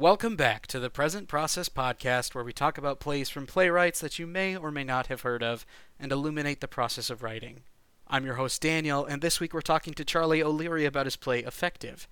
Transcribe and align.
Welcome 0.00 0.34
back 0.34 0.66
to 0.68 0.80
the 0.80 0.88
Present 0.88 1.28
Process 1.28 1.68
Podcast, 1.68 2.34
where 2.34 2.42
we 2.42 2.54
talk 2.54 2.78
about 2.78 3.00
plays 3.00 3.28
from 3.28 3.46
playwrights 3.46 4.00
that 4.00 4.18
you 4.18 4.26
may 4.26 4.56
or 4.56 4.70
may 4.70 4.82
not 4.82 5.08
have 5.08 5.20
heard 5.20 5.42
of 5.42 5.66
and 5.98 6.10
illuminate 6.10 6.62
the 6.62 6.66
process 6.66 7.10
of 7.10 7.22
writing. 7.22 7.64
I'm 8.08 8.24
your 8.24 8.36
host, 8.36 8.62
Daniel, 8.62 9.04
and 9.04 9.20
this 9.20 9.40
week 9.40 9.52
we're 9.52 9.60
talking 9.60 9.92
to 9.92 10.02
Charlie 10.02 10.42
O'Leary 10.42 10.86
about 10.86 11.04
his 11.04 11.16
play 11.16 11.40
Effective. 11.40 12.08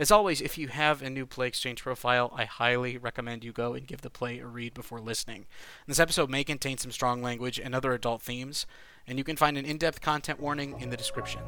As 0.00 0.10
always, 0.10 0.40
if 0.40 0.58
you 0.58 0.66
have 0.66 1.00
a 1.00 1.08
New 1.08 1.26
Play 1.26 1.46
Exchange 1.46 1.80
profile, 1.80 2.32
I 2.34 2.44
highly 2.44 2.98
recommend 2.98 3.44
you 3.44 3.52
go 3.52 3.72
and 3.72 3.86
give 3.86 4.00
the 4.00 4.10
play 4.10 4.40
a 4.40 4.46
read 4.46 4.74
before 4.74 4.98
listening. 4.98 5.46
This 5.86 6.00
episode 6.00 6.30
may 6.30 6.42
contain 6.42 6.78
some 6.78 6.90
strong 6.90 7.22
language 7.22 7.60
and 7.60 7.72
other 7.72 7.92
adult 7.92 8.20
themes, 8.20 8.66
and 9.06 9.16
you 9.16 9.22
can 9.22 9.36
find 9.36 9.56
an 9.56 9.64
in 9.64 9.78
depth 9.78 10.00
content 10.00 10.40
warning 10.40 10.80
in 10.80 10.90
the 10.90 10.96
description. 10.96 11.42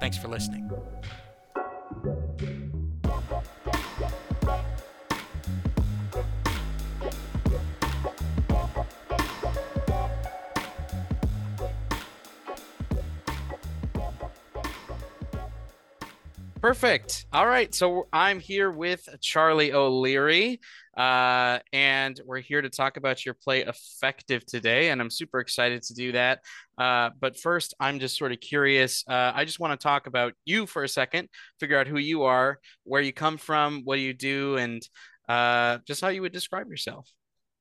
Thanks 0.00 0.16
for 0.16 0.28
listening. 0.28 0.70
Perfect. 16.60 17.24
All 17.32 17.46
right. 17.46 17.74
So 17.74 18.06
I'm 18.12 18.38
here 18.38 18.70
with 18.70 19.08
Charlie 19.22 19.72
O'Leary, 19.72 20.60
uh, 20.94 21.60
and 21.72 22.20
we're 22.26 22.40
here 22.40 22.60
to 22.60 22.68
talk 22.68 22.98
about 22.98 23.24
your 23.24 23.32
play 23.32 23.62
Effective 23.62 24.44
today. 24.44 24.90
And 24.90 25.00
I'm 25.00 25.08
super 25.08 25.40
excited 25.40 25.82
to 25.84 25.94
do 25.94 26.12
that. 26.12 26.40
Uh, 26.76 27.10
but 27.18 27.38
first, 27.38 27.72
I'm 27.80 27.98
just 27.98 28.18
sort 28.18 28.32
of 28.32 28.40
curious. 28.40 29.04
Uh, 29.08 29.32
I 29.34 29.46
just 29.46 29.58
want 29.58 29.72
to 29.72 29.82
talk 29.82 30.06
about 30.06 30.34
you 30.44 30.66
for 30.66 30.84
a 30.84 30.88
second, 30.88 31.30
figure 31.60 31.78
out 31.78 31.86
who 31.86 31.98
you 31.98 32.24
are, 32.24 32.58
where 32.84 33.00
you 33.00 33.14
come 33.14 33.38
from, 33.38 33.80
what 33.84 33.96
do 33.96 34.02
you 34.02 34.12
do, 34.12 34.58
and 34.58 34.86
uh, 35.30 35.78
just 35.86 36.02
how 36.02 36.08
you 36.08 36.20
would 36.20 36.32
describe 36.32 36.68
yourself. 36.68 37.10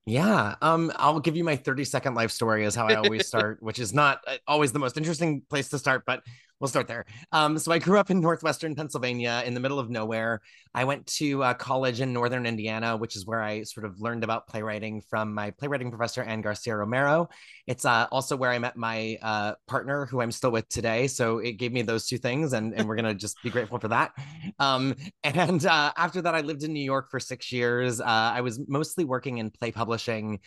Yeah, 0.08 0.56
um, 0.62 0.92
I'll 0.98 1.20
give 1.22 1.38
you 1.38 1.44
my 1.46 1.56
30 1.56 1.86
second 1.86 2.16
life 2.16 2.32
story 2.32 2.66
is 2.66 2.76
how 2.76 2.88
I 2.88 2.96
always 2.96 3.28
start, 3.30 3.64
which 3.64 3.80
is 3.80 3.94
not 3.94 4.20
uh, 4.28 4.38
always 4.46 4.74
the 4.74 4.80
most 4.80 4.98
interesting 4.98 5.44
place 5.50 5.70
to 5.70 5.80
start, 5.80 6.04
but 6.06 6.22
we'll 6.60 6.68
start 6.68 6.88
there. 6.88 7.06
Um, 7.32 7.58
so 7.58 7.72
I 7.72 7.80
grew 7.80 7.98
up 7.98 8.12
in 8.12 8.20
northwestern 8.20 8.76
Pennsylvania, 8.76 9.44
in 9.46 9.54
the 9.54 9.60
middle 9.60 9.80
of 9.80 9.90
nowhere. 9.90 10.42
I 10.74 10.84
went 10.84 11.08
to 11.08 11.44
uh, 11.44 11.54
college 11.56 12.02
in 12.02 12.14
northern 12.14 12.46
Indiana, 12.46 12.98
which 12.98 13.16
is 13.16 13.26
where 13.26 13.42
I 13.42 13.64
sort 13.64 13.86
of 13.86 14.00
learned 14.00 14.24
about 14.24 14.48
playwriting 14.48 15.02
from 15.02 15.34
my 15.34 15.52
playwriting 15.52 15.90
professor 15.90 16.22
Anne 16.22 16.42
Garcia 16.42 16.76
Romero. 16.76 17.30
It's 17.66 17.86
uh, 17.86 18.08
also 18.12 18.36
where 18.36 18.52
I 18.52 18.60
met 18.60 18.76
my 18.76 19.18
uh, 19.22 19.54
partner, 19.68 20.06
who 20.06 20.22
I'm 20.22 20.32
still 20.32 20.52
with 20.52 20.68
today. 20.70 21.08
So 21.08 21.40
it 21.40 21.54
gave 21.54 21.72
me 21.72 21.82
those 21.82 22.06
two 22.06 22.18
things, 22.18 22.54
and 22.54 22.74
and 22.74 22.88
we're 22.88 22.96
gonna 22.96 23.16
just 23.16 23.42
be 23.44 23.50
grateful 23.50 23.80
for 23.80 23.88
that. 23.88 24.12
Um, 24.60 24.96
and 25.24 25.66
uh, 25.66 25.92
after 25.98 26.22
that, 26.22 26.36
I 26.36 26.42
lived 26.42 26.64
in 26.64 26.74
New 26.74 26.84
York 26.84 27.10
for 27.10 27.20
six 27.20 27.52
years. 27.52 28.02
Uh, 28.02 28.06
I 28.06 28.42
was 28.42 28.60
mostly 28.68 29.06
working 29.06 29.38
in 29.38 29.50
play 29.50 29.72
publishing 29.72 30.40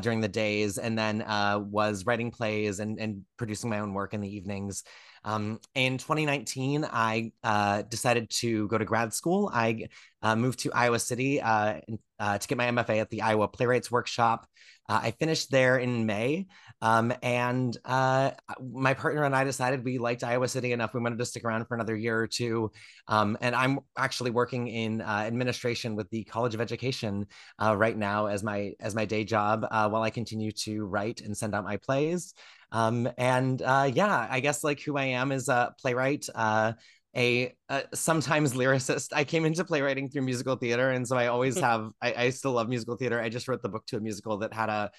during 0.00 0.20
the 0.20 0.28
days, 0.28 0.78
and 0.78 0.98
then 0.98 1.24
was 1.70 2.06
writing 2.06 2.30
plays 2.30 2.80
and 2.80 2.98
and 2.98 3.22
producing 3.36 3.70
my 3.70 3.80
own 3.80 3.92
work 3.92 4.14
in 4.14 4.20
the 4.20 4.34
evenings. 4.34 4.82
Um, 5.24 5.60
in 5.74 5.98
2019, 5.98 6.84
I 6.84 7.32
uh, 7.42 7.82
decided 7.82 8.30
to 8.30 8.68
go 8.68 8.78
to 8.78 8.84
grad 8.84 9.12
school. 9.12 9.50
I 9.52 9.88
uh, 10.22 10.36
moved 10.36 10.60
to 10.60 10.72
Iowa 10.72 10.98
City 10.98 11.40
uh, 11.40 11.80
uh 12.18 12.38
to 12.38 12.48
get 12.48 12.58
my 12.58 12.66
MFA 12.66 13.00
at 13.00 13.10
the 13.10 13.22
Iowa 13.22 13.48
Playwrights 13.48 13.90
Workshop. 13.90 14.46
Uh, 14.88 15.00
I 15.02 15.10
finished 15.10 15.50
there 15.50 15.76
in 15.76 16.06
May, 16.06 16.46
um, 16.80 17.12
and 17.22 17.76
uh, 17.84 18.30
my 18.72 18.94
partner 18.94 19.24
and 19.24 19.36
I 19.36 19.44
decided 19.44 19.84
we 19.84 19.98
liked 19.98 20.24
Iowa 20.24 20.48
City 20.48 20.72
enough. 20.72 20.94
We 20.94 21.00
wanted 21.00 21.18
to 21.18 21.26
stick 21.26 21.44
around 21.44 21.66
for 21.66 21.74
another 21.74 21.94
year 21.94 22.18
or 22.18 22.26
two. 22.26 22.72
Um, 23.06 23.36
and 23.42 23.54
I'm 23.54 23.80
actually 23.98 24.30
working 24.30 24.68
in 24.68 25.02
administration 25.02 25.94
with 25.94 26.08
the 26.08 26.24
College 26.24 26.54
of 26.54 26.62
Education 26.62 27.26
right 27.60 27.96
now 27.96 28.26
as 28.26 28.42
my 28.42 28.72
as 28.80 28.94
my 28.94 29.04
day 29.04 29.24
job 29.24 29.66
while 29.70 30.02
I 30.02 30.10
continue 30.10 30.52
to 30.52 30.86
write 30.86 31.20
and 31.20 31.36
send 31.36 31.54
out 31.54 31.64
my 31.64 31.76
plays. 31.76 32.32
Um, 32.70 33.08
and 33.16 33.60
uh, 33.62 33.90
yeah, 33.92 34.26
I 34.30 34.40
guess 34.40 34.62
like 34.62 34.80
who 34.80 34.96
I 34.96 35.04
am 35.04 35.32
is 35.32 35.48
a 35.48 35.74
playwright, 35.80 36.26
uh, 36.34 36.72
a, 37.16 37.54
a, 37.68 37.84
sometimes 37.94 38.52
lyricist. 38.52 39.08
I 39.12 39.24
came 39.24 39.44
into 39.44 39.64
playwriting 39.64 40.10
through 40.10 40.22
musical 40.22 40.56
theater, 40.56 40.90
and 40.90 41.06
so 41.06 41.16
I 41.16 41.28
always 41.28 41.56
hmm. 41.56 41.64
have. 41.64 41.90
I, 42.02 42.14
I, 42.14 42.30
still 42.30 42.52
love 42.52 42.68
musical 42.68 42.96
theater. 42.96 43.20
I 43.20 43.28
just 43.28 43.48
wrote 43.48 43.62
the 43.62 43.68
book 43.68 43.86
to 43.86 43.96
a 43.96 44.00
musical 44.00 44.38
that 44.38 44.52
had 44.52 44.68
a 44.68 44.90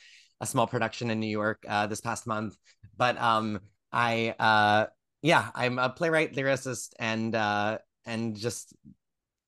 a 0.41 0.45
small 0.45 0.67
production 0.67 1.11
in 1.11 1.19
New 1.19 1.27
York 1.27 1.63
uh, 1.67 1.87
this 1.87 2.01
past 2.01 2.25
month. 2.25 2.55
But 2.97 3.19
um, 3.19 3.59
I 3.91 4.35
uh, 4.39 4.87
yeah, 5.21 5.49
I'm 5.53 5.79
a 5.79 5.89
playwright, 5.89 6.33
lyricist, 6.33 6.93
and 6.99 7.35
uh, 7.35 7.79
and 8.05 8.35
just 8.35 8.73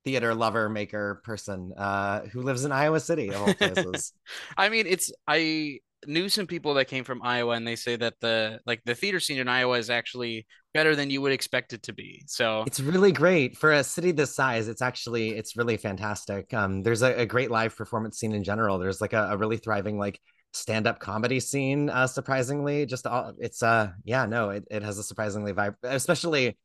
theater 0.04 0.34
lover 0.34 0.68
maker 0.70 1.22
person 1.24 1.74
uh, 1.78 2.22
who 2.26 2.42
lives 2.42 2.66
in 2.66 2.72
Iowa 2.72 3.00
City 3.00 3.30
of 3.30 3.42
all 3.42 3.54
places. 3.54 4.14
I 4.58 4.70
mean, 4.70 4.86
it's 4.88 5.12
I 5.28 5.80
knew 6.07 6.29
some 6.29 6.47
people 6.47 6.73
that 6.75 6.85
came 6.85 7.03
from 7.03 7.22
Iowa 7.23 7.53
and 7.53 7.67
they 7.67 7.75
say 7.75 7.95
that 7.95 8.16
the 8.22 8.59
like 8.66 8.81
the 8.85 8.95
theater 8.95 9.19
scene 9.19 9.39
in 9.39 9.47
Iowa 9.47 9.78
is 9.78 9.89
actually 9.89 10.47
better 10.73 10.95
than 10.95 11.09
you 11.09 11.22
would 11.22 11.31
expect 11.31 11.73
it 11.73 11.84
to 11.84 11.94
be. 11.94 12.23
So 12.28 12.63
it's 12.66 12.79
really 12.79 13.12
great 13.12 13.57
for 13.57 13.72
a 13.72 13.84
city 13.84 14.12
this 14.12 14.35
size. 14.35 14.67
It's 14.67 14.81
actually 14.81 15.29
it's 15.29 15.56
really 15.56 15.78
fantastic. 15.78 16.53
Um, 16.53 16.84
there's 16.84 17.01
a, 17.01 17.22
a 17.22 17.25
great 17.25 17.51
live 17.51 17.75
performance 17.75 18.17
scene 18.17 18.34
in 18.34 18.44
general. 18.44 18.79
There's 18.79 19.01
like 19.01 19.13
a, 19.13 19.29
a 19.31 19.38
really 19.38 19.57
thriving 19.57 19.97
like 19.97 20.19
stand-up 20.53 21.00
comedy 21.00 21.39
scene. 21.39 21.89
Uh, 21.89 22.07
surprisingly, 22.07 22.85
just 22.85 23.07
all 23.07 23.33
it's 23.39 23.63
uh 23.63 23.91
yeah 24.03 24.25
no 24.25 24.50
it 24.50 24.66
it 24.72 24.83
has 24.83 24.97
a 24.97 25.03
surprisingly 25.03 25.53
vibe, 25.53 25.75
especially 25.83 26.57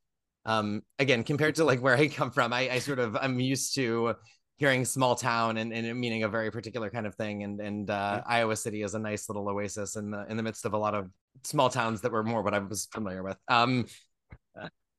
um 0.45 0.83
again 0.99 1.25
compared 1.25 1.57
to 1.57 1.65
like 1.65 1.81
where 1.81 1.97
I 1.97 2.09
come 2.09 2.31
from. 2.31 2.53
I 2.53 2.71
I 2.71 2.79
sort 2.79 2.99
of 2.99 3.17
I'm 3.17 3.41
used 3.41 3.75
to 3.75 4.15
hearing 4.57 4.85
small 4.85 5.15
town 5.15 5.59
and, 5.59 5.73
and 5.73 5.99
meaning 5.99 6.23
a 6.23 6.29
very 6.29 6.51
particular 6.51 6.91
kind 6.91 7.07
of 7.07 7.15
thing. 7.15 7.43
And 7.43 7.61
and 7.61 7.91
uh, 7.91 8.19
mm-hmm. 8.21 8.33
Iowa 8.33 8.57
City 8.57 8.83
is 8.83 8.95
a 8.95 8.99
nice 8.99 9.29
little 9.29 9.49
oasis 9.49 9.97
in 9.97 10.11
the 10.11 10.27
in 10.29 10.37
the 10.37 10.43
midst 10.43 10.65
of 10.65 10.73
a 10.73 10.79
lot 10.79 10.95
of 10.95 11.11
small 11.45 11.69
towns 11.69 12.01
that 12.03 12.13
were 12.13 12.25
more 12.25 12.43
what 12.43 12.55
I 12.55 12.59
was 12.59 12.89
familiar 12.93 13.23
with. 13.23 13.37
Um, 13.49 13.87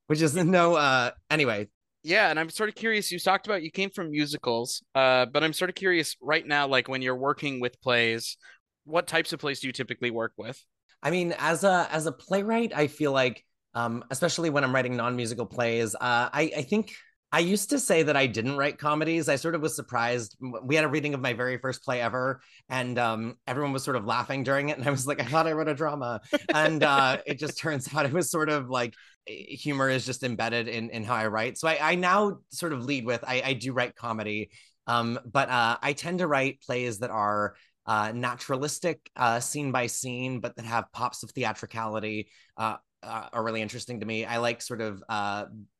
which 0.07 0.21
is 0.21 0.35
no 0.35 0.75
uh 0.75 1.11
anyway. 1.29 1.67
Yeah, 2.03 2.29
and 2.29 2.39
I'm 2.39 2.49
sort 2.49 2.69
of 2.69 2.75
curious. 2.75 3.11
You 3.11 3.19
talked 3.19 3.47
about 3.47 3.63
you 3.63 3.71
came 3.71 3.89
from 3.89 4.11
musicals, 4.11 4.81
uh, 4.95 5.25
but 5.25 5.43
I'm 5.43 5.53
sort 5.53 5.69
of 5.69 5.75
curious 5.75 6.15
right 6.21 6.45
now, 6.45 6.67
like 6.67 6.87
when 6.87 7.01
you're 7.01 7.17
working 7.17 7.59
with 7.59 7.81
plays, 7.81 8.37
what 8.85 9.07
types 9.07 9.33
of 9.33 9.39
plays 9.39 9.59
do 9.59 9.67
you 9.67 9.73
typically 9.73 10.11
work 10.11 10.31
with? 10.37 10.63
I 11.03 11.11
mean, 11.11 11.35
as 11.37 11.63
a 11.63 11.87
as 11.91 12.05
a 12.05 12.11
playwright, 12.11 12.71
I 12.73 12.87
feel 12.87 13.11
like, 13.11 13.43
um, 13.73 14.05
especially 14.09 14.49
when 14.49 14.63
I'm 14.63 14.73
writing 14.73 14.95
non-musical 14.95 15.47
plays, 15.47 15.95
uh, 15.95 16.29
I 16.31 16.51
I 16.57 16.61
think 16.63 16.93
I 17.31 17.39
used 17.39 17.71
to 17.71 17.79
say 17.79 18.03
that 18.03 18.15
I 18.15 18.25
didn't 18.25 18.55
write 18.55 18.77
comedies. 18.77 19.27
I 19.27 19.35
sort 19.35 19.53
of 19.53 19.61
was 19.61 19.75
surprised. 19.75 20.37
We 20.63 20.75
had 20.75 20.85
a 20.85 20.87
reading 20.87 21.13
of 21.13 21.19
my 21.19 21.33
very 21.33 21.57
first 21.57 21.83
play 21.83 22.01
ever, 22.01 22.41
and 22.69 22.97
um, 22.97 23.37
everyone 23.45 23.73
was 23.73 23.83
sort 23.83 23.97
of 23.97 24.05
laughing 24.05 24.43
during 24.43 24.69
it. 24.69 24.77
And 24.77 24.87
I 24.87 24.91
was 24.91 25.05
like, 25.05 25.19
I 25.19 25.25
thought 25.25 25.45
I 25.45 25.51
wrote 25.51 25.67
a 25.67 25.73
drama. 25.73 26.21
And 26.53 26.83
uh, 26.83 27.17
it 27.25 27.37
just 27.37 27.57
turns 27.57 27.93
out 27.95 28.05
it 28.05 28.13
was 28.13 28.31
sort 28.31 28.49
of 28.49 28.69
like 28.69 28.93
humor 29.25 29.89
is 29.89 30.05
just 30.05 30.23
embedded 30.23 30.69
in, 30.69 30.89
in 30.89 31.03
how 31.03 31.15
I 31.15 31.27
write. 31.27 31.57
So 31.57 31.67
I, 31.67 31.77
I 31.81 31.95
now 31.95 32.37
sort 32.49 32.71
of 32.71 32.85
lead 32.85 33.05
with 33.05 33.23
I, 33.27 33.41
I 33.43 33.53
do 33.53 33.73
write 33.73 33.95
comedy, 33.95 34.51
um, 34.87 35.19
but 35.29 35.49
uh, 35.49 35.77
I 35.81 35.93
tend 35.93 36.19
to 36.19 36.27
write 36.27 36.61
plays 36.61 36.99
that 36.99 37.09
are 37.09 37.55
uh, 37.85 38.13
naturalistic, 38.15 39.09
uh, 39.17 39.41
scene 39.41 39.73
by 39.73 39.87
scene, 39.87 40.39
but 40.39 40.55
that 40.55 40.65
have 40.65 40.85
pops 40.93 41.23
of 41.23 41.31
theatricality. 41.31 42.29
Uh, 42.55 42.77
uh, 43.03 43.29
are 43.31 43.43
really 43.43 43.61
interesting 43.61 43.99
to 43.99 44.05
me. 44.07 44.25
I 44.25 44.37
like 44.37 44.59
sort 44.59 44.81
of 44.81 45.03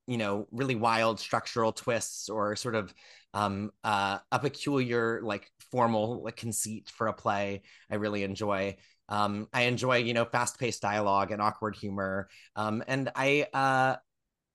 you 0.08 0.18
know 0.18 0.48
really 0.52 0.76
wild 0.76 1.20
structural 1.20 1.72
twists 1.72 2.30
or 2.30 2.56
sort 2.56 2.76
of 2.76 2.94
um, 3.34 3.72
uh, 3.84 4.20
a 4.32 4.40
peculiar 4.40 5.22
like 5.24 5.52
formal 5.72 6.24
like 6.24 6.38
conceit 6.38 6.90
for 6.96 7.08
a 7.08 7.14
play. 7.14 7.62
I 7.92 7.96
really 7.96 8.24
enjoy. 8.24 8.78
Um, 9.10 9.48
I 9.54 9.64
enjoy 9.64 9.98
you 9.98 10.14
know 10.14 10.26
fast 10.26 10.60
paced 10.60 10.82
dialogue 10.82 11.32
and 11.32 11.42
awkward 11.42 11.76
humor, 11.76 12.30
um, 12.56 12.84
and 12.88 13.12
I 13.16 13.48
uh, 13.54 13.98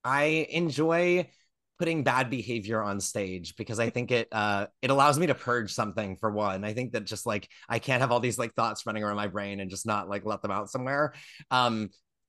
I 0.05 0.47
enjoy 0.51 1.29
putting 1.79 2.05
bad 2.05 2.31
behavior 2.31 2.81
on 2.83 3.01
stage 3.01 3.57
because 3.57 3.81
I 3.81 3.91
think 3.91 4.13
it 4.13 4.29
uh 4.31 4.67
it 4.83 4.91
allows 4.91 5.19
me 5.19 5.27
to 5.27 5.35
purge 5.35 5.73
something 5.73 6.17
for 6.17 6.31
one. 6.31 6.65
I 6.65 6.75
think 6.75 6.93
that 6.93 7.05
just 7.05 7.27
like 7.27 7.49
I 7.69 7.79
can't 7.79 8.01
have 8.01 8.13
all 8.13 8.21
these 8.21 8.39
like 8.39 8.55
thoughts 8.55 8.87
running 8.87 9.03
around 9.03 9.17
my 9.17 9.27
brain 9.27 9.59
and 9.61 9.71
just 9.71 9.87
not 9.87 10.09
like 10.09 10.25
let 10.25 10.43
them 10.43 10.51
out 10.51 10.71
somewhere. 10.71 11.15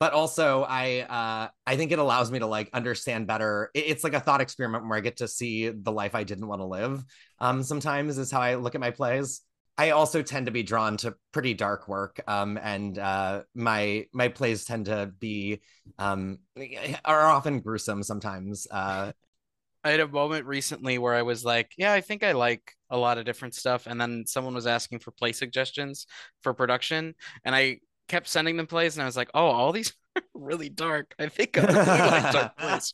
But 0.03 0.11
also 0.11 0.65
I 0.67 0.99
uh, 0.99 1.47
I 1.65 1.77
think 1.77 1.93
it 1.93 1.97
allows 1.97 2.29
me 2.29 2.39
to 2.39 2.45
like 2.45 2.69
understand 2.73 3.25
better. 3.25 3.71
It's 3.73 4.03
like 4.03 4.13
a 4.13 4.19
thought 4.19 4.41
experiment 4.41 4.85
where 4.85 4.97
I 4.97 4.99
get 4.99 5.15
to 5.19 5.29
see 5.29 5.69
the 5.69 5.93
life 5.93 6.13
I 6.13 6.25
didn't 6.25 6.45
want 6.45 6.59
to 6.59 6.65
live. 6.65 7.05
Um, 7.39 7.63
sometimes 7.63 8.17
is 8.17 8.29
how 8.29 8.41
I 8.41 8.55
look 8.55 8.75
at 8.75 8.81
my 8.81 8.91
plays. 8.91 9.39
I 9.77 9.91
also 9.91 10.21
tend 10.21 10.47
to 10.47 10.51
be 10.51 10.61
drawn 10.61 10.97
to 10.97 11.15
pretty 11.31 11.53
dark 11.53 11.87
work, 11.87 12.19
um, 12.27 12.59
and 12.61 12.99
uh, 12.99 13.43
my 13.55 14.07
my 14.11 14.27
plays 14.27 14.65
tend 14.65 14.87
to 14.87 15.09
be 15.19 15.61
um, 15.97 16.39
are 17.05 17.21
often 17.21 17.61
gruesome 17.61 18.03
sometimes. 18.03 18.67
Uh, 18.69 19.13
I 19.85 19.91
had 19.91 20.01
a 20.01 20.07
moment 20.09 20.47
recently 20.47 20.97
where 20.97 21.13
I 21.13 21.21
was 21.21 21.45
like, 21.45 21.71
"Yeah, 21.77 21.93
I 21.93 22.01
think 22.01 22.25
I 22.25 22.33
like 22.33 22.73
a 22.89 22.97
lot 22.97 23.17
of 23.17 23.23
different 23.23 23.55
stuff," 23.55 23.87
and 23.87 24.01
then 24.01 24.25
someone 24.27 24.53
was 24.53 24.67
asking 24.67 24.99
for 24.99 25.11
play 25.11 25.31
suggestions 25.31 26.07
for 26.41 26.53
production, 26.53 27.15
and 27.45 27.55
I 27.55 27.79
kept 28.07 28.27
sending 28.27 28.57
them 28.57 28.67
plays, 28.67 28.95
and 28.95 29.03
I 29.03 29.05
was 29.05 29.17
like, 29.17 29.29
oh, 29.33 29.45
all 29.45 29.71
these 29.71 29.93
are 30.15 30.21
really 30.33 30.69
dark. 30.69 31.13
I 31.19 31.27
think 31.27 31.57
I 31.57 31.61
really 31.61 31.75
like 31.75 32.33
dark 32.33 32.57
plays. 32.57 32.91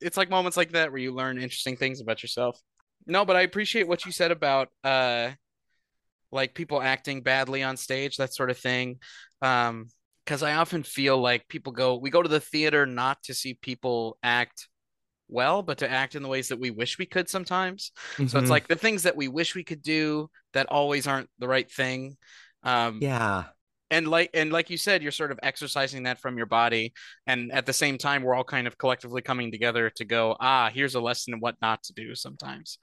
It's 0.00 0.16
like 0.16 0.28
moments 0.28 0.56
like 0.56 0.72
that 0.72 0.90
where 0.90 1.00
you 1.00 1.14
learn 1.14 1.38
interesting 1.38 1.76
things 1.76 2.00
about 2.00 2.22
yourself. 2.22 2.60
No, 3.06 3.24
but 3.24 3.36
I 3.36 3.42
appreciate 3.42 3.86
what 3.88 4.04
you 4.04 4.12
said 4.12 4.30
about 4.30 4.68
uh 4.82 5.30
like 6.34 6.54
people 6.54 6.82
acting 6.82 7.22
badly 7.22 7.62
on 7.62 7.76
stage, 7.76 8.16
that 8.16 8.34
sort 8.34 8.50
of 8.50 8.58
thing. 8.58 8.98
Um, 9.40 9.88
because 10.24 10.42
I 10.42 10.54
often 10.54 10.82
feel 10.82 11.18
like 11.18 11.48
people 11.48 11.72
go, 11.72 11.96
we 11.96 12.08
go 12.08 12.22
to 12.22 12.28
the 12.28 12.40
theater 12.40 12.86
not 12.86 13.22
to 13.24 13.34
see 13.34 13.54
people 13.54 14.16
act 14.22 14.68
well, 15.28 15.62
but 15.62 15.78
to 15.78 15.90
act 15.90 16.14
in 16.14 16.22
the 16.22 16.28
ways 16.28 16.48
that 16.48 16.58
we 16.58 16.70
wish 16.70 16.98
we 16.98 17.04
could 17.04 17.28
sometimes. 17.28 17.92
Mm-hmm. 18.14 18.26
So 18.28 18.38
it's 18.38 18.44
mm-hmm. 18.44 18.50
like 18.50 18.66
the 18.66 18.74
things 18.74 19.02
that 19.02 19.16
we 19.16 19.28
wish 19.28 19.54
we 19.54 19.64
could 19.64 19.82
do 19.82 20.30
that 20.54 20.66
always 20.70 21.06
aren't 21.06 21.28
the 21.38 21.48
right 21.48 21.70
thing. 21.70 22.16
Um, 22.62 23.00
yeah. 23.02 23.44
And 23.90 24.08
like 24.08 24.30
and 24.34 24.50
like 24.52 24.70
you 24.70 24.76
said, 24.76 25.02
you're 25.02 25.12
sort 25.12 25.30
of 25.30 25.38
exercising 25.42 26.04
that 26.04 26.20
from 26.20 26.36
your 26.36 26.46
body, 26.46 26.92
and 27.26 27.52
at 27.52 27.66
the 27.66 27.72
same 27.72 27.98
time, 27.98 28.22
we're 28.22 28.34
all 28.34 28.44
kind 28.44 28.66
of 28.66 28.78
collectively 28.78 29.22
coming 29.22 29.52
together 29.52 29.90
to 29.96 30.04
go, 30.04 30.36
ah, 30.40 30.70
here's 30.72 30.94
a 30.94 31.00
lesson 31.00 31.34
in 31.34 31.40
what 31.40 31.56
not 31.60 31.82
to 31.84 31.92
do 31.92 32.14
sometimes. 32.14 32.78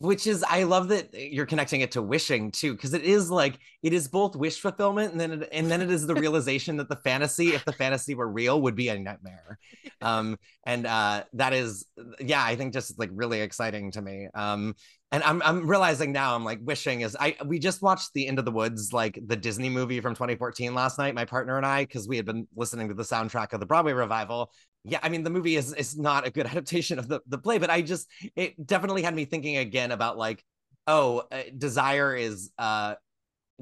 Which 0.00 0.28
is 0.28 0.44
i 0.48 0.62
love 0.62 0.86
that 0.88 1.12
you're 1.12 1.44
connecting 1.44 1.80
it 1.80 1.90
to 1.92 2.02
wishing 2.02 2.52
too 2.52 2.72
because 2.72 2.94
it 2.94 3.02
is 3.02 3.32
like 3.32 3.58
it 3.82 3.92
is 3.92 4.06
both 4.06 4.36
wish 4.36 4.60
fulfillment 4.60 5.10
and 5.10 5.20
then 5.20 5.32
it, 5.42 5.48
and 5.50 5.68
then 5.68 5.82
it 5.82 5.90
is 5.90 6.06
the 6.06 6.14
realization 6.14 6.76
that 6.76 6.88
the 6.88 7.00
fantasy 7.02 7.48
if 7.48 7.64
the 7.64 7.72
fantasy 7.72 8.14
were 8.14 8.30
real 8.30 8.62
would 8.62 8.76
be 8.76 8.90
a 8.90 8.98
nightmare. 8.98 9.58
Um 10.00 10.38
and 10.64 10.86
uh 10.86 11.24
that 11.32 11.52
is 11.52 11.84
yeah 12.20 12.44
i 12.44 12.54
think 12.54 12.72
just 12.72 12.96
like 13.00 13.10
really 13.12 13.40
exciting 13.40 13.90
to 13.90 14.00
me. 14.00 14.28
Um 14.32 14.76
and 15.10 15.22
I'm 15.22 15.40
I'm 15.42 15.66
realizing 15.66 16.12
now 16.12 16.34
I'm 16.34 16.44
like 16.44 16.60
wishing 16.62 17.00
is 17.00 17.16
I 17.18 17.36
we 17.46 17.58
just 17.58 17.82
watched 17.82 18.12
the 18.14 18.26
Into 18.26 18.42
the 18.42 18.50
Woods 18.50 18.92
like 18.92 19.18
the 19.26 19.36
Disney 19.36 19.68
movie 19.68 20.00
from 20.00 20.14
2014 20.14 20.74
last 20.74 20.98
night 20.98 21.14
my 21.14 21.24
partner 21.24 21.56
and 21.56 21.64
I 21.64 21.84
because 21.84 22.06
we 22.06 22.16
had 22.16 22.26
been 22.26 22.46
listening 22.54 22.88
to 22.88 22.94
the 22.94 23.02
soundtrack 23.02 23.52
of 23.52 23.60
the 23.60 23.66
Broadway 23.66 23.92
revival. 23.92 24.52
Yeah, 24.84 25.00
I 25.02 25.08
mean 25.08 25.22
the 25.22 25.30
movie 25.30 25.56
is 25.56 25.72
is 25.74 25.96
not 25.96 26.26
a 26.26 26.30
good 26.30 26.46
adaptation 26.52 26.98
of 26.98 27.08
the 27.08 27.20
the 27.26 27.38
play, 27.38 27.58
but 27.58 27.70
I 27.70 27.82
just 27.82 28.08
it 28.36 28.66
definitely 28.66 29.02
had 29.02 29.14
me 29.14 29.24
thinking 29.24 29.56
again 29.56 29.92
about 29.92 30.18
like 30.18 30.44
oh, 30.86 31.24
uh, 31.30 31.42
desire 31.56 32.14
is 32.14 32.50
uh 32.58 32.94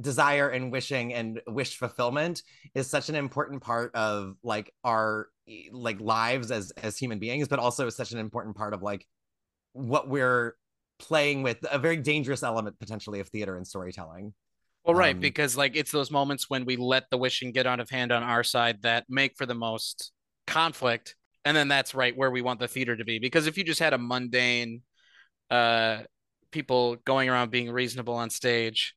desire 0.00 0.48
and 0.50 0.70
wishing 0.70 1.14
and 1.14 1.40
wish 1.46 1.76
fulfillment 1.76 2.42
is 2.74 2.88
such 2.88 3.08
an 3.08 3.14
important 3.14 3.62
part 3.62 3.94
of 3.94 4.36
like 4.42 4.72
our 4.84 5.28
like 5.72 6.00
lives 6.00 6.50
as 6.50 6.70
as 6.82 6.98
human 6.98 7.18
beings 7.18 7.48
but 7.48 7.58
also 7.58 7.88
such 7.88 8.12
an 8.12 8.18
important 8.18 8.56
part 8.56 8.74
of 8.74 8.82
like 8.82 9.06
what 9.72 10.06
we're 10.06 10.54
playing 10.98 11.42
with 11.42 11.58
a 11.70 11.78
very 11.78 11.96
dangerous 11.96 12.42
element 12.42 12.78
potentially 12.78 13.20
of 13.20 13.28
theater 13.28 13.56
and 13.56 13.66
storytelling 13.66 14.32
well 14.84 14.94
right 14.94 15.14
um, 15.14 15.20
because 15.20 15.56
like 15.56 15.76
it's 15.76 15.90
those 15.90 16.10
moments 16.10 16.48
when 16.48 16.64
we 16.64 16.76
let 16.76 17.04
the 17.10 17.18
wishing 17.18 17.52
get 17.52 17.66
out 17.66 17.80
of 17.80 17.90
hand 17.90 18.12
on 18.12 18.22
our 18.22 18.42
side 18.42 18.82
that 18.82 19.04
make 19.08 19.36
for 19.36 19.46
the 19.46 19.54
most 19.54 20.12
conflict 20.46 21.16
and 21.44 21.56
then 21.56 21.68
that's 21.68 21.94
right 21.94 22.16
where 22.16 22.30
we 22.30 22.42
want 22.42 22.60
the 22.60 22.68
theater 22.68 22.96
to 22.96 23.04
be 23.04 23.18
because 23.18 23.46
if 23.46 23.58
you 23.58 23.64
just 23.64 23.80
had 23.80 23.92
a 23.92 23.98
mundane 23.98 24.82
uh 25.50 25.98
people 26.50 26.96
going 27.04 27.28
around 27.28 27.50
being 27.50 27.70
reasonable 27.70 28.14
on 28.14 28.30
stage 28.30 28.94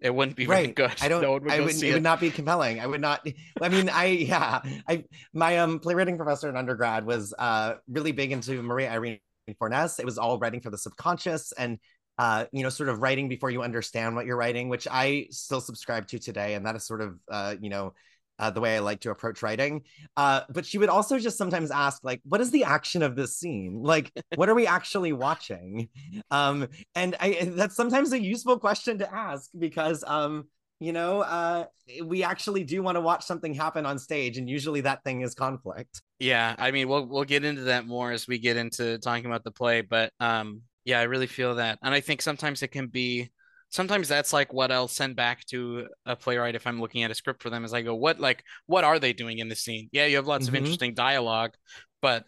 it 0.00 0.14
wouldn't 0.14 0.36
be 0.36 0.46
right. 0.46 0.74
good. 0.74 0.92
I 1.00 1.08
don't. 1.08 1.22
No 1.28 1.32
would 1.32 1.50
I 1.50 1.60
would. 1.60 1.74
It, 1.74 1.82
it 1.82 1.92
would 1.94 2.02
not 2.02 2.20
be 2.20 2.30
compelling. 2.30 2.80
I 2.80 2.86
would 2.86 3.00
not. 3.00 3.26
I 3.60 3.68
mean, 3.68 3.88
I 3.88 4.06
yeah. 4.06 4.60
I 4.88 5.04
my 5.32 5.58
um 5.58 5.80
playwriting 5.80 6.16
professor 6.16 6.48
in 6.48 6.56
undergrad 6.56 7.04
was 7.04 7.34
uh 7.36 7.74
really 7.88 8.12
big 8.12 8.32
into 8.32 8.62
Maria 8.62 8.90
Irene 8.90 9.18
Fornés. 9.54 9.98
It 9.98 10.04
was 10.04 10.18
all 10.18 10.38
writing 10.38 10.60
for 10.60 10.70
the 10.70 10.78
subconscious 10.78 11.52
and 11.52 11.78
uh 12.18 12.46
you 12.52 12.64
know 12.64 12.68
sort 12.68 12.88
of 12.88 13.00
writing 13.00 13.28
before 13.28 13.50
you 13.50 13.62
understand 13.62 14.16
what 14.16 14.26
you're 14.26 14.36
writing, 14.36 14.68
which 14.68 14.88
I 14.90 15.28
still 15.30 15.60
subscribe 15.60 16.08
to 16.08 16.18
today. 16.18 16.54
And 16.54 16.66
that 16.66 16.76
is 16.76 16.86
sort 16.86 17.00
of 17.00 17.18
uh 17.30 17.54
you 17.60 17.70
know 17.70 17.94
uh, 18.38 18.50
the 18.50 18.60
way 18.60 18.76
I 18.76 18.78
like 18.78 19.00
to 19.00 19.10
approach 19.10 19.42
writing. 19.42 19.82
Uh, 20.16 20.42
but 20.50 20.64
she 20.64 20.78
would 20.78 20.88
also 20.88 21.18
just 21.18 21.36
sometimes 21.36 21.70
ask, 21.70 22.04
like, 22.04 22.20
what 22.24 22.40
is 22.40 22.50
the 22.50 22.64
action 22.64 23.02
of 23.02 23.16
this 23.16 23.36
scene? 23.36 23.82
Like, 23.82 24.12
what 24.36 24.48
are 24.48 24.54
we 24.54 24.66
actually 24.66 25.12
watching? 25.12 25.88
Um, 26.30 26.68
and 26.94 27.16
I 27.20 27.50
that's 27.54 27.74
sometimes 27.74 28.12
a 28.12 28.20
useful 28.20 28.58
question 28.58 28.98
to 28.98 29.12
ask 29.12 29.50
because 29.58 30.04
um, 30.06 30.46
you 30.80 30.92
know, 30.92 31.22
uh, 31.22 31.64
we 32.04 32.22
actually 32.22 32.64
do 32.64 32.82
want 32.82 32.96
to 32.96 33.00
watch 33.00 33.24
something 33.24 33.52
happen 33.52 33.84
on 33.84 33.98
stage, 33.98 34.38
and 34.38 34.48
usually 34.48 34.80
that 34.82 35.02
thing 35.02 35.22
is 35.22 35.34
conflict. 35.34 36.02
Yeah, 36.18 36.54
I 36.58 36.70
mean, 36.70 36.88
we'll 36.88 37.06
we'll 37.06 37.24
get 37.24 37.44
into 37.44 37.62
that 37.62 37.86
more 37.86 38.12
as 38.12 38.28
we 38.28 38.38
get 38.38 38.56
into 38.56 38.98
talking 38.98 39.26
about 39.26 39.44
the 39.44 39.50
play, 39.50 39.80
but 39.80 40.12
um, 40.20 40.62
yeah, 40.84 41.00
I 41.00 41.04
really 41.04 41.26
feel 41.26 41.56
that, 41.56 41.78
and 41.82 41.92
I 41.92 42.00
think 42.00 42.22
sometimes 42.22 42.62
it 42.62 42.68
can 42.68 42.86
be 42.86 43.30
sometimes 43.70 44.08
that's 44.08 44.32
like 44.32 44.52
what 44.52 44.72
I'll 44.72 44.88
send 44.88 45.16
back 45.16 45.44
to 45.46 45.88
a 46.06 46.16
playwright 46.16 46.54
if 46.54 46.66
I'm 46.66 46.80
looking 46.80 47.02
at 47.02 47.10
a 47.10 47.14
script 47.14 47.42
for 47.42 47.50
them 47.50 47.64
as 47.64 47.74
I 47.74 47.82
go, 47.82 47.94
what 47.94 48.20
like 48.20 48.44
what 48.66 48.84
are 48.84 48.98
they 48.98 49.12
doing 49.12 49.38
in 49.38 49.48
the 49.48 49.56
scene? 49.56 49.88
Yeah, 49.92 50.06
you 50.06 50.16
have 50.16 50.26
lots 50.26 50.46
mm-hmm. 50.46 50.54
of 50.54 50.62
interesting 50.62 50.94
dialogue, 50.94 51.52
but 52.00 52.24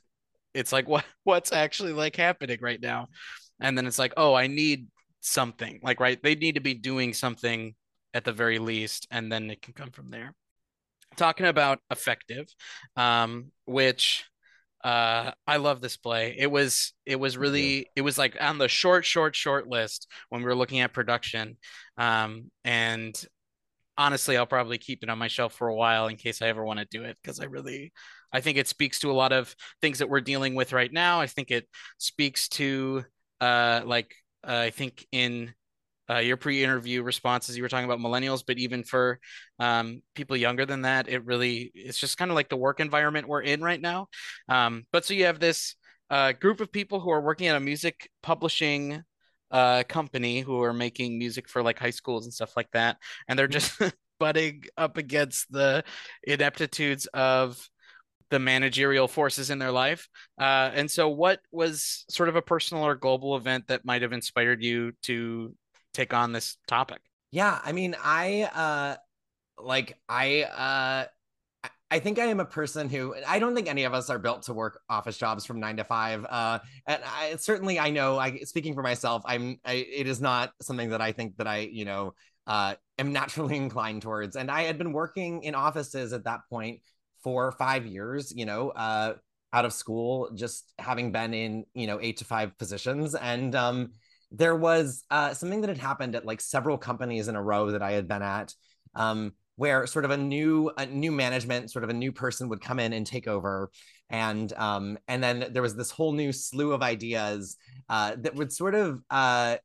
it's 0.55 0.73
like 0.73 0.88
what 0.88 1.05
what's 1.25 1.53
actually 1.53 1.93
like 1.93 2.17
happening 2.17 2.58
right 2.61 2.81
now? 2.81 3.08
And 3.61 3.76
then 3.76 3.87
it's 3.87 3.99
like, 3.99 4.14
oh, 4.17 4.35
I 4.35 4.46
need 4.46 4.88
something. 5.20 5.81
Like 5.82 6.00
right, 6.00 6.20
they 6.23 6.35
need 6.35 6.56
to 6.56 6.61
be 6.61 6.75
doing 6.75 7.12
something 7.12 7.75
at 8.14 8.24
the 8.24 8.32
very 8.32 8.58
least, 8.58 9.06
and 9.10 9.30
then 9.30 9.50
it 9.50 9.62
can 9.62 9.74
come 9.74 9.90
from 9.90 10.10
there. 10.10 10.34
Talking 11.16 11.46
about 11.46 11.80
effective, 11.90 12.46
um, 12.96 13.50
which 13.64 14.24
uh 14.82 15.30
i 15.46 15.58
love 15.58 15.80
this 15.80 15.96
play. 15.96 16.34
It 16.38 16.50
was 16.50 16.94
it 17.04 17.20
was 17.20 17.36
really 17.36 17.86
it 17.94 18.00
was 18.00 18.16
like 18.16 18.36
on 18.40 18.58
the 18.58 18.68
short 18.68 19.04
short 19.04 19.36
short 19.36 19.68
list 19.68 20.06
when 20.30 20.40
we 20.40 20.46
were 20.46 20.54
looking 20.54 20.80
at 20.80 20.94
production 20.94 21.58
um 21.98 22.50
and 22.64 23.14
honestly 23.98 24.36
i'll 24.36 24.46
probably 24.46 24.78
keep 24.78 25.02
it 25.02 25.10
on 25.10 25.18
my 25.18 25.28
shelf 25.28 25.52
for 25.52 25.68
a 25.68 25.74
while 25.74 26.06
in 26.06 26.16
case 26.16 26.40
i 26.40 26.48
ever 26.48 26.64
want 26.64 26.78
to 26.78 26.86
do 26.90 27.04
it 27.04 27.18
because 27.22 27.40
i 27.40 27.44
really 27.44 27.92
i 28.32 28.40
think 28.40 28.56
it 28.56 28.68
speaks 28.68 28.98
to 29.00 29.10
a 29.10 29.12
lot 29.12 29.32
of 29.32 29.54
things 29.82 29.98
that 29.98 30.08
we're 30.08 30.20
dealing 30.20 30.54
with 30.54 30.72
right 30.72 30.92
now. 30.92 31.20
I 31.20 31.26
think 31.26 31.50
it 31.50 31.68
speaks 31.98 32.48
to 32.50 33.04
uh 33.40 33.82
like 33.84 34.14
uh, 34.46 34.56
i 34.66 34.70
think 34.70 35.06
in 35.12 35.52
uh, 36.10 36.18
your 36.18 36.36
pre-interview 36.36 37.02
responses 37.02 37.56
you 37.56 37.62
were 37.62 37.68
talking 37.68 37.84
about 37.84 37.98
millennials 37.98 38.42
but 38.46 38.58
even 38.58 38.82
for 38.82 39.18
um, 39.58 40.02
people 40.14 40.36
younger 40.36 40.66
than 40.66 40.82
that 40.82 41.08
it 41.08 41.24
really 41.24 41.70
it's 41.74 41.98
just 41.98 42.18
kind 42.18 42.30
of 42.30 42.34
like 42.34 42.48
the 42.48 42.56
work 42.56 42.80
environment 42.80 43.28
we're 43.28 43.42
in 43.42 43.62
right 43.62 43.80
now 43.80 44.08
um, 44.48 44.84
but 44.92 45.04
so 45.04 45.14
you 45.14 45.26
have 45.26 45.40
this 45.40 45.74
uh, 46.10 46.32
group 46.32 46.60
of 46.60 46.72
people 46.72 47.00
who 47.00 47.10
are 47.10 47.20
working 47.20 47.46
at 47.46 47.56
a 47.56 47.60
music 47.60 48.10
publishing 48.22 49.02
uh, 49.52 49.82
company 49.88 50.40
who 50.40 50.62
are 50.62 50.72
making 50.72 51.18
music 51.18 51.48
for 51.48 51.62
like 51.62 51.78
high 51.78 51.90
schools 51.90 52.24
and 52.24 52.34
stuff 52.34 52.56
like 52.56 52.70
that 52.72 52.96
and 53.28 53.38
they're 53.38 53.48
just 53.48 53.80
butting 54.18 54.64
up 54.76 54.96
against 54.96 55.50
the 55.50 55.82
ineptitudes 56.24 57.06
of 57.06 57.68
the 58.30 58.38
managerial 58.38 59.08
forces 59.08 59.50
in 59.50 59.58
their 59.58 59.72
life. 59.72 60.08
Uh, 60.38 60.70
and 60.72 60.90
so, 60.90 61.08
what 61.08 61.40
was 61.50 62.04
sort 62.08 62.28
of 62.28 62.36
a 62.36 62.42
personal 62.42 62.84
or 62.84 62.94
global 62.94 63.36
event 63.36 63.66
that 63.66 63.84
might 63.84 64.02
have 64.02 64.12
inspired 64.12 64.62
you 64.62 64.92
to 65.02 65.54
take 65.92 66.14
on 66.14 66.32
this 66.32 66.56
topic? 66.66 67.00
Yeah, 67.31 67.60
I 67.65 67.72
mean, 67.72 67.96
I 68.03 68.43
uh 68.43 68.96
like 69.62 69.98
I 70.08 70.43
uh 70.43 71.06
I 71.93 71.98
think 71.98 72.20
I 72.20 72.26
am 72.26 72.38
a 72.38 72.44
person 72.44 72.88
who 72.88 73.17
I 73.26 73.41
don't 73.41 73.55
think 73.55 73.69
any 73.69 73.82
of 73.82 73.94
us 73.94 74.10
are 74.10 74.19
built 74.19 74.44
to 74.44 74.55
work 74.55 74.81
office 74.88 75.19
jobs 75.19 75.44
from 75.44 75.58
nine 75.58 75.76
to 75.79 75.84
five. 75.84 76.24
Uh, 76.29 76.60
and 76.86 77.03
I, 77.05 77.34
certainly 77.36 77.81
I 77.81 77.91
know 77.91 78.17
I 78.17 78.38
speaking 78.38 78.74
for 78.74 78.82
myself, 78.82 79.22
I'm, 79.26 79.58
I, 79.65 79.72
it 79.72 80.06
is 80.06 80.20
not 80.20 80.53
something 80.62 80.91
that 80.91 81.00
I 81.00 81.10
think 81.10 81.36
that 81.38 81.48
I, 81.48 81.58
you 81.58 81.84
know, 81.84 82.15
uh, 82.46 82.76
am 82.98 83.12
naturally 83.12 83.56
inclined 83.65 84.03
towards. 84.03 84.36
And 84.36 84.50
I 84.50 84.62
had 84.62 84.79
been 84.79 84.93
working 84.93 85.43
in 85.43 85.56
offices 85.56 86.12
at 86.12 86.24
that 86.24 86.41
point 86.48 86.81
for 87.24 87.50
five 87.53 87.86
years, 87.86 88.32
you 88.34 88.46
know, 88.46 88.70
uh, 88.70 89.15
out 89.53 89.65
of 89.65 89.72
school, 89.72 90.31
just 90.36 90.72
having 90.79 91.10
been 91.10 91.34
in, 91.34 91.65
you 91.74 91.88
know, 91.88 91.98
eight 92.00 92.19
to 92.19 92.24
five 92.24 92.56
positions. 92.56 93.17
And, 93.17 93.56
um, 93.56 93.91
there 94.31 94.55
was 94.55 95.05
uh, 95.10 95.34
something 95.34 95.60
that 95.60 95.69
had 95.69 95.79
happened 95.79 96.15
at 96.15 96.25
like 96.25 96.41
several 96.41 96.79
companies 96.79 97.29
in 97.29 97.37
a 97.37 97.43
row 97.43 97.70
that 97.70 97.82
I 97.82 97.93
had 97.93 98.06
been 98.06 98.22
at, 98.22 98.55
um, 98.94 99.32
where 99.56 99.87
sort 99.87 100.05
of 100.05 100.10
a 100.10 100.17
new 100.17 100.70
a 100.77 100.87
new 100.87 101.13
management, 101.13 101.70
sort 101.70 101.84
of 101.84 101.91
a 101.91 101.94
new 101.94 102.13
person 102.13 102.49
would 102.49 102.60
come 102.60 102.79
in 102.79 102.93
and 102.93 103.06
take 103.06 103.29
over, 103.29 103.70
and 104.08 104.53
um, 104.55 104.99
and 105.08 105.22
then 105.22 105.49
there 105.53 105.63
was 105.63 105.77
this 105.77 105.91
whole 105.91 106.13
new 106.13 106.32
slew 106.32 106.72
of 106.72 106.82
ideas 106.82 107.56
uh, 107.89 108.17
that 108.19 108.34
would 108.37 108.53
sort 108.53 108.75
of 108.75 109.03
uh, 109.10 109.56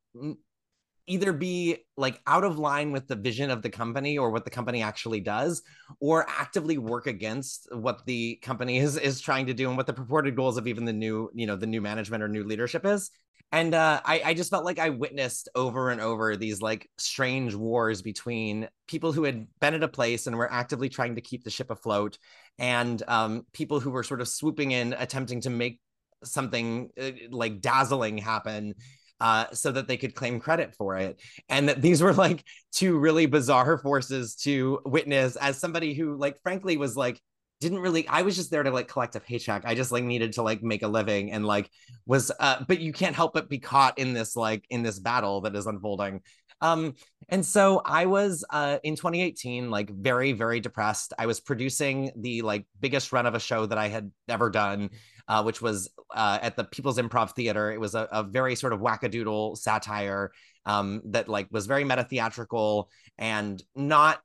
either 1.07 1.31
be 1.31 1.77
like 1.97 2.19
out 2.25 2.43
of 2.43 2.57
line 2.57 2.91
with 2.91 3.07
the 3.07 3.15
vision 3.15 3.51
of 3.51 3.61
the 3.61 3.69
company 3.69 4.17
or 4.17 4.31
what 4.31 4.43
the 4.43 4.49
company 4.49 4.81
actually 4.81 5.19
does 5.19 5.61
or 5.99 6.25
actively 6.27 6.77
work 6.77 7.05
against 7.05 7.67
what 7.71 8.05
the 8.05 8.35
company 8.41 8.77
is 8.77 8.97
is 8.97 9.21
trying 9.21 9.45
to 9.45 9.53
do 9.53 9.67
and 9.67 9.77
what 9.77 9.85
the 9.85 9.93
purported 9.93 10.35
goals 10.35 10.57
of 10.57 10.67
even 10.67 10.85
the 10.85 10.93
new 10.93 11.29
you 11.33 11.45
know 11.45 11.55
the 11.55 11.67
new 11.67 11.81
management 11.81 12.23
or 12.23 12.27
new 12.27 12.43
leadership 12.43 12.85
is 12.85 13.11
and 13.55 13.73
uh, 13.73 14.01
I, 14.03 14.21
I 14.25 14.33
just 14.33 14.49
felt 14.49 14.65
like 14.65 14.79
I 14.79 14.89
witnessed 14.89 15.47
over 15.55 15.89
and 15.89 16.01
over 16.01 16.35
these 16.35 16.61
like 16.61 16.89
strange 16.97 17.55
wars 17.55 18.01
between 18.01 18.67
people 18.85 19.13
who 19.13 19.23
had 19.23 19.47
been 19.61 19.73
at 19.73 19.81
a 19.81 19.87
place 19.87 20.27
and 20.27 20.37
were 20.37 20.51
actively 20.51 20.89
trying 20.89 21.15
to 21.15 21.21
keep 21.21 21.45
the 21.45 21.49
ship 21.49 21.71
afloat, 21.71 22.17
and 22.59 23.01
um, 23.07 23.45
people 23.53 23.79
who 23.79 23.91
were 23.91 24.03
sort 24.03 24.19
of 24.19 24.27
swooping 24.27 24.71
in, 24.71 24.91
attempting 24.93 25.39
to 25.41 25.49
make 25.49 25.79
something 26.23 26.89
uh, 27.01 27.11
like 27.31 27.61
dazzling 27.61 28.17
happen 28.17 28.75
uh, 29.21 29.45
so 29.53 29.71
that 29.71 29.87
they 29.87 29.95
could 29.95 30.15
claim 30.15 30.41
credit 30.41 30.75
for 30.75 30.97
it. 30.97 31.21
And 31.47 31.69
that 31.69 31.81
these 31.81 32.01
were 32.01 32.13
like 32.13 32.43
two 32.73 32.97
really 32.97 33.25
bizarre 33.25 33.77
forces 33.77 34.35
to 34.43 34.79
witness 34.83 35.37
as 35.37 35.57
somebody 35.57 35.93
who, 35.93 36.17
like, 36.17 36.41
frankly, 36.43 36.75
was 36.75 36.97
like 36.97 37.21
didn't 37.59 37.79
really 37.79 38.07
i 38.07 38.21
was 38.21 38.35
just 38.35 38.51
there 38.51 38.63
to 38.63 38.71
like 38.71 38.87
collect 38.87 39.15
a 39.15 39.19
paycheck. 39.19 39.63
I 39.65 39.75
just 39.75 39.91
like 39.91 40.03
needed 40.03 40.33
to 40.33 40.41
like 40.41 40.61
make 40.61 40.83
a 40.83 40.87
living 40.87 41.31
and 41.31 41.45
like 41.45 41.69
was 42.05 42.31
uh 42.39 42.63
but 42.67 42.79
you 42.79 42.91
can't 42.91 43.15
help 43.15 43.33
but 43.33 43.49
be 43.49 43.59
caught 43.59 43.97
in 43.97 44.13
this 44.13 44.35
like 44.35 44.65
in 44.69 44.83
this 44.83 44.99
battle 44.99 45.41
that 45.41 45.55
is 45.55 45.65
unfolding. 45.65 46.21
Um 46.61 46.95
and 47.29 47.45
so 47.45 47.81
i 47.85 48.05
was 48.05 48.45
uh 48.49 48.77
in 48.83 48.95
2018 48.95 49.69
like 49.71 49.89
very 49.89 50.33
very 50.33 50.59
depressed. 50.59 51.13
I 51.17 51.25
was 51.25 51.39
producing 51.39 52.11
the 52.17 52.41
like 52.41 52.65
biggest 52.79 53.13
run 53.13 53.25
of 53.25 53.35
a 53.35 53.39
show 53.39 53.65
that 53.65 53.77
i 53.77 53.87
had 53.87 54.11
ever 54.27 54.49
done 54.49 54.89
uh, 55.27 55.43
which 55.43 55.61
was 55.61 55.89
uh, 56.15 56.37
at 56.41 56.55
the 56.55 56.63
People's 56.63 56.97
Improv 56.97 57.31
Theater. 57.31 57.71
It 57.71 57.79
was 57.79 57.95
a, 57.95 58.07
a 58.11 58.23
very 58.23 58.55
sort 58.55 58.73
of 58.73 58.79
wackadoodle 58.79 59.57
satire 59.57 60.31
um, 60.65 61.01
that 61.05 61.27
like 61.27 61.47
was 61.51 61.65
very 61.65 61.83
meta 61.83 62.03
theatrical 62.03 62.89
and 63.17 63.61
not 63.75 64.21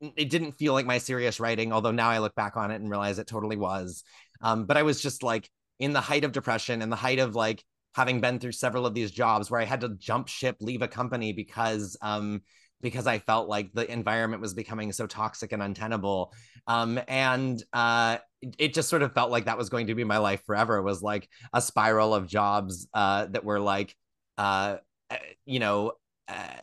it 0.00 0.30
didn't 0.30 0.52
feel 0.52 0.72
like 0.72 0.86
my 0.86 0.98
serious 0.98 1.40
writing, 1.40 1.72
although 1.72 1.90
now 1.90 2.08
I 2.08 2.18
look 2.18 2.34
back 2.34 2.56
on 2.56 2.70
it 2.70 2.76
and 2.76 2.90
realize 2.90 3.18
it 3.18 3.26
totally 3.26 3.56
was. 3.56 4.04
Um, 4.40 4.64
but 4.66 4.76
I 4.76 4.82
was 4.82 5.02
just 5.02 5.22
like 5.22 5.50
in 5.78 5.92
the 5.92 6.00
height 6.00 6.24
of 6.24 6.32
depression 6.32 6.82
and 6.82 6.90
the 6.90 6.96
height 6.96 7.18
of 7.18 7.34
like 7.34 7.64
having 7.94 8.20
been 8.20 8.38
through 8.38 8.52
several 8.52 8.86
of 8.86 8.94
these 8.94 9.10
jobs 9.10 9.50
where 9.50 9.60
I 9.60 9.64
had 9.64 9.80
to 9.80 9.96
jump 9.96 10.28
ship, 10.28 10.56
leave 10.60 10.82
a 10.82 10.88
company 10.88 11.32
because 11.32 11.96
um, 12.00 12.42
because 12.80 13.06
I 13.06 13.18
felt 13.18 13.48
like 13.48 13.72
the 13.72 13.90
environment 13.90 14.40
was 14.40 14.54
becoming 14.54 14.92
so 14.92 15.06
toxic 15.06 15.52
and 15.52 15.62
untenable. 15.62 16.32
Um, 16.66 17.00
and 17.08 17.62
uh, 17.72 18.18
it 18.56 18.74
just 18.74 18.88
sort 18.88 19.02
of 19.02 19.12
felt 19.14 19.30
like 19.30 19.46
that 19.46 19.58
was 19.58 19.68
going 19.68 19.88
to 19.88 19.94
be 19.94 20.04
my 20.04 20.18
life 20.18 20.44
forever. 20.44 20.76
It 20.76 20.84
was 20.84 21.02
like 21.02 21.28
a 21.52 21.60
spiral 21.60 22.14
of 22.14 22.28
jobs 22.28 22.86
uh, 22.94 23.26
that 23.26 23.44
were 23.44 23.58
like, 23.58 23.96
uh, 24.36 24.76
eh, 25.10 25.18
you 25.44 25.58
know, 25.58 25.92
uh, 26.28 26.58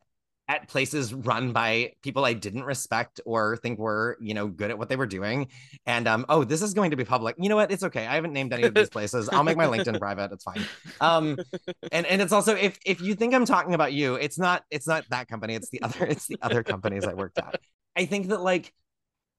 at 0.47 0.67
places 0.67 1.13
run 1.13 1.51
by 1.51 1.93
people 2.03 2.23
I 2.23 2.33
didn't 2.33 2.63
respect 2.63 3.19
or 3.25 3.57
think 3.57 3.79
were, 3.79 4.17
you 4.21 4.33
know, 4.33 4.47
good 4.47 4.69
at 4.69 4.77
what 4.77 4.89
they 4.89 4.95
were 4.95 5.07
doing. 5.07 5.47
And 5.85 6.07
um, 6.07 6.25
oh, 6.29 6.43
this 6.43 6.61
is 6.61 6.73
going 6.73 6.91
to 6.91 6.97
be 6.97 7.03
public. 7.03 7.35
You 7.39 7.49
know 7.49 7.55
what? 7.55 7.71
It's 7.71 7.83
okay. 7.83 8.05
I 8.05 8.15
haven't 8.15 8.33
named 8.33 8.53
any 8.53 8.63
of 8.63 8.73
these 8.73 8.89
places. 8.89 9.27
I'll 9.29 9.43
make 9.43 9.57
my 9.57 9.65
LinkedIn 9.65 9.99
private. 9.99 10.31
It's 10.31 10.43
fine. 10.43 10.61
Um, 11.01 11.37
and 11.91 12.05
and 12.05 12.21
it's 12.21 12.31
also 12.31 12.55
if 12.55 12.77
if 12.85 13.01
you 13.01 13.15
think 13.15 13.33
I'm 13.33 13.45
talking 13.45 13.73
about 13.73 13.93
you, 13.93 14.15
it's 14.15 14.37
not 14.37 14.63
it's 14.69 14.87
not 14.87 15.05
that 15.09 15.27
company. 15.27 15.55
It's 15.55 15.69
the 15.69 15.81
other 15.81 16.05
it's 16.05 16.27
the 16.27 16.37
other 16.41 16.63
companies 16.63 17.05
I 17.05 17.13
worked 17.13 17.39
at. 17.39 17.59
I 17.95 18.05
think 18.05 18.27
that 18.27 18.41
like 18.41 18.71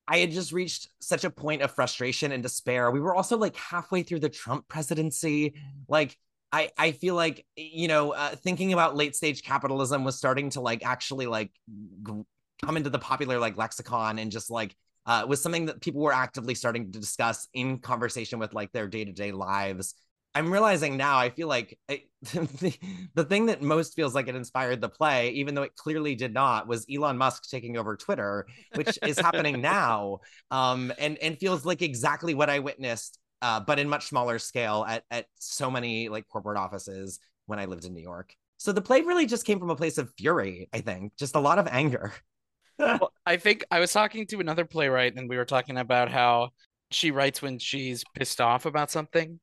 I 0.09 0.19
had 0.19 0.31
just 0.31 0.53
reached 0.53 0.89
such 1.01 1.25
a 1.25 1.31
point 1.31 1.63
of 1.63 1.73
frustration 1.73 2.33
and 2.33 2.43
despair. 2.43 2.91
We 2.91 3.01
were 3.01 3.15
also 3.15 3.37
like 3.37 3.57
halfway 3.57 4.03
through 4.03 4.21
the 4.21 4.29
Trump 4.29 4.67
presidency. 4.69 5.55
Like 5.89 6.17
I 6.57 6.71
I 6.79 6.93
feel 6.93 7.15
like 7.15 7.45
you 7.55 7.87
know 7.87 8.13
uh, 8.13 8.31
thinking 8.31 8.73
about 8.73 8.97
late 8.97 9.15
stage 9.15 9.43
capitalism 9.43 10.05
was 10.05 10.17
starting 10.17 10.49
to 10.51 10.63
like 10.63 10.85
actually 10.87 11.27
like 11.27 11.53
g- 11.69 12.23
come 12.65 12.77
into 12.79 12.89
the 12.89 12.99
popular 12.99 13.39
like 13.39 13.59
lexicon 13.59 14.19
and 14.19 14.33
just 14.33 14.51
like 14.51 14.75
uh, 15.05 15.27
was 15.29 15.43
something 15.43 15.67
that 15.67 15.83
people 15.83 16.01
were 16.01 16.15
actively 16.15 16.55
starting 16.55 16.91
to 16.91 16.99
discuss 16.99 17.49
in 17.53 17.79
conversation 17.79 18.39
with 18.39 18.55
like 18.55 18.73
their 18.73 18.89
day 18.89 19.05
to 19.05 19.13
day 19.13 19.33
lives. 19.33 19.95
I'm 20.35 20.53
realizing 20.53 20.97
now, 20.97 21.19
I 21.19 21.31
feel 21.31 21.49
like 21.49 21.79
it, 21.89 22.09
the, 22.23 22.77
the 23.15 23.25
thing 23.25 23.47
that 23.47 23.63
most 23.63 23.95
feels 23.95 24.15
like 24.15 24.29
it 24.29 24.35
inspired 24.35 24.83
the 24.83 24.89
play, 24.89 25.31
even 25.31 25.55
though 25.55 25.63
it 25.63 25.75
clearly 25.77 26.15
did 26.15 26.35
not, 26.35 26.67
was 26.67 26.85
Elon 26.95 27.17
Musk 27.17 27.49
taking 27.49 27.79
over 27.79 27.97
Twitter, 27.97 28.47
which 28.75 28.99
is 29.03 29.19
happening 29.19 29.61
now, 29.63 30.21
um, 30.51 30.93
and 30.99 31.19
and 31.19 31.39
feels 31.39 31.65
like 31.65 31.83
exactly 31.83 32.35
what 32.35 32.51
I 32.51 32.59
witnessed 32.59 33.19
uh, 33.43 33.61
but 33.61 33.79
in 33.79 33.89
much 33.89 34.07
smaller 34.07 34.39
scale 34.39 34.85
at 34.89 35.05
at 35.11 35.27
so 35.39 35.71
many 35.71 36.09
like 36.09 36.27
corporate 36.29 36.59
offices 36.59 37.21
when 37.47 37.59
I 37.59 37.65
lived 37.65 37.85
in 37.85 37.95
New 37.95 38.03
York. 38.03 38.35
So 38.59 38.73
the 38.73 38.83
play 38.83 39.03
really 39.03 39.27
just 39.27 39.45
came 39.45 39.59
from 39.59 39.71
a 39.71 39.77
place 39.77 39.99
of 39.99 40.13
fury, 40.17 40.69
I 40.73 40.81
think, 40.81 41.17
just 41.17 41.37
a 41.37 41.41
lot 41.41 41.59
of 41.59 41.69
anger. 41.69 42.13
well, 42.79 43.13
I 43.25 43.37
think 43.37 43.65
I 43.71 43.81
was 43.81 43.93
talking 43.93 44.27
to 44.29 44.41
another 44.41 44.65
playwright 44.65 45.15
and 45.17 45.29
we 45.29 45.37
were 45.37 45.45
talking 45.45 45.79
about 45.79 46.11
how 46.11 46.51
she 46.91 47.11
writes 47.11 47.43
when 47.43 47.59
she's 47.59 48.05
pissed 48.15 48.41
off 48.41 48.67
about 48.67 48.91
something. 48.91 49.41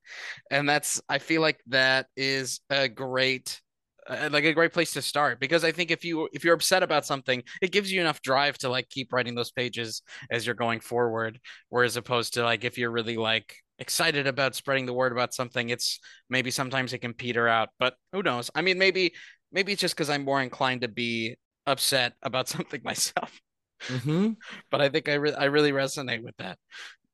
And 0.50 0.68
that's 0.68 1.02
I 1.10 1.20
feel 1.20 1.42
like 1.42 1.60
that 1.68 2.08
is 2.16 2.62
a 2.70 2.88
great 2.88 3.62
uh, 4.08 4.30
like 4.32 4.46
a 4.46 4.54
great 4.54 4.74
place 4.74 4.94
to 4.94 5.02
start 5.02 5.40
because 5.40 5.64
I 5.64 5.72
think 5.72 5.92
if 5.92 6.04
you 6.04 6.30
if 6.34 6.44
you're 6.44 6.56
upset 6.56 6.84
about 6.84 7.06
something, 7.06 7.44
it 7.62 7.72
gives 7.72 7.92
you 7.92 8.02
enough 8.02 8.22
drive 8.22 8.58
to 8.60 8.70
like 8.70 8.90
keep 8.90 9.14
writing 9.14 9.36
those 9.36 9.52
pages 9.52 10.02
as 10.32 10.46
you're 10.46 10.56
going 10.56 10.80
forward. 10.80 11.40
Whereas 11.70 11.98
opposed 11.98 12.34
to 12.36 12.44
like 12.44 12.64
if 12.64 12.78
you're 12.78 12.92
really 12.92 13.18
like 13.18 13.56
excited 13.80 14.28
about 14.28 14.56
spreading 14.56 14.86
the 14.86 14.94
word 14.94 15.12
about 15.12 15.34
something, 15.34 15.70
it's 15.70 16.00
maybe 16.30 16.52
sometimes 16.52 16.94
it 16.94 17.00
can 17.00 17.14
peter 17.14 17.48
out. 17.48 17.70
But 17.80 17.96
who 18.12 18.24
knows? 18.24 18.52
I 18.56 18.62
mean, 18.62 18.78
maybe 18.78 19.14
maybe 19.52 19.72
it's 19.74 19.82
just 19.82 19.96
because 19.96 20.10
I'm 20.10 20.26
more 20.26 20.42
inclined 20.42 20.82
to 20.82 20.88
be 20.88 21.36
upset 21.66 22.14
about 22.22 22.48
something 22.50 22.82
myself. 22.84 23.40
Mm-hmm. 23.88 24.30
but 24.72 24.80
I 24.80 24.88
think 24.88 25.10
I 25.10 25.16
re- 25.16 25.34
I 25.34 25.46
really 25.46 25.74
resonate 25.74 26.24
with 26.24 26.36
that. 26.38 26.58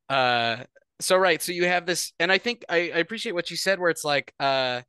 Uh, 0.07 0.63
so 1.01 1.17
right, 1.17 1.41
so 1.41 1.51
you 1.51 1.65
have 1.65 1.85
this, 1.85 2.13
and 2.19 2.31
I 2.31 2.37
think 2.37 2.63
I, 2.69 2.91
I 2.93 2.97
appreciate 2.99 3.31
what 3.31 3.49
you 3.49 3.57
said, 3.57 3.79
where 3.79 3.89
it's 3.89 4.03
like 4.03 4.33
uh, 4.39 4.81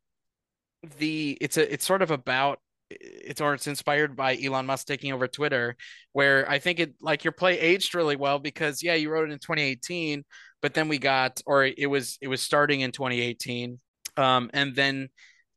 the 0.99 1.37
it's 1.41 1.57
a 1.57 1.73
it's 1.73 1.87
sort 1.87 2.03
of 2.03 2.11
about 2.11 2.59
it's 2.91 3.41
or 3.41 3.55
it's 3.55 3.67
inspired 3.67 4.17
by 4.17 4.37
Elon 4.37 4.67
Musk 4.67 4.87
taking 4.87 5.13
over 5.13 5.29
Twitter, 5.29 5.77
where 6.13 6.49
I 6.51 6.59
think 6.59 6.81
it 6.81 6.95
like 7.01 7.25
your 7.25 7.33
play 7.33 7.59
aged 7.59 7.95
really 7.95 8.17
well 8.17 8.39
because 8.39 8.83
yeah, 8.83 8.95
you 8.95 9.11
wrote 9.11 9.29
it 9.29 9.33
in 9.33 9.39
2018, 9.39 10.25
but 10.63 10.75
then 10.75 10.89
we 10.89 10.99
got 10.99 11.41
or 11.47 11.65
it 11.65 11.89
was 11.89 12.19
it 12.21 12.29
was 12.29 12.43
starting 12.43 12.81
in 12.81 12.93
2018 12.93 13.79
um, 14.17 14.51
and 14.53 14.75
then 14.75 15.09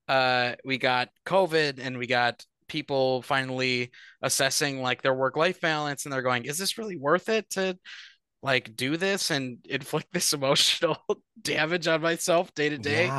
uh, 0.07 0.53
we 0.65 0.77
got 0.77 1.09
covid 1.25 1.79
and 1.81 1.97
we 1.97 2.07
got 2.07 2.43
people 2.67 3.21
finally 3.21 3.91
assessing 4.21 4.81
like 4.81 5.01
their 5.01 5.13
work 5.13 5.37
life 5.37 5.61
balance 5.61 6.05
and 6.05 6.13
they're 6.13 6.21
going 6.21 6.45
is 6.45 6.57
this 6.57 6.77
really 6.77 6.97
worth 6.97 7.29
it 7.29 7.49
to 7.49 7.77
like 8.41 8.75
do 8.75 8.97
this 8.97 9.31
and 9.31 9.57
inflict 9.69 10.07
this 10.11 10.33
emotional 10.33 10.97
damage 11.41 11.87
on 11.87 12.01
myself 12.01 12.53
day 12.55 12.69
to 12.69 12.77
day 12.77 13.13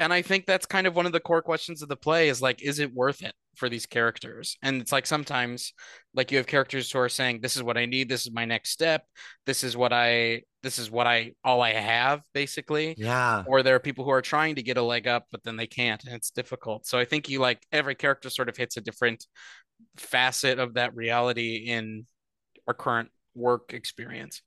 and 0.00 0.12
i 0.12 0.20
think 0.20 0.46
that's 0.46 0.66
kind 0.66 0.88
of 0.88 0.96
one 0.96 1.06
of 1.06 1.12
the 1.12 1.20
core 1.20 1.42
questions 1.42 1.80
of 1.80 1.88
the 1.88 1.96
play 1.96 2.28
is 2.28 2.42
like 2.42 2.60
is 2.62 2.80
it 2.80 2.92
worth 2.92 3.22
it 3.22 3.34
for 3.60 3.68
these 3.68 3.86
characters? 3.86 4.56
And 4.62 4.80
it's 4.80 4.90
like 4.90 5.06
sometimes 5.06 5.72
like 6.14 6.32
you 6.32 6.38
have 6.38 6.46
characters 6.46 6.90
who 6.90 6.98
are 6.98 7.08
saying 7.08 7.40
this 7.40 7.56
is 7.56 7.62
what 7.62 7.76
i 7.76 7.86
need. 7.86 8.08
This 8.08 8.26
is 8.26 8.32
my 8.32 8.44
next 8.44 8.70
step. 8.70 9.04
This 9.46 9.62
is 9.62 9.76
what 9.76 9.92
i 9.92 10.42
this 10.62 10.78
is 10.78 10.90
what 10.90 11.06
i 11.06 11.32
all 11.44 11.60
i 11.60 11.72
have 11.72 12.22
basically. 12.32 12.94
Yeah. 12.98 13.44
Or 13.46 13.62
there 13.62 13.74
are 13.76 13.80
people 13.80 14.04
who 14.04 14.10
are 14.10 14.22
trying 14.22 14.56
to 14.56 14.62
get 14.62 14.78
a 14.78 14.82
leg 14.82 15.06
up 15.06 15.26
but 15.30 15.44
then 15.44 15.56
they 15.56 15.66
can't 15.66 16.02
and 16.04 16.14
it's 16.14 16.30
difficult. 16.30 16.86
So 16.86 16.98
i 16.98 17.04
think 17.04 17.28
you 17.28 17.38
like 17.38 17.62
every 17.70 17.94
character 17.94 18.30
sort 18.30 18.48
of 18.48 18.56
hits 18.56 18.76
a 18.76 18.80
different 18.80 19.26
facet 19.96 20.58
of 20.58 20.74
that 20.74 20.94
reality 20.94 21.56
in 21.68 22.06
our 22.66 22.74
current 22.74 23.10
work 23.34 23.72
experience 23.72 24.42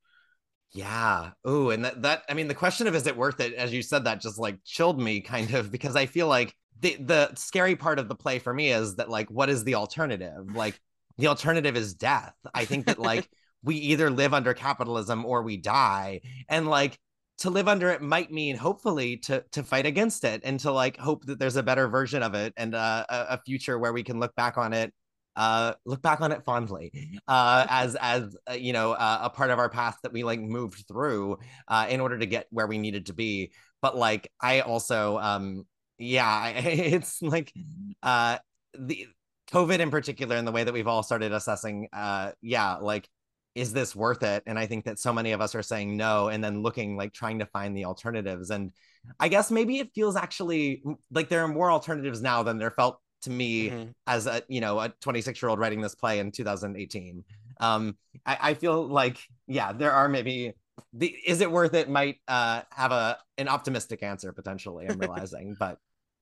yeah. 0.74 1.32
Oh, 1.46 1.70
and 1.70 1.86
that 1.86 2.02
that 2.02 2.24
I 2.28 2.34
mean 2.34 2.48
the 2.48 2.56
question 2.56 2.88
of 2.88 2.96
is 2.96 3.06
it 3.06 3.16
worth 3.16 3.40
it 3.40 3.54
as 3.54 3.72
you 3.72 3.82
said 3.82 4.06
that 4.06 4.22
just 4.22 4.40
like 4.40 4.58
chilled 4.66 5.00
me 5.00 5.22
kind 5.22 5.54
of 5.54 5.72
because 5.72 5.96
I 5.96 6.08
feel 6.08 6.28
like 6.28 6.56
the 6.80 6.96
the 6.96 7.34
scary 7.36 7.76
part 7.76 8.00
of 8.00 8.08
the 8.08 8.16
play 8.16 8.40
for 8.40 8.54
me 8.54 8.72
is 8.72 8.96
that 8.96 9.10
like 9.10 9.30
what 9.30 9.50
is 9.50 9.64
the 9.64 9.76
alternative? 9.76 10.56
Like 10.56 10.80
the 11.18 11.28
alternative 11.28 11.78
is 11.78 11.94
death. 11.94 12.34
I 12.54 12.66
think 12.66 12.88
that 12.88 12.98
like 12.98 13.30
we 13.64 13.76
either 13.76 14.10
live 14.10 14.34
under 14.34 14.54
capitalism 14.54 15.26
or 15.26 15.44
we 15.44 15.58
die 15.58 16.22
and 16.50 16.68
like 16.68 16.98
to 17.38 17.50
live 17.50 17.68
under 17.68 17.90
it 17.90 18.02
might 18.02 18.32
mean 18.32 18.56
hopefully 18.56 19.18
to 19.18 19.44
to 19.52 19.64
fight 19.64 19.86
against 19.86 20.24
it 20.24 20.42
and 20.44 20.60
to 20.62 20.72
like 20.72 20.98
hope 20.98 21.26
that 21.26 21.38
there's 21.38 21.56
a 21.56 21.64
better 21.64 21.88
version 21.88 22.24
of 22.24 22.34
it 22.34 22.54
and 22.58 22.74
uh, 22.74 23.06
a, 23.10 23.26
a 23.30 23.42
future 23.46 23.78
where 23.78 23.94
we 23.94 24.04
can 24.04 24.20
look 24.20 24.36
back 24.36 24.58
on 24.58 24.74
it 24.74 24.92
uh, 25.36 25.74
look 25.86 26.02
back 26.02 26.22
on 26.22 26.32
it 26.32 26.44
fondly 26.44 27.20
uh, 27.28 27.66
as 27.70 27.96
as 27.96 28.36
uh, 28.50 28.54
you 28.54 28.74
know 28.74 28.94
uh, 28.94 29.20
a 29.24 29.30
part 29.30 29.50
of 29.50 29.60
our 29.60 29.70
path 29.70 29.98
that 30.04 30.14
we 30.14 30.24
like 30.24 30.40
moved 30.40 30.86
through 30.88 31.38
uh, 31.68 31.88
in 31.90 32.00
order 32.00 32.18
to 32.18 32.26
get 32.26 32.48
where 32.50 32.68
we 32.68 32.78
needed 32.78 33.08
to 33.08 33.14
be. 33.14 33.52
But 33.82 33.98
like 33.98 34.32
I 34.40 34.62
also 34.62 35.18
um 35.18 35.66
yeah 35.98 36.48
it's 36.56 37.22
like 37.22 37.54
uh 38.02 38.38
the 38.78 39.08
COVID 39.52 39.80
in 39.80 39.92
particular 39.92 40.36
and 40.36 40.48
the 40.48 40.52
way 40.52 40.64
that 40.64 40.74
we've 40.74 40.88
all 40.88 41.04
started 41.04 41.32
assessing 41.32 41.88
uh 41.94 42.32
yeah 42.42 42.76
like 42.76 43.10
is 43.56 43.72
this 43.72 43.96
worth 43.96 44.24
it 44.24 44.44
and 44.48 44.58
i 44.58 44.66
think 44.66 44.86
that 44.86 45.00
so 45.00 45.14
many 45.14 45.32
of 45.32 45.42
us 45.42 45.54
are 45.54 45.62
saying 45.62 45.96
no 45.96 46.30
and 46.30 46.44
then 46.44 46.62
looking 46.62 46.98
like 46.98 47.14
trying 47.14 47.40
to 47.40 47.46
find 47.48 47.78
the 47.78 47.86
alternatives 47.86 48.50
and 48.50 48.72
i 49.20 49.28
guess 49.28 49.52
maybe 49.52 49.78
it 49.78 49.90
feels 49.94 50.16
actually 50.16 50.84
like 51.12 51.30
there 51.30 51.42
are 51.42 51.48
more 51.48 51.72
alternatives 51.72 52.22
now 52.22 52.42
than 52.44 52.58
there 52.58 52.72
felt 52.72 53.00
to 53.24 53.30
me 53.30 53.70
mm-hmm. 53.70 53.90
as 54.08 54.28
a 54.28 54.42
you 54.48 54.62
know 54.62 54.80
a 54.80 54.90
26 55.02 55.42
year 55.42 55.50
old 55.50 55.60
writing 55.60 55.82
this 55.82 55.96
play 55.96 56.20
in 56.20 56.32
2018 56.32 57.24
um 57.60 57.96
I, 58.26 58.38
I, 58.42 58.54
feel 58.56 58.86
like 58.88 59.18
yeah 59.48 59.74
there 59.74 59.92
are 59.92 60.10
maybe 60.10 60.54
the 60.94 61.16
is 61.26 61.42
it 61.42 61.52
worth 61.52 61.74
it 61.74 61.90
might 61.90 62.18
uh 62.28 62.62
have 62.72 62.92
a 62.92 63.18
an 63.38 63.48
optimistic 63.48 64.04
answer 64.04 64.32
potentially 64.34 64.88
i'm 64.88 64.98
realizing 65.00 65.56
but 65.60 65.78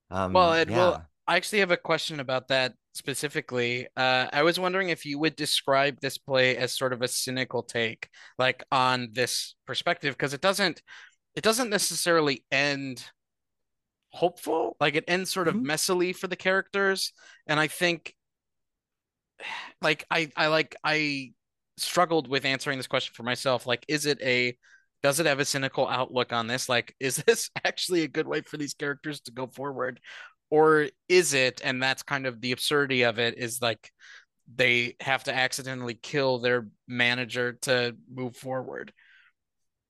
um 0.09 0.33
well 0.33 0.53
it 0.53 0.69
yeah. 0.69 0.77
will 0.77 1.01
i 1.27 1.37
actually 1.37 1.59
have 1.59 1.71
a 1.71 1.77
question 1.77 2.19
about 2.19 2.49
that 2.49 2.73
specifically 2.93 3.87
uh 3.95 4.27
i 4.33 4.43
was 4.43 4.59
wondering 4.59 4.89
if 4.89 5.05
you 5.05 5.17
would 5.17 5.35
describe 5.35 5.99
this 6.01 6.17
play 6.17 6.57
as 6.57 6.77
sort 6.77 6.93
of 6.93 7.01
a 7.01 7.07
cynical 7.07 7.63
take 7.63 8.09
like 8.37 8.63
on 8.71 9.09
this 9.13 9.55
perspective 9.65 10.13
because 10.13 10.33
it 10.33 10.41
doesn't 10.41 10.81
it 11.35 11.43
doesn't 11.43 11.69
necessarily 11.69 12.43
end 12.51 13.05
hopeful. 14.11 14.75
Like 14.79 14.95
it 14.95 15.05
ends 15.07 15.31
sort 15.31 15.47
of 15.47 15.55
mm-hmm. 15.55 15.69
messily 15.69 16.15
for 16.15 16.27
the 16.27 16.35
characters, 16.35 17.13
and 17.47 17.59
I 17.59 17.67
think, 17.67 18.15
like 19.81 20.05
I 20.11 20.29
I 20.35 20.47
like 20.47 20.75
I 20.83 21.33
struggled 21.77 22.27
with 22.27 22.45
answering 22.45 22.77
this 22.77 22.87
question 22.87 23.13
for 23.15 23.23
myself. 23.23 23.65
Like, 23.65 23.85
is 23.87 24.05
it 24.05 24.21
a 24.21 24.55
does 25.03 25.19
it 25.19 25.25
have 25.25 25.39
a 25.39 25.45
cynical 25.45 25.87
outlook 25.87 26.31
on 26.31 26.47
this? 26.47 26.69
Like, 26.69 26.95
is 26.99 27.17
this 27.17 27.49
actually 27.65 28.03
a 28.03 28.07
good 28.07 28.27
way 28.27 28.41
for 28.41 28.57
these 28.57 28.73
characters 28.73 29.21
to 29.21 29.31
go 29.31 29.47
forward? 29.47 29.99
Or 30.49 30.89
is 31.07 31.33
it, 31.33 31.61
and 31.63 31.81
that's 31.81 32.03
kind 32.03 32.27
of 32.27 32.41
the 32.41 32.51
absurdity 32.51 33.03
of 33.03 33.19
it, 33.19 33.37
is 33.37 33.61
like 33.61 33.89
they 34.53 34.95
have 34.99 35.23
to 35.25 35.33
accidentally 35.33 35.93
kill 35.93 36.39
their 36.39 36.67
manager 36.87 37.53
to 37.61 37.95
move 38.13 38.35
forward. 38.35 38.91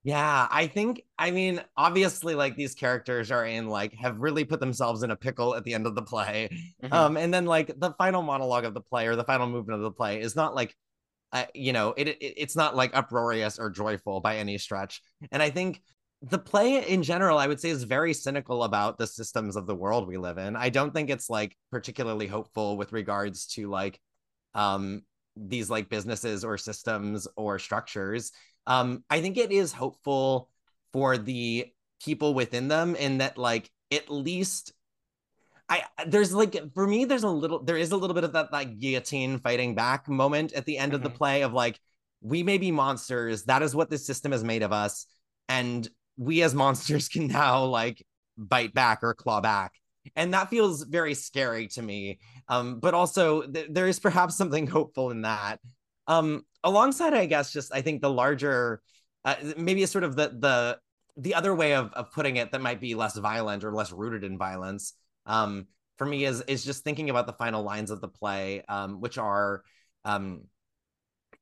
Yeah, 0.04 0.48
I 0.50 0.66
think 0.68 1.04
I 1.18 1.30
mean 1.32 1.62
obviously 1.78 2.34
like 2.34 2.56
these 2.56 2.74
characters 2.74 3.30
are 3.30 3.46
in 3.46 3.68
like 3.68 3.94
have 3.94 4.20
really 4.20 4.44
put 4.44 4.60
themselves 4.60 5.04
in 5.04 5.12
a 5.12 5.16
pickle 5.16 5.56
at 5.56 5.64
the 5.64 5.76
end 5.76 5.86
of 5.86 5.94
the 5.94 6.02
play. 6.02 6.50
Mm-hmm. 6.84 6.94
Um 6.94 7.18
and 7.18 7.34
then 7.34 7.46
like 7.46 7.80
the 7.80 7.94
final 7.98 8.24
monologue 8.24 8.66
of 8.66 8.74
the 8.74 8.82
play 8.82 9.08
or 9.08 9.16
the 9.16 9.24
final 9.24 9.48
movement 9.48 9.78
of 9.78 9.84
the 9.84 9.92
play 9.92 10.20
is 10.20 10.36
not 10.36 10.56
like 10.56 10.76
uh, 11.34 11.46
you 11.54 11.72
know, 11.72 11.94
it, 11.96 12.10
it 12.10 12.18
it's 12.20 12.56
not 12.56 12.76
like 12.76 12.96
uproarious 12.96 13.58
or 13.58 13.70
joyful 13.70 14.20
by 14.20 14.38
any 14.38 14.58
stretch. 14.58 15.02
And 15.32 15.42
I 15.42 15.50
think 15.50 15.82
the 16.24 16.40
play 16.40 16.86
in 16.88 17.04
general 17.04 17.38
I 17.38 17.48
would 17.48 17.60
say 17.60 17.70
is 17.70 17.84
very 17.84 18.14
cynical 18.14 18.64
about 18.64 18.98
the 18.98 19.08
systems 19.08 19.56
of 19.56 19.68
the 19.68 19.76
world 19.76 20.08
we 20.08 20.18
live 20.18 20.38
in. 20.38 20.56
I 20.56 20.70
don't 20.70 20.94
think 20.94 21.10
it's 21.10 21.30
like 21.30 21.56
particularly 21.72 22.28
hopeful 22.28 22.76
with 22.76 22.92
regards 22.92 23.46
to 23.54 23.70
like 23.70 24.00
um 24.56 25.04
these 25.38 25.70
like 25.70 25.90
businesses 25.90 26.44
or 26.44 26.58
systems 26.58 27.28
or 27.38 27.60
structures 27.60 28.32
um, 28.68 29.04
I 29.10 29.22
think 29.22 29.38
it 29.38 29.52
is 29.52 29.74
hopeful 29.74 30.50
for 30.94 31.18
the 31.18 31.68
people 32.04 32.34
within 32.34 32.68
them 32.68 32.96
in 32.96 33.20
that 33.20 33.38
like 33.38 33.70
at 33.92 34.10
least 34.10 34.74
I 35.70 35.84
there's 36.06 36.34
like 36.34 36.74
for 36.74 36.88
me 36.88 37.06
there's 37.06 37.24
a 37.24 37.30
little 37.30 37.64
there 37.64 37.78
is 37.78 37.92
a 37.92 37.98
little 37.98 38.14
bit 38.14 38.24
of 38.24 38.34
that 38.34 38.52
like 38.52 38.80
guillotine 38.80 39.40
fighting 39.40 39.76
back 39.76 40.10
moment 40.10 40.54
at 40.54 40.66
the 40.66 40.78
end 40.78 40.92
mm-hmm. 40.92 40.96
of 40.98 41.04
the 41.04 41.10
mm-hmm. 41.10 41.18
play 41.18 41.42
of 41.44 41.54
like 41.54 41.80
we 42.22 42.44
may 42.44 42.58
be 42.58 42.72
monsters 42.72 43.44
that 43.44 43.64
is 43.64 43.76
what 43.76 43.90
this 43.90 44.06
system 44.06 44.32
has 44.32 44.44
made 44.44 44.64
of 44.64 44.74
us 44.74 45.06
and 45.48 45.88
we 46.18 46.42
as 46.42 46.54
monsters 46.54 47.08
can 47.10 47.28
now 47.28 47.64
like 47.64 48.06
bite 48.38 48.74
back 48.74 49.00
or 49.04 49.14
claw 49.14 49.40
back 49.40 49.74
and 50.16 50.34
that 50.34 50.50
feels 50.50 50.84
very 50.84 51.14
scary 51.14 51.68
to 51.68 51.82
me 51.82 52.20
um 52.48 52.80
but 52.80 52.94
also 52.94 53.44
th- 53.44 53.68
there 53.70 53.88
is 53.88 54.00
perhaps 54.00 54.36
something 54.36 54.66
hopeful 54.66 55.12
in 55.12 55.22
that 55.22 55.60
um, 56.12 56.46
alongside, 56.64 57.14
I 57.14 57.26
guess, 57.26 57.54
just 57.54 57.74
I 57.74 57.82
think 57.82 58.02
the 58.02 58.10
larger, 58.10 58.82
uh, 59.24 59.36
maybe 59.58 59.84
a 59.84 59.88
sort 59.88 60.04
of 60.04 60.16
the 60.18 60.28
the 60.28 60.80
the 61.18 61.36
other 61.36 61.56
way 61.56 61.74
of 61.74 61.94
of 61.94 62.12
putting 62.12 62.36
it 62.36 62.52
that 62.52 62.62
might 62.62 62.82
be 62.82 62.96
less 62.96 63.18
violent 63.18 63.64
or 63.64 63.74
less 63.74 63.92
rooted 63.94 64.26
in 64.26 64.38
violence. 64.38 64.94
Um, 65.26 65.68
for 65.98 66.06
me 66.06 66.26
is 66.26 66.42
is 66.42 66.66
just 66.66 66.84
thinking 66.84 67.10
about 67.10 67.28
the 67.28 67.34
final 67.34 67.64
lines 67.64 67.92
of 67.92 68.02
the 68.02 68.10
play, 68.10 68.64
um, 68.68 69.00
which 69.00 69.18
are, 69.18 69.64
um, 70.04 70.42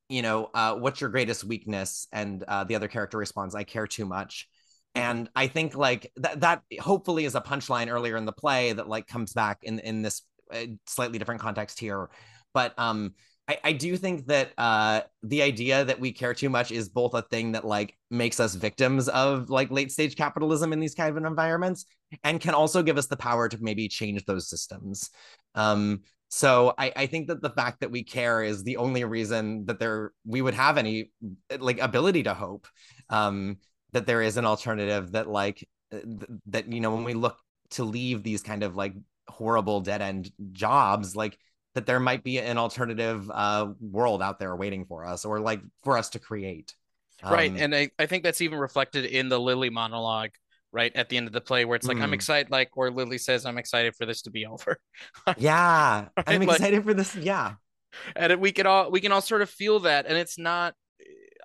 you 0.08 0.22
know, 0.22 0.50
uh, 0.54 0.76
what's 0.76 1.02
your 1.02 1.10
greatest 1.10 1.44
weakness? 1.44 2.08
And 2.12 2.44
uh, 2.44 2.64
the 2.66 2.76
other 2.76 2.88
character 2.88 3.18
responds, 3.18 3.56
"I 3.56 3.64
care 3.64 3.88
too 3.88 4.06
much." 4.06 4.48
And 4.94 5.30
I 5.36 5.48
think 5.48 5.76
like 5.76 6.12
that 6.18 6.42
that 6.42 6.62
hopefully 6.80 7.26
is 7.26 7.34
a 7.34 7.42
punchline 7.42 7.90
earlier 7.90 8.18
in 8.18 8.26
the 8.26 8.34
play 8.34 8.74
that 8.74 8.88
like 8.88 9.08
comes 9.08 9.34
back 9.34 9.60
in 9.64 9.80
in 9.80 10.04
this 10.04 10.22
uh, 10.54 10.66
slightly 10.86 11.18
different 11.18 11.42
context 11.42 11.80
here. 11.80 12.10
But 12.54 12.78
um, 12.78 13.16
I, 13.50 13.58
I 13.64 13.72
do 13.72 13.98
think 13.98 14.28
that 14.28 14.52
uh, 14.60 15.02
the 15.24 15.42
idea 15.42 15.84
that 15.84 16.00
we 16.00 16.12
care 16.12 16.36
too 16.36 16.52
much 16.52 16.72
is 16.72 16.88
both 16.88 17.16
a 17.16 17.24
thing 17.24 17.54
that 17.54 17.66
like 17.66 17.98
makes 18.12 18.40
us 18.40 18.54
victims 18.54 19.10
of 19.10 19.50
like 19.50 19.72
late 19.72 19.92
stage 19.92 20.16
capitalism 20.16 20.72
in 20.72 20.80
these 20.80 20.94
kind 20.94 21.18
of 21.18 21.26
environments 21.26 21.86
and 22.24 22.40
can 22.40 22.54
also 22.54 22.84
give 22.84 23.00
us 23.00 23.08
the 23.08 23.18
power 23.18 23.50
to 23.50 23.58
maybe 23.60 23.88
change 23.88 24.24
those 24.26 24.48
systems. 24.48 25.10
Um, 25.56 26.02
so 26.28 26.76
I, 26.78 26.94
I 26.96 27.06
think 27.08 27.28
that 27.30 27.42
the 27.42 27.50
fact 27.50 27.80
that 27.80 27.90
we 27.90 28.04
care 28.04 28.44
is 28.44 28.64
the 28.64 28.78
only 28.78 29.04
reason 29.04 29.66
that 29.66 29.80
there 29.80 30.12
we 30.28 30.44
would 30.44 30.54
have 30.54 30.78
any 30.78 31.12
like 31.58 31.80
ability 31.80 32.22
to 32.24 32.36
hope 32.36 32.68
um, 33.10 33.58
that 33.94 34.06
there 34.06 34.22
is 34.22 34.38
an 34.38 34.46
alternative 34.46 35.14
that 35.14 35.28
like 35.28 35.68
th- 35.92 36.06
that 36.48 36.72
you 36.72 36.82
know 36.82 36.94
when 36.94 37.04
we 37.04 37.16
look 37.16 37.40
to 37.72 37.84
leave 37.84 38.22
these 38.22 38.44
kind 38.44 38.62
of 38.62 38.76
like 38.76 38.94
horrible 39.28 39.82
dead 39.82 40.04
end 40.04 40.32
jobs 40.52 41.16
like 41.16 41.36
that 41.76 41.86
there 41.86 42.00
might 42.00 42.24
be 42.24 42.40
an 42.40 42.58
alternative 42.58 43.30
uh, 43.34 43.68
world 43.80 44.22
out 44.22 44.40
there 44.40 44.56
waiting 44.56 44.86
for 44.86 45.06
us 45.06 45.26
or 45.26 45.40
like 45.40 45.62
for 45.84 45.98
us 45.98 46.10
to 46.10 46.20
create. 46.20 46.74
Um, 47.22 47.34
right. 47.34 47.52
And 47.56 47.76
I, 47.76 47.90
I 48.00 48.06
think 48.06 48.24
that's 48.24 48.42
even 48.42 48.60
reflected 48.60 49.06
in 49.06 49.30
the 49.30 49.40
Lily 49.40 49.70
monologue, 49.70 50.32
right? 50.72 50.92
At 50.96 51.10
the 51.10 51.18
end 51.18 51.28
of 51.28 51.34
the 51.34 51.42
play, 51.42 51.66
where 51.66 51.76
it's 51.76 51.88
like, 51.88 51.98
mm. 51.98 52.04
I'm 52.04 52.14
excited, 52.14 52.52
like, 52.52 52.76
where 52.76 52.92
Lily 52.92 53.18
says, 53.18 53.46
I'm 53.46 53.58
excited 53.58 53.96
for 53.96 54.06
this 54.06 54.22
to 54.24 54.32
be 54.32 54.46
over. 54.46 54.78
yeah. 55.38 56.08
right? 56.16 56.24
I'm 56.28 56.42
excited 56.42 56.78
like, 56.78 56.86
for 56.86 56.94
this. 56.94 57.16
Yeah. 57.16 57.54
And 58.16 58.40
we 58.40 58.52
can 58.52 58.68
all, 58.68 58.90
we 58.92 59.02
can 59.02 59.12
all 59.12 59.22
sort 59.22 59.42
of 59.42 59.50
feel 59.50 59.82
that. 59.82 60.06
And 60.06 60.18
it's 60.18 60.38
not, 60.38 60.76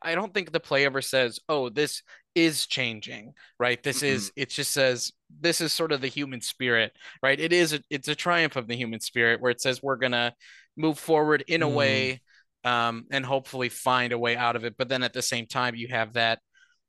I 0.03 0.15
don't 0.15 0.33
think 0.35 0.53
the 0.53 0.61
play 0.61 0.85
ever 0.85 1.01
says, 1.01 1.41
oh, 1.49 1.71
this 1.71 2.03
is 2.35 2.67
changing, 2.67 3.33
right? 3.59 3.83
This 3.83 3.99
mm-hmm. 3.99 4.15
is, 4.15 4.33
it 4.37 4.51
just 4.51 4.73
says, 4.73 5.13
this 5.41 5.61
is 5.61 5.73
sort 5.73 5.93
of 5.93 6.01
the 6.01 6.09
human 6.09 6.41
spirit, 6.41 6.93
right? 7.23 7.39
It 7.39 7.53
is 7.53 7.73
a, 7.73 7.81
it's 7.91 8.09
a 8.09 8.15
triumph 8.15 8.57
of 8.57 8.67
the 8.67 8.77
human 8.77 9.01
spirit 9.01 9.41
where 9.41 9.51
it 9.51 9.61
says 9.61 9.83
we're 9.83 9.97
gonna 9.97 10.35
move 10.77 10.99
forward 10.99 11.45
in 11.47 11.63
a 11.63 11.69
mm. 11.69 11.75
way 11.75 12.21
um, 12.65 13.07
and 13.11 13.25
hopefully 13.25 13.69
find 13.69 14.13
a 14.13 14.19
way 14.19 14.37
out 14.37 14.57
of 14.57 14.65
it. 14.65 14.77
But 14.77 14.89
then 14.89 15.03
at 15.03 15.13
the 15.13 15.23
same 15.23 15.47
time, 15.47 15.75
you 15.75 15.89
have 15.89 16.15
that 16.15 16.41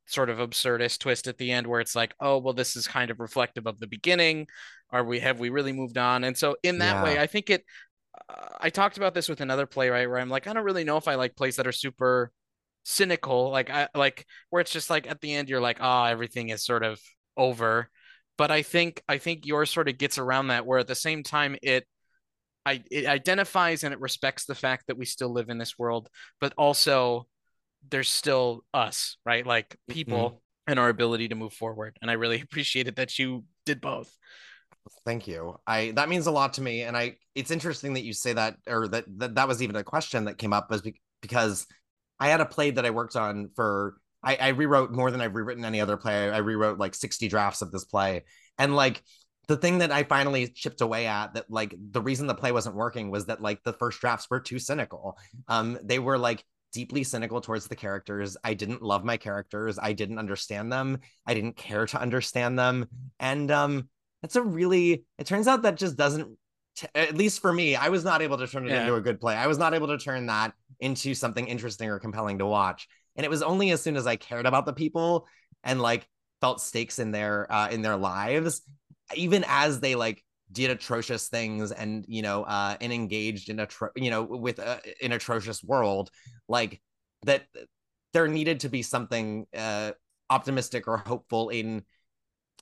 sort 0.08 0.30
of 0.30 0.38
absurdist 0.38 1.00
twist 1.00 1.28
at 1.28 1.38
the 1.38 1.52
end 1.52 1.68
where 1.68 1.82
it's 1.82 1.96
like, 1.96 2.14
oh, 2.20 2.38
well, 2.38 2.54
this 2.54 2.76
is 2.76 2.88
kind 2.88 3.12
of 3.12 3.20
reflective 3.20 3.68
of 3.68 3.80
the 3.80 3.88
beginning. 3.88 4.48
Are 4.92 5.04
we 5.04 5.20
have 5.20 5.40
we 5.40 5.50
really 5.50 5.74
moved 5.74 5.98
on? 5.98 6.24
And 6.24 6.38
so 6.38 6.56
in 6.64 6.80
that 6.80 6.96
yeah. 6.96 7.04
way, 7.04 7.20
I 7.20 7.28
think 7.28 7.50
it. 7.50 7.64
Uh, 8.30 8.48
I 8.62 8.70
talked 8.70 8.98
about 8.98 9.14
this 9.14 9.28
with 9.28 9.42
another 9.42 9.66
playwright 9.66 10.10
where 10.10 10.20
I'm 10.20 10.30
like, 10.30 10.48
I 10.48 10.54
don't 10.54 10.64
really 10.64 10.86
know 10.86 10.98
if 10.98 11.08
I 11.08 11.16
like 11.16 11.36
plays 11.36 11.58
that 11.58 11.68
are 11.68 11.74
super 11.74 12.32
cynical, 12.84 13.50
like 13.50 13.70
I 13.70 13.90
like 13.94 14.26
where 14.50 14.62
it's 14.62 14.72
just 14.72 14.90
like 14.90 15.10
at 15.10 15.20
the 15.20 15.34
end 15.34 15.50
you're 15.50 15.60
like, 15.60 15.80
oh, 15.82 16.04
everything 16.06 16.50
is 16.50 16.64
sort 16.64 16.84
of 16.84 17.00
over 17.36 17.90
but 18.38 18.52
I 18.52 18.62
think 18.62 19.02
I 19.08 19.18
think 19.18 19.46
yours 19.46 19.72
sort 19.72 19.90
of 19.90 19.98
gets 19.98 20.18
around 20.18 20.48
that 20.48 20.66
where 20.66 20.80
at 20.80 20.88
the 20.88 20.96
same 20.96 21.24
time 21.24 21.56
it 21.62 21.86
I 22.66 22.84
it 22.92 23.06
identifies 23.06 23.84
and 23.84 23.94
it 23.94 24.00
respects 24.00 24.46
the 24.46 24.56
fact 24.56 24.88
that 24.88 24.98
we 24.98 25.06
still 25.06 25.32
live 25.32 25.50
in 25.50 25.58
this 25.58 25.78
world, 25.78 26.10
but 26.42 26.54
also 26.58 27.28
there's 27.90 28.10
still 28.10 28.64
us, 28.74 29.18
right? 29.26 29.46
Like 29.46 29.78
people 29.88 30.30
mm-hmm. 30.30 30.72
and 30.72 30.80
our 30.80 30.90
ability 30.90 31.28
to 31.30 31.36
move 31.36 31.54
forward. 31.54 31.98
And 32.02 32.10
I 32.10 32.16
really 32.16 32.42
appreciated 32.42 32.96
that 32.96 33.18
you 33.20 33.46
did 33.66 33.82
both. 33.82 34.12
Thank 35.06 35.28
you. 35.28 35.60
I 35.66 35.92
that 35.96 36.10
means 36.10 36.28
a 36.28 36.32
lot 36.32 36.54
to 36.54 36.62
me, 36.62 36.84
and 36.84 36.96
I 36.96 37.18
it's 37.34 37.52
interesting 37.52 37.94
that 37.94 38.04
you 38.04 38.14
say 38.14 38.34
that, 38.34 38.58
or 38.68 38.88
that 38.90 39.06
that, 39.18 39.36
that 39.36 39.48
was 39.48 39.64
even 39.64 39.76
a 39.76 39.84
question 39.84 40.26
that 40.26 40.38
came 40.38 40.54
up, 40.54 40.70
was 40.70 40.84
because 41.22 41.66
I 42.20 42.30
had 42.30 42.40
a 42.40 42.46
play 42.46 42.72
that 42.72 42.86
I 42.86 42.92
worked 42.92 43.16
on 43.16 43.50
for 43.56 43.96
I, 44.26 44.36
I 44.36 44.48
rewrote 44.50 44.92
more 44.92 45.12
than 45.12 45.22
I've 45.22 45.36
rewritten 45.36 45.64
any 45.64 45.80
other 45.80 45.96
play. 45.96 46.30
I 46.30 46.40
rewrote 46.40 46.80
like 46.80 46.96
60 46.96 47.28
drafts 47.28 47.62
of 47.62 47.72
this 47.72 47.86
play. 47.86 48.24
And 48.58 48.76
like 48.76 49.04
the 49.48 49.58
thing 49.58 49.78
that 49.78 49.92
I 49.92 50.04
finally 50.04 50.48
chipped 50.48 50.82
away 50.82 51.06
at 51.06 51.36
that 51.36 51.50
like 51.50 51.76
the 51.92 52.02
reason 52.02 52.28
the 52.28 52.34
play 52.34 52.52
wasn't 52.52 52.76
working 52.76 53.12
was 53.12 53.28
that 53.28 53.42
like 53.42 53.64
the 53.64 53.74
first 53.74 54.02
drafts 54.02 54.28
were 54.30 54.40
too 54.40 54.60
cynical. 54.60 55.18
Um, 55.48 55.78
they 55.84 56.00
were 56.00 56.18
like 56.18 56.44
deeply 56.74 57.04
cynical 57.04 57.40
towards 57.40 57.68
the 57.68 57.76
characters. 57.76 58.36
I 58.44 58.54
didn't 58.54 58.82
love 58.82 59.06
my 59.06 59.18
characters. 59.18 59.80
I 59.82 59.94
didn't 59.94 60.20
understand 60.20 60.72
them. 60.72 61.00
I 61.26 61.34
didn't 61.34 61.56
care 61.56 61.86
to 61.86 62.02
understand 62.02 62.60
them. 62.60 62.88
And 63.20 63.50
um, 63.52 63.88
that's 64.22 64.36
a 64.36 64.42
really. 64.42 65.06
It 65.18 65.28
turns 65.28 65.48
out 65.48 65.62
that 65.62 65.78
just 65.78 65.96
doesn't. 65.96 66.38
T- 66.76 66.88
at 66.94 67.16
least 67.16 67.40
for 67.40 67.54
me, 67.54 67.76
I 67.78 67.88
was 67.88 68.04
not 68.04 68.22
able 68.22 68.38
to 68.40 68.48
turn 68.48 68.66
it 68.66 68.72
yeah. 68.72 68.82
into 68.82 68.96
a 68.96 69.02
good 69.02 69.22
play. 69.22 69.36
I 69.36 69.48
was 69.48 69.58
not 69.58 69.74
able 69.74 69.88
to 69.88 69.98
turn 69.98 70.26
that 70.26 70.54
into 70.82 71.14
something 71.14 71.48
interesting 71.48 71.90
or 71.90 72.00
compelling 72.00 72.40
to 72.40 72.46
watch. 72.46 72.90
And 73.16 73.26
it 73.26 73.30
was 73.30 73.42
only 73.42 73.72
as 73.72 73.82
soon 73.82 73.96
as 73.96 74.08
I 74.08 74.16
cared 74.16 74.46
about 74.46 74.66
the 74.66 74.74
people 74.74 75.28
and 75.64 75.82
like 75.82 76.08
felt 76.42 76.62
stakes 76.62 77.00
in 77.00 77.12
their 77.12 77.52
uh, 77.52 77.70
in 77.70 77.82
their 77.82 77.98
lives, 77.98 78.62
even 79.16 79.46
as 79.48 79.80
they 79.80 79.96
like 79.96 80.24
did 80.52 80.70
atrocious 80.70 81.28
things 81.28 81.72
and 81.72 82.06
you 82.08 82.22
know 82.22 82.44
uh 82.44 82.78
and 82.80 82.94
engaged 82.94 83.50
in 83.50 83.60
a 83.60 83.66
tro- 83.66 83.90
you 83.96 84.12
know 84.12 84.22
with 84.22 84.60
a, 84.60 84.80
an 85.02 85.12
atrocious 85.12 85.64
world 85.64 86.12
like 86.48 86.80
that 87.24 87.48
there 88.14 88.28
needed 88.28 88.60
to 88.60 88.70
be 88.70 88.84
something 88.84 89.48
uh 89.58 89.92
optimistic 90.30 90.88
or 90.88 90.98
hopeful 90.98 91.50
in 91.50 91.84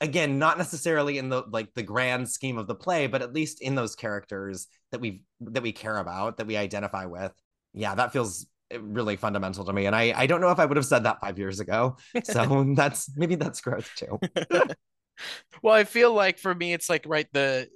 again 0.01 0.39
not 0.39 0.57
necessarily 0.57 1.17
in 1.17 1.29
the 1.29 1.43
like 1.51 1.73
the 1.75 1.83
grand 1.83 2.27
scheme 2.27 2.57
of 2.57 2.67
the 2.67 2.75
play 2.75 3.07
but 3.07 3.21
at 3.21 3.33
least 3.33 3.61
in 3.61 3.75
those 3.75 3.95
characters 3.95 4.67
that 4.91 5.01
we 5.01 5.23
that 5.41 5.63
we 5.63 5.71
care 5.71 5.97
about 5.97 6.37
that 6.37 6.47
we 6.47 6.57
identify 6.57 7.05
with. 7.05 7.31
Yeah 7.73 7.95
that 7.95 8.13
feels 8.13 8.47
really 8.81 9.15
fundamental 9.15 9.65
to 9.65 9.73
me. 9.73 9.85
And 9.85 9.95
I, 9.95 10.13
I 10.15 10.25
don't 10.27 10.41
know 10.41 10.51
if 10.51 10.59
I 10.59 10.65
would 10.65 10.77
have 10.77 10.85
said 10.85 11.03
that 11.03 11.19
five 11.21 11.37
years 11.37 11.59
ago. 11.59 11.97
So 12.23 12.65
that's 12.75 13.15
maybe 13.15 13.35
that's 13.35 13.61
growth 13.61 13.89
too. 13.95 14.19
well, 15.61 15.73
I 15.73 15.83
feel 15.83 16.13
like 16.13 16.37
for 16.37 16.53
me, 16.53 16.73
it's 16.73 16.89
like, 16.89 17.05
right, 17.07 17.27
the 17.33 17.67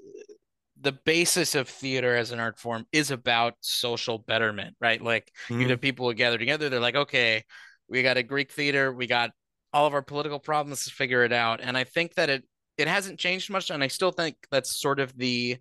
the 0.80 0.92
basis 0.92 1.56
of 1.56 1.68
theater 1.68 2.16
as 2.16 2.32
an 2.32 2.40
art 2.40 2.60
form 2.60 2.86
is 2.92 3.10
about 3.10 3.56
social 3.62 4.20
betterment, 4.20 4.76
right? 4.80 5.02
Like 5.02 5.32
mm-hmm. 5.48 5.62
you 5.62 5.68
have 5.70 5.82
people 5.82 6.08
who 6.08 6.14
gather 6.14 6.38
together, 6.38 6.70
they're 6.70 6.80
like, 6.80 6.96
okay, 6.96 7.44
we 7.90 8.04
got 8.04 8.18
a 8.18 8.24
Greek 8.24 8.52
theater, 8.52 8.94
we 8.94 9.08
got 9.08 9.32
all 9.74 9.88
of 9.88 9.94
our 9.94 10.04
political 10.04 10.40
problems 10.40 10.86
to 10.86 10.92
figure 10.92 11.24
it 11.24 11.34
out. 11.34 11.62
And 11.62 11.76
I 11.78 11.84
think 11.84 12.14
that 12.16 12.30
it 12.30 12.44
it 12.78 12.88
hasn't 12.88 13.20
changed 13.20 13.50
much. 13.50 13.72
And 13.72 13.84
I 13.84 13.88
still 13.88 14.12
think 14.12 14.36
that's 14.52 14.80
sort 14.80 15.00
of 15.00 15.18
the 15.18 15.58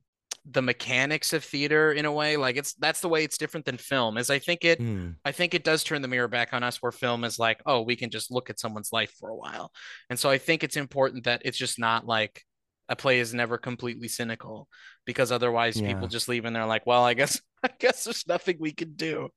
the 0.51 0.63
mechanics 0.63 1.33
of 1.33 1.43
theater 1.43 1.93
in 1.93 2.05
a 2.05 2.13
way 2.13 2.37
like 2.37 2.57
it's 2.57 2.75
that's 2.75 3.01
the 3.01 3.09
way 3.09 3.25
it's 3.25 3.37
different 3.37 3.67
than 3.67 3.77
film 3.77 4.17
is 4.17 4.31
i 4.31 4.39
think 4.39 4.65
it 4.65 4.81
Mm. 4.81 5.17
i 5.25 5.33
think 5.33 5.55
it 5.55 5.65
does 5.65 5.83
turn 5.83 6.03
the 6.03 6.09
mirror 6.09 6.29
back 6.29 6.53
on 6.53 6.63
us 6.63 6.81
where 6.81 6.93
film 6.93 7.25
is 7.25 7.39
like 7.39 7.61
oh 7.67 7.83
we 7.83 7.97
can 7.97 8.11
just 8.11 8.31
look 8.31 8.49
at 8.49 8.61
someone's 8.61 8.93
life 8.93 9.13
for 9.19 9.29
a 9.31 9.35
while 9.37 9.73
and 10.09 10.19
so 10.19 10.31
i 10.31 10.39
think 10.39 10.63
it's 10.63 10.77
important 10.77 11.25
that 11.25 11.43
it's 11.45 11.59
just 11.59 11.79
not 11.81 12.07
like 12.07 12.45
a 12.89 12.95
play 12.95 13.19
is 13.19 13.35
never 13.35 13.59
completely 13.59 14.07
cynical 14.07 14.69
because 15.05 15.33
otherwise 15.33 15.81
Yeah. 15.81 15.89
people 15.89 16.07
just 16.07 16.29
leave 16.29 16.45
and 16.45 16.55
they're 16.55 16.65
like 16.67 16.87
well 16.87 17.03
i 17.05 17.15
guess 17.15 17.41
i 17.65 17.71
guess 17.81 18.05
there's 18.05 18.27
nothing 18.29 18.57
we 18.61 18.71
can 18.73 18.93
do 18.95 19.31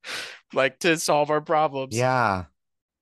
like 0.53 0.77
to 0.79 0.97
solve 0.99 1.31
our 1.31 1.41
problems 1.41 1.95
Yeah. 1.97 2.45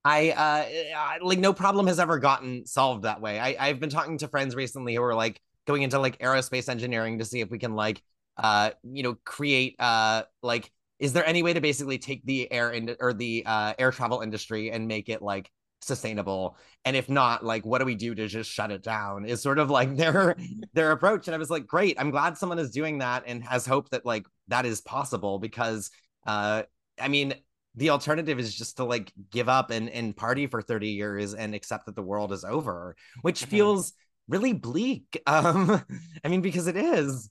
I 0.05 0.29
uh 0.29 0.97
I- 0.97 1.17
like 1.21 1.39
no 1.39 1.51
problem 1.51 1.87
has 1.87 1.99
ever 1.99 2.17
gotten 2.19 2.65
solved 2.65 3.03
that 3.03 3.19
way. 3.19 3.37
I 3.37 3.57
I've 3.59 3.81
been 3.81 3.89
talking 3.89 4.17
to 4.19 4.29
friends 4.29 4.55
recently 4.55 4.95
who 4.95 5.03
are 5.03 5.15
like 5.15 5.41
going 5.67 5.83
into 5.83 5.99
like 5.99 6.17
aerospace 6.19 6.69
engineering 6.69 7.19
to 7.19 7.25
see 7.25 7.41
if 7.41 7.51
we 7.51 7.59
can 7.59 7.75
like 7.75 8.01
uh 8.37 8.71
you 8.83 9.03
know 9.03 9.15
create 9.25 9.75
uh 9.79 10.23
like 10.41 10.71
is 10.99 11.13
there 11.13 11.25
any 11.27 11.43
way 11.43 11.53
to 11.53 11.61
basically 11.61 11.99
take 11.99 12.25
the 12.25 12.51
air 12.51 12.71
in 12.71 12.95
or 12.99 13.13
the 13.13 13.43
uh 13.45 13.73
air 13.77 13.91
travel 13.91 14.21
industry 14.21 14.71
and 14.71 14.87
make 14.87 15.09
it 15.09 15.21
like 15.21 15.51
sustainable? 15.81 16.57
And 16.85 16.95
if 16.95 17.09
not 17.09 17.45
like 17.45 17.65
what 17.65 17.79
do 17.79 17.85
we 17.85 17.95
do 17.95 18.15
to 18.15 18.27
just 18.27 18.49
shut 18.49 18.71
it 18.71 18.81
down? 18.83 19.25
Is 19.25 19.41
sort 19.41 19.59
of 19.59 19.69
like 19.69 19.95
their 19.97 20.35
their 20.73 20.91
approach. 20.91 21.27
And 21.27 21.35
I 21.35 21.37
was 21.37 21.49
like 21.49 21.67
great 21.67 21.99
I'm 21.99 22.11
glad 22.11 22.37
someone 22.37 22.59
is 22.59 22.71
doing 22.71 22.99
that 22.99 23.23
and 23.27 23.43
has 23.43 23.65
hope 23.65 23.89
that 23.89 24.05
like 24.05 24.25
that 24.47 24.65
is 24.65 24.81
possible 24.81 25.39
because 25.39 25.91
uh 26.25 26.63
I 26.99 27.07
mean 27.09 27.33
the 27.75 27.91
alternative 27.91 28.39
is 28.39 28.55
just 28.55 28.77
to 28.77 28.83
like 28.85 29.13
give 29.29 29.49
up 29.49 29.69
and, 29.69 29.87
and 29.89 30.17
party 30.17 30.47
for 30.47 30.63
30 30.63 30.89
years 30.89 31.35
and 31.35 31.53
accept 31.53 31.85
that 31.85 31.95
the 31.95 32.01
world 32.01 32.31
is 32.33 32.43
over 32.43 32.95
which 33.21 33.45
Mhm. 33.45 33.49
feels 33.49 33.93
really 34.27 34.53
bleak 34.53 35.21
um 35.27 35.81
i 36.23 36.27
mean 36.27 36.41
because 36.41 36.67
it 36.67 36.77
is 36.77 37.29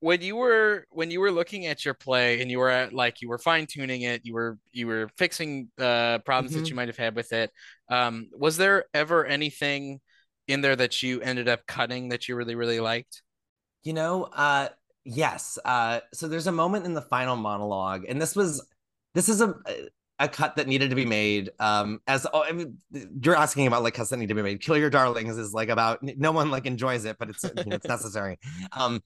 when 0.00 0.20
you 0.20 0.36
were 0.36 0.84
when 0.90 1.10
you 1.10 1.20
were 1.20 1.30
looking 1.30 1.66
at 1.66 1.84
your 1.84 1.94
play 1.94 2.40
and 2.40 2.50
you 2.50 2.58
were 2.58 2.70
at 2.70 2.92
like 2.92 3.20
you 3.20 3.28
were 3.28 3.38
fine 3.38 3.66
tuning 3.66 4.02
it, 4.02 4.22
you 4.24 4.34
were 4.34 4.58
you 4.72 4.86
were 4.86 5.08
fixing 5.16 5.68
uh 5.78 6.18
problems 6.20 6.54
that 6.54 6.68
Mhm. 6.68 6.70
you 6.70 6.76
might 6.76 6.88
have 6.88 6.96
had 6.96 7.14
with 7.14 7.32
it. 7.32 7.50
Um, 7.88 8.28
was 8.36 8.56
there 8.56 8.86
ever 8.94 9.24
anything 9.24 10.00
in 10.48 10.60
there 10.60 10.74
that 10.76 11.02
you 11.02 11.20
ended 11.20 11.48
up 11.48 11.66
cutting 11.66 12.08
that 12.08 12.28
you 12.28 12.34
really 12.36 12.56
really 12.56 12.80
liked? 12.80 13.22
you 13.82 13.92
know 13.92 14.24
uh 14.24 14.68
yes 15.04 15.58
uh 15.64 16.00
so 16.12 16.28
there's 16.28 16.46
a 16.46 16.52
moment 16.52 16.84
in 16.84 16.94
the 16.94 17.02
final 17.02 17.36
monologue 17.36 18.04
and 18.08 18.20
this 18.20 18.36
was 18.36 18.64
this 19.14 19.28
is 19.28 19.40
a 19.40 19.54
a 20.22 20.28
cut 20.28 20.56
that 20.56 20.66
needed 20.68 20.90
to 20.90 20.96
be 20.96 21.06
made. 21.06 21.50
Um 21.58 22.00
as 22.06 22.26
oh, 22.32 22.44
I 22.44 22.52
mean, 22.52 22.78
you're 23.22 23.36
asking 23.36 23.66
about 23.66 23.82
like 23.82 23.94
cuts 23.94 24.10
that 24.10 24.18
need 24.18 24.28
to 24.28 24.34
be 24.34 24.42
made. 24.42 24.60
Kill 24.62 24.76
your 24.78 24.90
darlings 24.90 25.36
is 25.38 25.52
like 25.52 25.68
about 25.68 26.02
no 26.02 26.32
one 26.32 26.50
like 26.50 26.66
enjoys 26.66 27.04
it 27.04 27.18
but 27.18 27.28
it's 27.30 27.44
you 27.44 27.64
know, 27.66 27.76
it's 27.76 27.88
necessary. 27.88 28.38
Um 28.72 29.02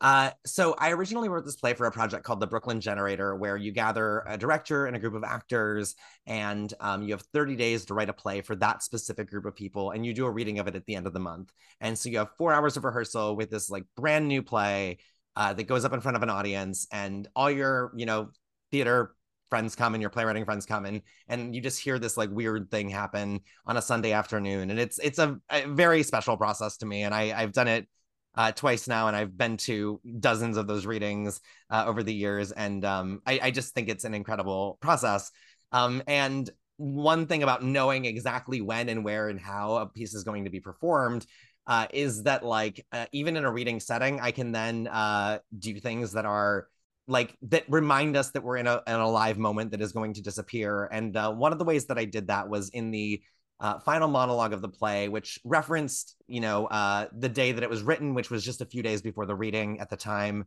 Uh, 0.00 0.30
so 0.44 0.74
I 0.78 0.92
originally 0.92 1.30
wrote 1.30 1.46
this 1.46 1.56
play 1.56 1.72
for 1.74 1.86
a 1.86 1.92
project 1.92 2.22
called 2.24 2.40
the 2.40 2.46
Brooklyn 2.46 2.80
Generator, 2.82 3.34
where 3.34 3.56
you 3.56 3.72
gather 3.72 4.22
a 4.26 4.36
director 4.36 4.86
and 4.86 4.94
a 4.94 5.00
group 5.00 5.14
of 5.14 5.24
actors, 5.24 5.94
and 6.26 6.72
um, 6.80 7.02
you 7.02 7.12
have 7.12 7.22
30 7.32 7.56
days 7.56 7.86
to 7.86 7.94
write 7.94 8.10
a 8.10 8.12
play 8.12 8.42
for 8.42 8.54
that 8.56 8.82
specific 8.82 9.30
group 9.30 9.46
of 9.46 9.56
people, 9.56 9.92
and 9.92 10.04
you 10.04 10.12
do 10.12 10.26
a 10.26 10.30
reading 10.30 10.58
of 10.58 10.68
it 10.68 10.76
at 10.76 10.84
the 10.86 10.96
end 10.96 11.06
of 11.06 11.14
the 11.14 11.20
month. 11.20 11.50
And 11.80 11.98
so 11.98 12.10
you 12.10 12.18
have 12.18 12.28
four 12.36 12.52
hours 12.52 12.76
of 12.76 12.84
rehearsal 12.84 13.36
with 13.36 13.50
this 13.50 13.70
like 13.70 13.84
brand 13.96 14.28
new 14.28 14.42
play 14.42 14.98
uh, 15.34 15.54
that 15.54 15.64
goes 15.64 15.84
up 15.86 15.94
in 15.94 16.02
front 16.02 16.16
of 16.18 16.22
an 16.22 16.30
audience, 16.30 16.86
and 16.92 17.26
all 17.34 17.50
your 17.50 17.90
you 17.96 18.04
know 18.06 18.30
theater 18.70 19.15
friends 19.50 19.76
come 19.76 19.94
and 19.94 20.00
your 20.00 20.10
playwriting 20.10 20.44
friends 20.44 20.66
come 20.66 20.86
and 20.86 21.02
and 21.28 21.54
you 21.54 21.60
just 21.60 21.80
hear 21.80 21.98
this 21.98 22.16
like 22.16 22.30
weird 22.30 22.70
thing 22.70 22.88
happen 22.88 23.40
on 23.66 23.76
a 23.76 23.82
Sunday 23.82 24.12
afternoon, 24.12 24.70
and 24.70 24.78
it's 24.78 24.98
it's 24.98 25.18
a, 25.18 25.38
a 25.50 25.66
very 25.66 26.02
special 26.02 26.36
process 26.36 26.76
to 26.78 26.86
me, 26.86 27.02
and 27.02 27.14
I 27.14 27.32
I've 27.36 27.52
done 27.52 27.68
it 27.68 27.86
uh, 28.34 28.52
twice 28.52 28.86
now, 28.86 29.08
and 29.08 29.16
I've 29.16 29.36
been 29.36 29.56
to 29.58 30.00
dozens 30.20 30.56
of 30.56 30.66
those 30.66 30.86
readings 30.86 31.40
uh, 31.70 31.84
over 31.86 32.02
the 32.02 32.14
years, 32.14 32.52
and 32.52 32.84
um, 32.84 33.22
I, 33.26 33.40
I 33.44 33.50
just 33.50 33.74
think 33.74 33.88
it's 33.88 34.04
an 34.04 34.14
incredible 34.14 34.78
process. 34.80 35.30
Um, 35.72 36.02
and 36.06 36.48
one 36.76 37.26
thing 37.26 37.42
about 37.42 37.64
knowing 37.64 38.04
exactly 38.04 38.60
when 38.60 38.88
and 38.88 39.04
where 39.04 39.28
and 39.28 39.40
how 39.40 39.76
a 39.76 39.86
piece 39.86 40.14
is 40.14 40.24
going 40.24 40.44
to 40.44 40.50
be 40.50 40.60
performed 40.60 41.26
uh, 41.66 41.86
is 41.92 42.24
that, 42.24 42.44
like, 42.44 42.84
uh, 42.92 43.06
even 43.12 43.36
in 43.36 43.44
a 43.44 43.50
reading 43.50 43.80
setting, 43.80 44.20
I 44.20 44.30
can 44.30 44.52
then 44.52 44.86
uh, 44.86 45.38
do 45.58 45.80
things 45.80 46.12
that 46.12 46.26
are 46.26 46.68
like 47.08 47.36
that 47.42 47.64
remind 47.68 48.16
us 48.16 48.30
that 48.30 48.42
we're 48.42 48.56
in 48.56 48.66
a, 48.66 48.82
in 48.86 48.94
a 48.94 49.08
live 49.08 49.38
moment 49.38 49.70
that 49.70 49.80
is 49.80 49.92
going 49.92 50.14
to 50.14 50.22
disappear. 50.22 50.86
And 50.86 51.16
uh, 51.16 51.32
one 51.32 51.52
of 51.52 51.58
the 51.58 51.64
ways 51.64 51.86
that 51.86 51.98
I 51.98 52.04
did 52.04 52.28
that 52.28 52.48
was 52.48 52.68
in 52.70 52.90
the 52.90 53.22
uh, 53.60 53.78
final 53.78 54.08
monologue 54.08 54.52
of 54.52 54.60
the 54.60 54.68
play, 54.68 55.08
which 55.08 55.38
referenced, 55.44 56.16
you 56.26 56.40
know, 56.40 56.66
uh, 56.66 57.06
the 57.16 57.28
day 57.28 57.52
that 57.52 57.62
it 57.62 57.70
was 57.70 57.82
written, 57.82 58.14
which 58.14 58.30
was 58.30 58.44
just 58.44 58.60
a 58.60 58.66
few 58.66 58.82
days 58.82 59.02
before 59.02 59.26
the 59.26 59.34
reading 59.34 59.80
at 59.80 59.88
the 59.88 59.96
time. 59.96 60.44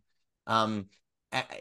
Um, 0.47 0.87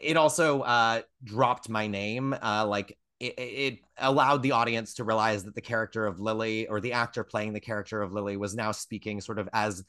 it 0.01 0.17
also 0.17 0.61
uh, 0.61 1.01
dropped 1.23 1.69
my 1.69 1.87
name, 1.87 2.35
uh, 2.41 2.65
like 2.67 2.97
it, 3.19 3.33
it 3.37 3.79
allowed 3.97 4.41
the 4.41 4.51
audience 4.51 4.95
to 4.95 5.03
realize 5.03 5.43
that 5.43 5.55
the 5.55 5.61
character 5.61 6.05
of 6.05 6.19
Lily 6.19 6.67
or 6.67 6.79
the 6.79 6.93
actor 6.93 7.23
playing 7.23 7.53
the 7.53 7.59
character 7.59 8.01
of 8.01 8.11
Lily 8.11 8.37
was 8.37 8.55
now 8.55 8.71
speaking 8.71 9.21
sort 9.21 9.39
of 9.39 9.49
as 9.53 9.83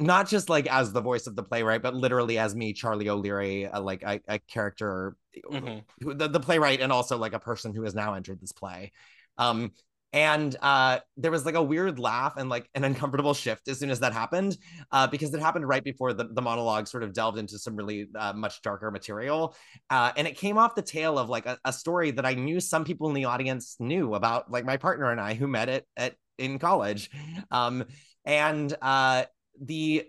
not 0.00 0.28
just 0.28 0.48
like 0.48 0.66
as 0.66 0.92
the 0.92 1.00
voice 1.00 1.26
of 1.26 1.36
the 1.36 1.42
playwright, 1.42 1.82
but 1.82 1.94
literally 1.94 2.38
as 2.38 2.54
me, 2.54 2.72
Charlie 2.72 3.08
O'Leary, 3.08 3.66
uh, 3.66 3.80
like 3.80 4.02
a, 4.02 4.20
a 4.26 4.38
character, 4.38 5.14
Mhm. 5.52 5.84
who, 6.00 6.14
the, 6.14 6.26
the 6.26 6.40
playwright, 6.40 6.80
and 6.80 6.90
also 6.90 7.16
like 7.16 7.34
a 7.34 7.38
person 7.38 7.74
who 7.74 7.82
has 7.84 7.94
now 7.94 8.14
entered 8.14 8.40
this 8.40 8.52
play. 8.52 8.92
Um, 9.38 9.70
and 10.12 10.56
uh, 10.60 10.98
there 11.16 11.30
was 11.30 11.46
like 11.46 11.54
a 11.54 11.62
weird 11.62 12.00
laugh 12.00 12.36
and 12.36 12.48
like 12.48 12.68
an 12.74 12.82
uncomfortable 12.82 13.32
shift 13.32 13.68
as 13.68 13.78
soon 13.78 13.90
as 13.90 14.00
that 14.00 14.12
happened, 14.12 14.56
uh, 14.90 15.06
because 15.06 15.32
it 15.32 15.40
happened 15.40 15.68
right 15.68 15.84
before 15.84 16.12
the, 16.12 16.24
the 16.24 16.42
monologue 16.42 16.88
sort 16.88 17.04
of 17.04 17.12
delved 17.12 17.38
into 17.38 17.58
some 17.60 17.76
really 17.76 18.08
uh, 18.18 18.32
much 18.32 18.60
darker 18.62 18.90
material. 18.90 19.54
Uh, 19.88 20.10
and 20.16 20.26
it 20.26 20.36
came 20.36 20.58
off 20.58 20.74
the 20.74 20.82
tail 20.82 21.16
of 21.16 21.28
like 21.28 21.46
a, 21.46 21.58
a 21.64 21.72
story 21.72 22.10
that 22.10 22.26
I 22.26 22.34
knew 22.34 22.58
some 22.58 22.84
people 22.84 23.06
in 23.08 23.14
the 23.14 23.26
audience 23.26 23.76
knew 23.78 24.14
about, 24.14 24.50
like 24.50 24.64
my 24.64 24.78
partner 24.78 25.12
and 25.12 25.20
I 25.20 25.34
who 25.34 25.46
met 25.46 25.68
it 25.68 25.86
at 25.96 26.16
in 26.38 26.58
college. 26.58 27.10
Um, 27.52 27.84
and 28.24 28.74
uh, 28.82 29.24
the 29.60 30.04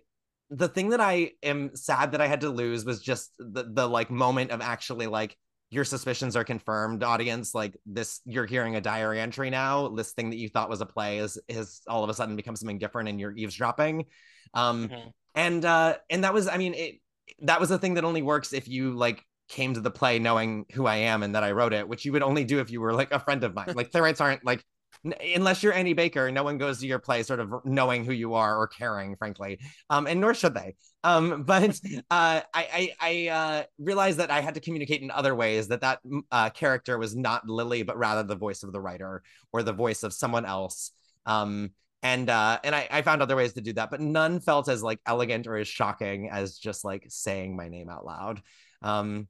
the 0.50 0.68
thing 0.68 0.90
that 0.90 1.00
I 1.00 1.32
am 1.44 1.76
sad 1.76 2.12
that 2.12 2.22
I 2.22 2.28
had 2.28 2.42
to 2.42 2.50
lose 2.50 2.84
was 2.84 3.02
just 3.02 3.32
the 3.40 3.64
the 3.64 3.88
like 3.88 4.12
moment 4.12 4.52
of 4.52 4.62
actually 4.62 5.08
like 5.08 5.38
your 5.70 5.86
suspicions 5.86 6.36
are 6.36 6.44
confirmed 6.44 7.04
audience. 7.04 7.56
Like 7.56 7.78
this 7.86 8.20
you're 8.26 8.46
hearing 8.46 8.76
a 8.76 8.82
diary 8.82 9.20
entry 9.22 9.50
now. 9.50 9.90
This 9.90 10.12
thing 10.12 10.30
that 10.32 10.38
you 10.38 10.50
thought 10.50 10.70
was 10.70 10.82
a 10.82 10.86
play 10.86 11.20
is 11.20 11.40
is 11.48 11.82
all 11.88 12.04
of 12.04 12.10
a 12.10 12.14
sudden 12.14 12.36
become 12.36 12.56
something 12.56 12.80
different 12.80 13.10
and 13.10 13.20
you're 13.20 13.36
eavesdropping. 13.36 14.06
Um 14.54 14.90
Mhm. 14.90 15.12
and 15.36 15.64
uh 15.66 15.96
and 16.10 16.24
that 16.26 16.34
was 16.34 16.50
i 16.50 16.58
mean 16.58 16.74
it 16.74 16.96
that 17.44 17.62
was 17.62 17.72
a 17.72 17.78
thing 17.78 17.94
that 17.94 18.04
only 18.04 18.22
works 18.22 18.52
if 18.52 18.68
you 18.68 18.94
like 18.94 19.24
came 19.48 19.74
to 19.74 19.80
the 19.80 19.92
play 19.92 20.20
knowing 20.20 20.66
who 20.74 20.86
i 20.86 20.96
am 20.98 21.24
and 21.24 21.36
that 21.36 21.44
i 21.44 21.52
wrote 21.52 21.72
it 21.74 21.88
which 21.88 22.04
you 22.04 22.12
would 22.12 22.22
only 22.24 22.44
do 22.44 22.60
if 22.60 22.70
you 22.70 22.82
were 22.82 22.94
like 22.94 23.12
a 23.12 23.20
friend 23.20 23.44
of 23.46 23.54
mine. 23.54 23.68
Like 23.76 23.92
playwrights 23.92 24.20
aren't 24.20 24.44
like 24.46 24.64
unless 25.04 25.64
you're 25.64 25.74
Annie 25.74 25.94
Baker, 25.94 26.32
no 26.32 26.44
one 26.44 26.58
goes 26.58 26.80
to 26.80 26.88
your 26.88 27.00
play 27.00 27.24
sort 27.24 27.40
of 27.40 27.54
knowing 27.66 28.06
who 28.06 28.14
you 28.14 28.36
are 28.36 28.58
or 28.58 28.68
caring, 28.68 29.16
frankly. 29.16 29.60
Um, 29.90 30.08
and 30.08 30.22
nor 30.22 30.34
should 30.34 30.54
they. 30.54 30.76
Um, 31.04 31.44
but 31.48 31.80
uh, 32.10 32.42
I 32.54 32.54
I, 32.54 32.92
I 33.00 33.28
uh, 33.28 33.64
realized 33.80 34.20
that 34.20 34.32
I 34.32 34.42
had 34.42 34.56
to 34.56 34.60
communicate 34.60 35.02
in 35.02 35.12
other 35.12 35.36
ways 35.36 35.68
that 35.70 35.82
that 35.82 36.00
uh, 36.32 36.50
character 36.52 36.98
was 36.98 37.16
not 37.16 37.48
Lily, 37.48 37.84
but 37.84 37.98
rather 37.98 38.24
the 38.24 38.36
voice 38.36 38.64
of 38.64 38.72
the 38.72 38.82
writer 38.82 39.24
or 39.52 39.64
the 39.64 39.74
voice 39.74 40.04
of 40.04 40.14
someone 40.14 40.46
else. 40.46 40.92
Um, 41.26 41.72
and 42.04 42.30
uh, 42.30 42.60
and 42.64 42.74
I, 42.74 42.88
I 42.90 43.02
found 43.04 43.22
other 43.22 43.36
ways 43.36 43.54
to 43.54 43.62
do 43.62 43.74
that, 43.74 43.92
but 43.92 44.02
none 44.02 44.40
felt 44.40 44.68
as 44.70 44.82
like 44.82 45.00
elegant 45.06 45.48
or 45.48 45.58
as 45.58 45.68
shocking 45.68 46.30
as 46.30 46.58
just 46.58 46.84
like 46.84 47.06
saying 47.10 47.56
my 47.56 47.70
name 47.70 47.90
out 47.90 48.06
loud. 48.06 48.42
Um, 48.82 49.28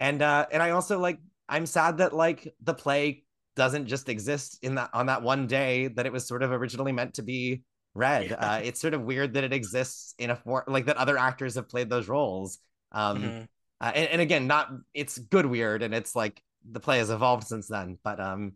and 0.00 0.20
uh, 0.20 0.46
and 0.50 0.62
I 0.62 0.70
also 0.70 0.98
like 0.98 1.18
I'm 1.48 1.66
sad 1.66 1.98
that 1.98 2.14
like 2.14 2.54
the 2.62 2.74
play 2.74 3.23
doesn't 3.56 3.86
just 3.86 4.08
exist 4.08 4.58
in 4.62 4.74
that 4.76 4.90
on 4.92 5.06
that 5.06 5.22
one 5.22 5.46
day 5.46 5.88
that 5.88 6.06
it 6.06 6.12
was 6.12 6.26
sort 6.26 6.42
of 6.42 6.52
originally 6.52 6.92
meant 6.92 7.14
to 7.14 7.22
be 7.22 7.62
read. 7.94 8.30
Yeah. 8.30 8.34
Uh, 8.36 8.60
it's 8.64 8.80
sort 8.80 8.94
of 8.94 9.02
weird 9.02 9.34
that 9.34 9.44
it 9.44 9.52
exists 9.52 10.14
in 10.18 10.30
a 10.30 10.36
form 10.36 10.64
like 10.66 10.86
that 10.86 10.96
other 10.96 11.16
actors 11.18 11.54
have 11.54 11.68
played 11.68 11.88
those 11.88 12.08
roles. 12.08 12.58
Um, 12.92 13.22
Mhm. 13.22 13.48
uh, 13.80 13.92
and, 13.94 14.08
and 14.10 14.20
again, 14.20 14.46
not 14.46 14.70
it's 14.94 15.18
good 15.18 15.46
weird, 15.46 15.82
and 15.82 15.94
it's 15.94 16.14
like 16.16 16.42
the 16.70 16.80
play 16.80 16.98
has 16.98 17.10
evolved 17.10 17.46
since 17.46 17.68
then. 17.68 17.98
But 18.02 18.20
um, 18.20 18.52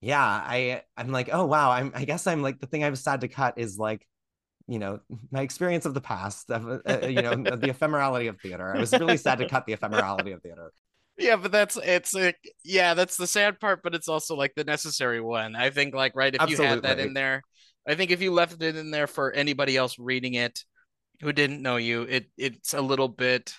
yeah, 0.00 0.22
I 0.22 0.82
I'm 0.96 1.08
like, 1.12 1.30
oh 1.32 1.46
wow, 1.46 1.70
I'm 1.70 1.92
I 1.94 2.04
guess 2.04 2.26
I'm 2.26 2.42
like 2.42 2.60
the 2.60 2.66
thing 2.66 2.84
I'm 2.84 2.96
sad 2.96 3.22
to 3.22 3.28
cut 3.28 3.54
is 3.58 3.78
like, 3.78 4.06
you 4.66 4.78
know, 4.78 5.00
my 5.30 5.42
experience 5.42 5.86
of 5.86 5.94
the 5.94 6.00
past, 6.00 6.50
of, 6.50 6.68
uh, 6.68 6.78
uh, 6.86 7.06
you 7.06 7.22
know, 7.22 7.34
the 7.34 7.68
ephemerality 7.72 8.28
of 8.28 8.40
theater. 8.40 8.74
I 8.74 8.78
was 8.78 8.92
really 8.98 9.16
sad 9.16 9.38
to 9.38 9.46
cut 9.46 9.66
the 9.66 9.76
ephemerality 9.76 10.34
of 10.34 10.42
theater. 10.42 10.72
Yeah, 11.18 11.36
but 11.36 11.52
that's 11.52 11.76
it's 11.76 12.14
like 12.14 12.38
yeah, 12.64 12.94
that's 12.94 13.16
the 13.16 13.26
sad 13.26 13.60
part, 13.60 13.82
but 13.82 13.94
it's 13.94 14.08
also 14.08 14.34
like 14.34 14.54
the 14.54 14.64
necessary 14.64 15.20
one. 15.20 15.54
I 15.54 15.70
think 15.70 15.94
like 15.94 16.12
right 16.16 16.34
if 16.34 16.50
you 16.50 16.56
had 16.56 16.82
that 16.82 16.98
in 16.98 17.12
there, 17.14 17.42
I 17.86 17.94
think 17.94 18.10
if 18.10 18.22
you 18.22 18.32
left 18.32 18.62
it 18.62 18.76
in 18.76 18.90
there 18.90 19.06
for 19.06 19.32
anybody 19.32 19.76
else 19.76 19.98
reading 19.98 20.34
it 20.34 20.60
who 21.20 21.32
didn't 21.32 21.62
know 21.62 21.76
you, 21.76 22.02
it 22.02 22.26
it's 22.38 22.74
a 22.74 22.80
little 22.80 23.08
bit 23.08 23.54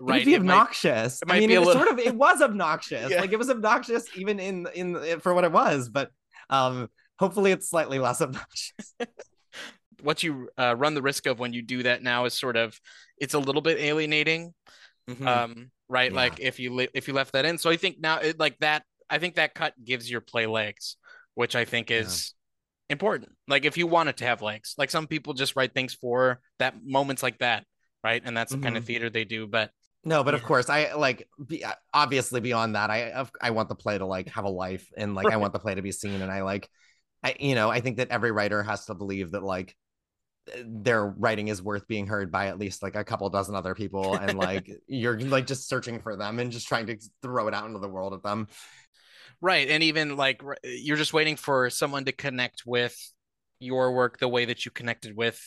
It 0.00 0.04
right. 0.04 0.18
would 0.20 0.24
be 0.24 0.34
it 0.34 0.42
might- 0.42 0.54
obnoxious. 0.54 1.20
it 1.22 1.28
I 1.28 1.34
might 1.34 1.40
mean, 1.40 1.50
it 1.50 1.58
was 1.58 1.68
little- 1.68 1.82
sort 1.84 1.92
of 1.92 2.04
it 2.04 2.14
was 2.14 2.40
obnoxious. 2.48 3.10
Yeah. 3.10 3.20
Like 3.20 3.32
it 3.32 3.38
was 3.38 3.50
obnoxious 3.50 4.06
even 4.16 4.40
in 4.40 4.66
in 4.74 5.20
for 5.20 5.34
what 5.34 5.44
it 5.44 5.52
was, 5.52 5.88
but 5.90 6.10
um 6.50 6.88
hopefully 7.18 7.52
it's 7.52 7.68
slightly 7.68 7.98
less 7.98 8.20
obnoxious. 8.22 8.94
what 10.02 10.22
you 10.22 10.48
uh, 10.58 10.74
run 10.76 10.94
the 10.94 11.02
risk 11.02 11.26
of 11.26 11.38
when 11.38 11.52
you 11.52 11.62
do 11.62 11.82
that 11.84 12.02
now 12.02 12.24
is 12.24 12.34
sort 12.34 12.56
of 12.56 12.78
it's 13.18 13.34
a 13.34 13.38
little 13.38 13.62
bit 13.62 13.78
alienating 13.78 14.52
mm-hmm. 15.08 15.26
um 15.26 15.70
right 15.88 16.12
yeah. 16.12 16.16
like 16.16 16.40
if 16.40 16.58
you 16.58 16.86
if 16.94 17.08
you 17.08 17.14
left 17.14 17.32
that 17.32 17.44
in 17.44 17.58
so 17.58 17.70
i 17.70 17.76
think 17.76 18.00
now 18.00 18.18
it, 18.18 18.38
like 18.38 18.58
that 18.58 18.82
i 19.10 19.18
think 19.18 19.34
that 19.36 19.54
cut 19.54 19.74
gives 19.82 20.10
your 20.10 20.20
play 20.20 20.46
legs 20.46 20.96
which 21.34 21.54
i 21.54 21.64
think 21.64 21.90
is 21.90 22.32
yeah. 22.88 22.94
important 22.94 23.30
like 23.48 23.64
if 23.64 23.76
you 23.76 23.86
want 23.86 24.08
it 24.08 24.16
to 24.16 24.24
have 24.24 24.42
legs 24.42 24.74
like 24.78 24.90
some 24.90 25.06
people 25.06 25.34
just 25.34 25.56
write 25.56 25.74
things 25.74 25.94
for 25.94 26.40
that 26.58 26.74
moments 26.84 27.22
like 27.22 27.38
that 27.38 27.64
right 28.02 28.22
and 28.24 28.36
that's 28.36 28.50
the 28.50 28.56
mm-hmm. 28.56 28.64
kind 28.64 28.76
of 28.76 28.82
mm-hmm. 28.82 28.88
theater 28.88 29.10
they 29.10 29.24
do 29.24 29.46
but 29.46 29.70
no, 30.04 30.22
but 30.22 30.34
yeah. 30.34 30.40
of 30.40 30.44
course, 30.44 30.68
I 30.68 30.92
like 30.94 31.26
be, 31.44 31.64
obviously 31.92 32.40
beyond 32.40 32.74
that, 32.74 32.90
I 32.90 33.24
I 33.40 33.50
want 33.50 33.68
the 33.68 33.74
play 33.74 33.96
to 33.96 34.06
like 34.06 34.28
have 34.28 34.44
a 34.44 34.50
life 34.50 34.86
and 34.96 35.14
like 35.14 35.26
right. 35.26 35.34
I 35.34 35.38
want 35.38 35.52
the 35.52 35.58
play 35.58 35.74
to 35.74 35.82
be 35.82 35.92
seen, 35.92 36.20
and 36.20 36.30
I 36.30 36.42
like, 36.42 36.68
I 37.22 37.36
you 37.40 37.54
know 37.54 37.70
I 37.70 37.80
think 37.80 37.96
that 37.96 38.10
every 38.10 38.30
writer 38.30 38.62
has 38.62 38.84
to 38.86 38.94
believe 38.94 39.32
that 39.32 39.42
like 39.42 39.74
their 40.64 41.06
writing 41.06 41.48
is 41.48 41.62
worth 41.62 41.86
being 41.88 42.06
heard 42.06 42.30
by 42.30 42.48
at 42.48 42.58
least 42.58 42.82
like 42.82 42.96
a 42.96 43.04
couple 43.04 43.28
dozen 43.30 43.54
other 43.54 43.74
people, 43.74 44.14
and 44.20 44.38
like 44.38 44.70
you're 44.86 45.18
like 45.20 45.46
just 45.46 45.68
searching 45.68 46.00
for 46.00 46.16
them 46.16 46.38
and 46.38 46.52
just 46.52 46.68
trying 46.68 46.86
to 46.86 46.98
throw 47.22 47.48
it 47.48 47.54
out 47.54 47.66
into 47.66 47.78
the 47.78 47.88
world 47.88 48.14
at 48.14 48.22
them. 48.22 48.48
Right, 49.40 49.68
and 49.68 49.82
even 49.82 50.16
like 50.16 50.42
you're 50.62 50.96
just 50.96 51.12
waiting 51.12 51.36
for 51.36 51.70
someone 51.70 52.04
to 52.06 52.12
connect 52.12 52.62
with 52.66 52.96
your 53.58 53.92
work 53.92 54.18
the 54.18 54.28
way 54.28 54.44
that 54.44 54.64
you 54.64 54.70
connected 54.70 55.16
with 55.16 55.40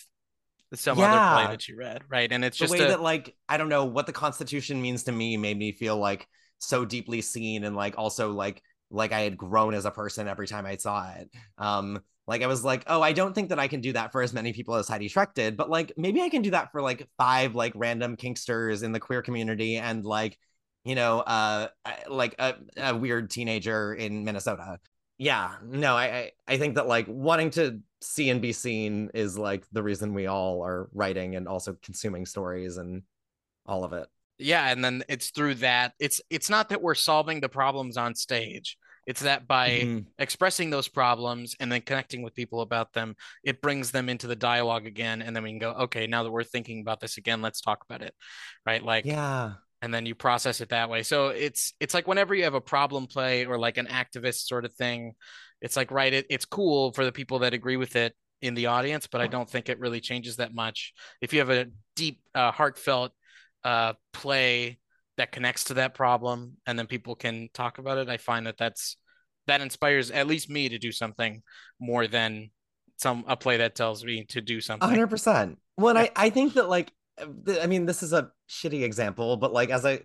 some 0.74 0.98
yeah. 0.98 1.12
other 1.12 1.36
play 1.46 1.52
that 1.54 1.68
you 1.68 1.78
read, 1.78 2.04
right? 2.10 2.32
And 2.32 2.44
it's 2.44 2.58
the 2.58 2.66
just 2.66 2.74
way 2.74 2.86
a... 2.86 2.88
that 2.90 3.02
like 3.02 3.36
I 3.48 3.58
don't 3.58 3.70
know 3.70 3.86
what 3.86 4.06
the 4.06 4.14
Constitution 4.14 4.82
means 4.82 5.04
to 5.04 5.12
me 5.12 5.38
made 5.38 5.58
me 5.58 5.72
feel 5.72 5.98
like 5.98 6.28
so 6.60 6.86
deeply 6.86 7.22
seen 7.22 7.64
and 7.64 7.76
like 7.76 7.98
also 7.98 8.32
like 8.32 8.62
like 8.90 9.12
I 9.12 9.22
had 9.22 9.38
grown 9.38 9.74
as 9.74 9.86
a 9.86 9.92
person 9.92 10.28
every 10.28 10.48
time 10.48 10.66
I 10.66 10.78
saw 10.78 11.10
it. 11.12 11.30
Um, 11.58 12.02
like 12.28 12.44
I 12.44 12.48
was 12.48 12.64
like, 12.64 12.84
oh, 12.88 13.02
I 13.02 13.14
don't 13.14 13.34
think 13.34 13.50
that 13.50 13.60
I 13.60 13.68
can 13.68 13.82
do 13.82 13.94
that 13.94 14.12
for 14.12 14.22
as 14.22 14.34
many 14.34 14.54
people 14.54 14.76
as 14.76 14.88
Heidi 14.88 15.10
Schreck 15.10 15.34
did, 15.34 15.56
but 15.58 15.70
like 15.70 15.94
maybe 15.98 16.22
I 16.22 16.30
can 16.30 16.42
do 16.42 16.52
that 16.52 16.72
for 16.72 16.82
like 16.82 17.08
five 17.18 17.56
like 17.56 17.74
random 17.76 18.18
kinksters 18.18 18.84
in 18.84 18.92
the 18.92 19.00
queer 19.00 19.22
community 19.22 19.78
and 19.78 20.06
like 20.06 20.38
you 20.84 20.96
know 20.96 21.20
uh 21.20 21.68
like 22.10 22.36
a, 22.40 22.56
a 22.78 22.96
weird 22.96 23.30
teenager 23.30 23.94
in 23.94 24.24
Minnesota. 24.24 24.80
Yeah, 25.18 25.56
no, 25.64 25.96
I 25.96 26.32
I 26.48 26.58
think 26.58 26.76
that 26.76 26.88
like 26.88 27.06
wanting 27.08 27.50
to 27.52 27.80
see 28.02 28.30
and 28.30 28.42
be 28.42 28.54
seen 28.54 29.10
is 29.14 29.38
like 29.38 29.66
the 29.72 29.82
reason 29.82 30.14
we 30.14 30.28
all 30.28 30.64
are 30.64 30.90
writing 30.94 31.36
and 31.36 31.48
also 31.48 31.78
consuming 31.82 32.26
stories 32.26 32.78
and 32.78 33.04
all 33.66 33.84
of 33.84 33.94
it 33.94 34.08
yeah 34.38 34.70
and 34.70 34.84
then 34.84 35.04
it's 35.10 35.32
through 35.32 35.56
that 35.56 35.94
it's 36.00 36.22
it's 36.30 36.50
not 36.50 36.70
that 36.70 36.82
we're 36.82 36.96
solving 36.96 37.42
the 37.42 37.50
problems 37.50 37.98
on 37.98 38.14
stage 38.14 38.78
it's 39.08 39.22
that 39.22 39.48
by 39.48 39.70
mm-hmm. 39.70 40.00
expressing 40.20 40.70
those 40.70 40.90
problems 40.90 41.56
and 41.60 41.72
then 41.72 41.82
connecting 41.82 42.22
with 42.22 42.36
people 42.36 42.62
about 42.62 42.94
them 42.94 43.16
it 43.44 43.62
brings 43.62 43.90
them 43.90 44.10
into 44.10 44.28
the 44.28 44.36
dialogue 44.36 44.86
again 44.86 45.22
and 45.22 45.36
then 45.36 45.42
we 45.42 45.50
can 45.50 45.60
go 45.60 45.72
okay 45.72 46.06
now 46.06 46.22
that 46.22 46.32
we're 46.32 46.44
thinking 46.44 46.82
about 46.82 47.00
this 47.00 47.18
again 47.18 47.42
let's 47.42 47.62
talk 47.62 47.84
about 47.90 48.02
it. 48.02 48.14
Right? 48.66 48.84
Like 48.84 49.06
yeah. 49.06 49.54
and 49.82 49.94
then 49.94 50.06
you 50.06 50.14
process 50.14 50.62
it 50.62 50.70
that 50.70 50.90
way. 50.90 51.04
So 51.04 51.30
it's 51.30 51.74
it's 51.80 51.94
like 51.94 52.08
whenever 52.08 52.36
you 52.36 52.44
have 52.44 52.54
a 52.54 52.62
problem 52.62 53.08
play 53.08 53.46
or 53.46 53.58
like 53.58 53.78
an 53.78 53.88
activist 53.88 54.46
sort 54.46 54.66
of 54.66 54.74
thing 54.74 55.14
it's 55.62 55.76
like 55.76 55.90
right 55.90 56.14
it, 56.14 56.26
it's 56.30 56.46
cool 56.46 56.92
for 56.92 57.04
the 57.04 57.12
people 57.12 57.40
that 57.40 57.54
agree 57.54 57.78
with 57.78 57.96
it 57.96 58.14
in 58.44 58.54
the 58.54 58.68
audience 58.68 59.08
but 59.08 59.20
i 59.20 59.26
don't 59.26 59.50
think 59.50 59.70
it 59.70 59.80
really 59.80 60.00
changes 60.00 60.36
that 60.36 60.54
much. 60.54 60.94
If 61.22 61.34
you 61.34 61.40
have 61.40 61.50
a 61.50 61.68
deep 61.96 62.20
uh, 62.36 62.52
heartfelt 62.52 63.12
uh, 63.64 63.94
play 64.14 64.78
that 65.18 65.32
connects 65.32 65.66
to 65.66 65.76
that 65.76 65.94
problem 65.94 66.54
and 66.66 66.78
then 66.78 66.88
people 66.88 67.16
can 67.16 67.50
talk 67.54 67.78
about 67.78 67.98
it 67.98 68.10
i 68.10 68.18
find 68.18 68.48
that 68.48 68.58
that's 68.58 68.98
that 69.48 69.62
inspires 69.62 70.12
at 70.12 70.28
least 70.28 70.50
me 70.50 70.70
to 70.70 70.78
do 70.78 70.92
something 70.92 71.42
more 71.80 72.08
than 72.08 72.50
some 72.98 73.24
a 73.28 73.38
play 73.38 73.58
that 73.58 73.76
tells 73.76 74.04
me 74.04 74.26
to 74.26 74.42
do 74.42 74.60
something. 74.60 74.90
100% 74.90 75.56
well 75.78 75.96
yeah. 75.96 76.02
I, 76.02 76.12
I 76.16 76.30
think 76.30 76.54
that 76.54 76.70
like 76.70 76.92
i 77.62 77.68
mean 77.68 77.86
this 77.86 78.04
is 78.04 78.14
a 78.14 78.30
shitty 78.50 78.84
example 78.84 79.38
but 79.38 79.52
like 79.52 79.70
as 79.70 79.86
a 79.86 80.02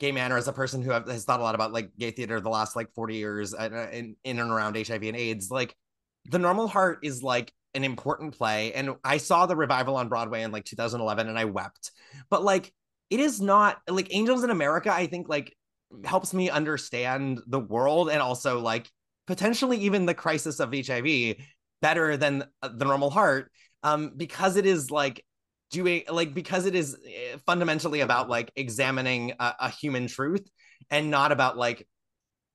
gay 0.00 0.12
man 0.12 0.32
or 0.32 0.36
as 0.36 0.48
a 0.48 0.52
person 0.52 0.82
who 0.82 0.90
has 0.90 1.24
thought 1.24 1.40
a 1.40 1.42
lot 1.42 1.54
about 1.54 1.72
like 1.72 1.90
gay 1.98 2.10
theater 2.10 2.40
the 2.40 2.48
last 2.48 2.76
like 2.76 2.92
40 2.94 3.16
years 3.16 3.54
uh, 3.54 3.88
in, 3.92 4.16
in 4.24 4.38
and 4.38 4.50
around 4.50 4.76
hiv 4.76 5.02
and 5.02 5.16
aids 5.16 5.50
like 5.50 5.74
the 6.26 6.38
normal 6.38 6.68
heart 6.68 7.00
is 7.02 7.22
like 7.22 7.52
an 7.74 7.84
important 7.84 8.36
play 8.36 8.72
and 8.72 8.94
i 9.04 9.18
saw 9.18 9.46
the 9.46 9.56
revival 9.56 9.96
on 9.96 10.08
broadway 10.08 10.42
in 10.42 10.52
like 10.52 10.64
2011 10.64 11.28
and 11.28 11.38
i 11.38 11.44
wept. 11.44 11.92
But 12.30 12.42
like 12.42 12.72
it 13.10 13.20
is 13.20 13.40
not 13.40 13.78
like 13.88 14.08
angels 14.14 14.44
in 14.44 14.50
america 14.50 14.92
i 14.92 15.06
think 15.06 15.28
like 15.28 15.54
helps 16.04 16.34
me 16.34 16.50
understand 16.50 17.40
the 17.46 17.60
world 17.60 18.10
and 18.10 18.20
also 18.20 18.60
like 18.60 18.88
potentially 19.26 19.78
even 19.78 20.06
the 20.06 20.14
crisis 20.14 20.60
of 20.60 20.72
hiv 20.72 21.36
better 21.80 22.16
than 22.16 22.44
the 22.62 22.84
normal 22.84 23.10
heart 23.10 23.50
um 23.82 24.12
because 24.16 24.56
it 24.56 24.66
is 24.66 24.90
like 24.90 25.24
doing 25.70 26.02
like 26.10 26.34
because 26.34 26.66
it 26.66 26.74
is 26.74 26.96
eh, 27.06 27.36
fundamentally 27.46 28.00
about 28.00 28.28
like 28.28 28.50
examining 28.56 29.32
a, 29.38 29.54
a 29.60 29.70
human 29.70 30.06
truth 30.06 30.48
and 30.90 31.10
not 31.10 31.32
about 31.32 31.56
like 31.56 31.86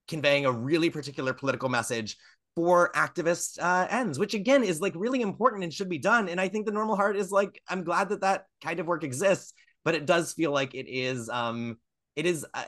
conveying 0.08 0.46
a 0.46 0.52
really 0.52 0.89
particular 0.89 1.34
political 1.34 1.70
message 1.70 2.18
for 2.56 2.92
activist 2.96 3.58
uh, 3.60 3.88
ends, 3.89 4.20
which 4.20 4.34
again 4.34 4.63
is 4.63 4.80
like 4.80 4.94
really 4.96 5.22
important 5.22 5.63
and 5.63 5.74
should 5.74 5.89
be 5.89 5.98
done. 5.98 6.30
And 6.30 6.39
I 6.39 6.50
think 6.50 6.66
the 6.66 6.72
normal 6.72 6.96
heart 6.96 7.18
is 7.18 7.32
like, 7.32 7.62
I'm 7.68 7.84
glad 7.84 8.10
that 8.10 8.22
that 8.22 8.46
kind 8.63 8.80
of 8.80 8.86
work 8.86 9.04
exists, 9.04 9.54
but 9.84 9.96
it 9.96 10.06
does 10.06 10.34
feel 10.34 10.52
like 10.52 10.74
it 10.76 10.88
is, 10.89 11.30
um, 11.30 11.78
it 12.15 12.26
is, 12.26 12.46
uh, 12.54 12.63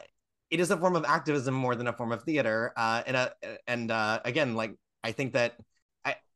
it 0.50 0.60
is 0.60 0.72
a 0.72 0.78
form 0.78 0.96
of 0.96 1.06
activism 1.06 1.54
more 1.54 1.76
than 1.76 1.88
a 1.88 1.94
form 1.94 2.12
of 2.12 2.24
theater. 2.24 2.72
Uh, 2.78 3.02
and 3.06 3.18
uh, 3.18 3.30
and 3.68 3.92
uh, 3.92 4.20
again, 4.24 4.56
like 4.56 4.76
I 5.04 5.12
think 5.12 5.34
that 5.34 5.56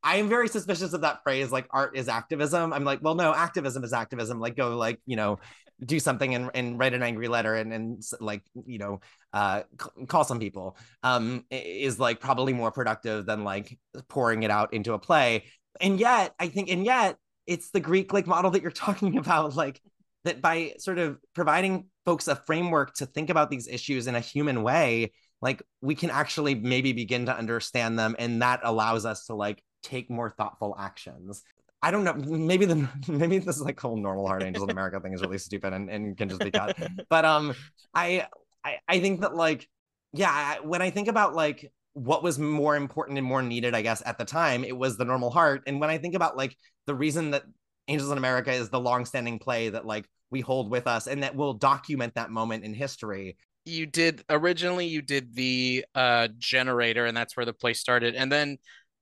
I 0.01 0.17
am 0.17 0.29
very 0.29 0.47
suspicious 0.47 0.93
of 0.93 1.01
that 1.01 1.23
phrase, 1.23 1.51
like 1.51 1.67
art 1.71 1.97
is 1.97 2.07
activism. 2.07 2.71
I'm 2.71 2.85
like, 2.85 2.99
well, 3.01 3.15
no, 3.15 3.33
activism 3.33 3.83
is 3.83 3.91
activism. 3.91 4.39
Like, 4.39 4.55
go, 4.55 4.77
like, 4.77 4.99
you 5.05 5.15
know, 5.15 5.39
do 5.83 5.99
something 5.99 6.35
and, 6.35 6.49
and 6.53 6.79
write 6.79 6.93
an 6.93 7.03
angry 7.03 7.27
letter 7.27 7.55
and, 7.55 7.73
and 7.73 8.01
like, 8.21 8.43
you 8.65 8.77
know, 8.77 9.01
uh, 9.33 9.63
call 10.07 10.23
some 10.23 10.39
people 10.39 10.77
um, 11.03 11.45
is 11.51 11.99
like 11.99 12.19
probably 12.19 12.53
more 12.53 12.71
productive 12.71 13.25
than 13.25 13.43
like 13.43 13.77
pouring 14.07 14.43
it 14.43 14.51
out 14.51 14.73
into 14.73 14.93
a 14.93 14.99
play. 14.99 15.45
And 15.81 15.99
yet, 15.99 16.33
I 16.39 16.47
think, 16.47 16.69
and 16.69 16.85
yet, 16.85 17.17
it's 17.45 17.71
the 17.71 17.79
Greek 17.79 18.13
like 18.13 18.27
model 18.27 18.51
that 18.51 18.61
you're 18.61 18.71
talking 18.71 19.17
about, 19.17 19.55
like 19.55 19.81
that 20.23 20.41
by 20.41 20.73
sort 20.77 20.99
of 20.99 21.17
providing 21.33 21.87
folks 22.05 22.27
a 22.27 22.35
framework 22.35 22.93
to 22.95 23.05
think 23.05 23.29
about 23.29 23.49
these 23.49 23.67
issues 23.67 24.07
in 24.07 24.15
a 24.15 24.19
human 24.19 24.63
way, 24.63 25.11
like 25.41 25.63
we 25.81 25.95
can 25.95 26.09
actually 26.09 26.55
maybe 26.55 26.93
begin 26.93 27.25
to 27.27 27.35
understand 27.35 27.97
them, 27.97 28.15
and 28.19 28.41
that 28.41 28.61
allows 28.63 29.05
us 29.05 29.25
to 29.25 29.35
like 29.35 29.63
take 29.83 30.09
more 30.09 30.29
thoughtful 30.29 30.75
actions. 30.77 31.43
I 31.81 31.91
don't 31.91 32.03
know. 32.03 32.13
Maybe 32.13 32.65
the 32.65 32.87
maybe 33.07 33.37
this 33.39 33.61
like 33.61 33.79
whole 33.79 33.97
normal 33.97 34.27
heart 34.27 34.43
angels 34.43 34.63
in 34.63 34.69
America 34.69 34.99
thing 34.99 35.13
is 35.13 35.21
really 35.21 35.37
stupid 35.37 35.73
and, 35.73 35.89
and 35.89 36.17
can 36.17 36.29
just 36.29 36.41
be 36.41 36.51
cut. 36.51 36.77
But 37.09 37.25
um, 37.25 37.53
I, 37.93 38.27
I 38.63 38.77
I 38.87 38.99
think 38.99 39.21
that 39.21 39.35
like 39.35 39.67
yeah, 40.13 40.59
when 40.59 40.81
I 40.81 40.89
think 40.89 41.07
about 41.07 41.35
like 41.35 41.71
what 41.93 42.23
was 42.23 42.39
more 42.39 42.75
important 42.75 43.17
and 43.17 43.27
more 43.27 43.41
needed, 43.41 43.75
I 43.75 43.81
guess 43.81 44.01
at 44.05 44.17
the 44.17 44.25
time, 44.25 44.63
it 44.63 44.77
was 44.77 44.97
the 44.97 45.05
normal 45.05 45.29
heart. 45.29 45.63
And 45.67 45.79
when 45.79 45.89
I 45.89 45.97
think 45.97 46.15
about 46.15 46.37
like 46.37 46.55
the 46.85 46.95
reason 46.95 47.31
that 47.31 47.43
Angels 47.89 48.11
in 48.11 48.17
America 48.17 48.51
is 48.51 48.69
the 48.69 48.79
long-standing 48.79 49.39
play 49.39 49.69
that 49.69 49.85
like 49.85 50.05
we 50.31 50.41
hold 50.41 50.69
with 50.69 50.87
us 50.87 51.07
and 51.07 51.23
that 51.23 51.35
will 51.35 51.53
document 51.53 52.15
that 52.15 52.29
moment 52.29 52.63
in 52.63 52.73
history. 52.73 53.35
You 53.65 53.85
did 53.85 54.23
originally 54.29 54.87
you 54.87 55.01
did 55.01 55.35
the 55.35 55.85
uh 55.93 56.29
generator 56.37 57.05
and 57.05 57.17
that's 57.17 57.35
where 57.35 57.45
the 57.45 57.53
play 57.53 57.73
started. 57.73 58.15
And 58.15 58.31
then 58.31 58.57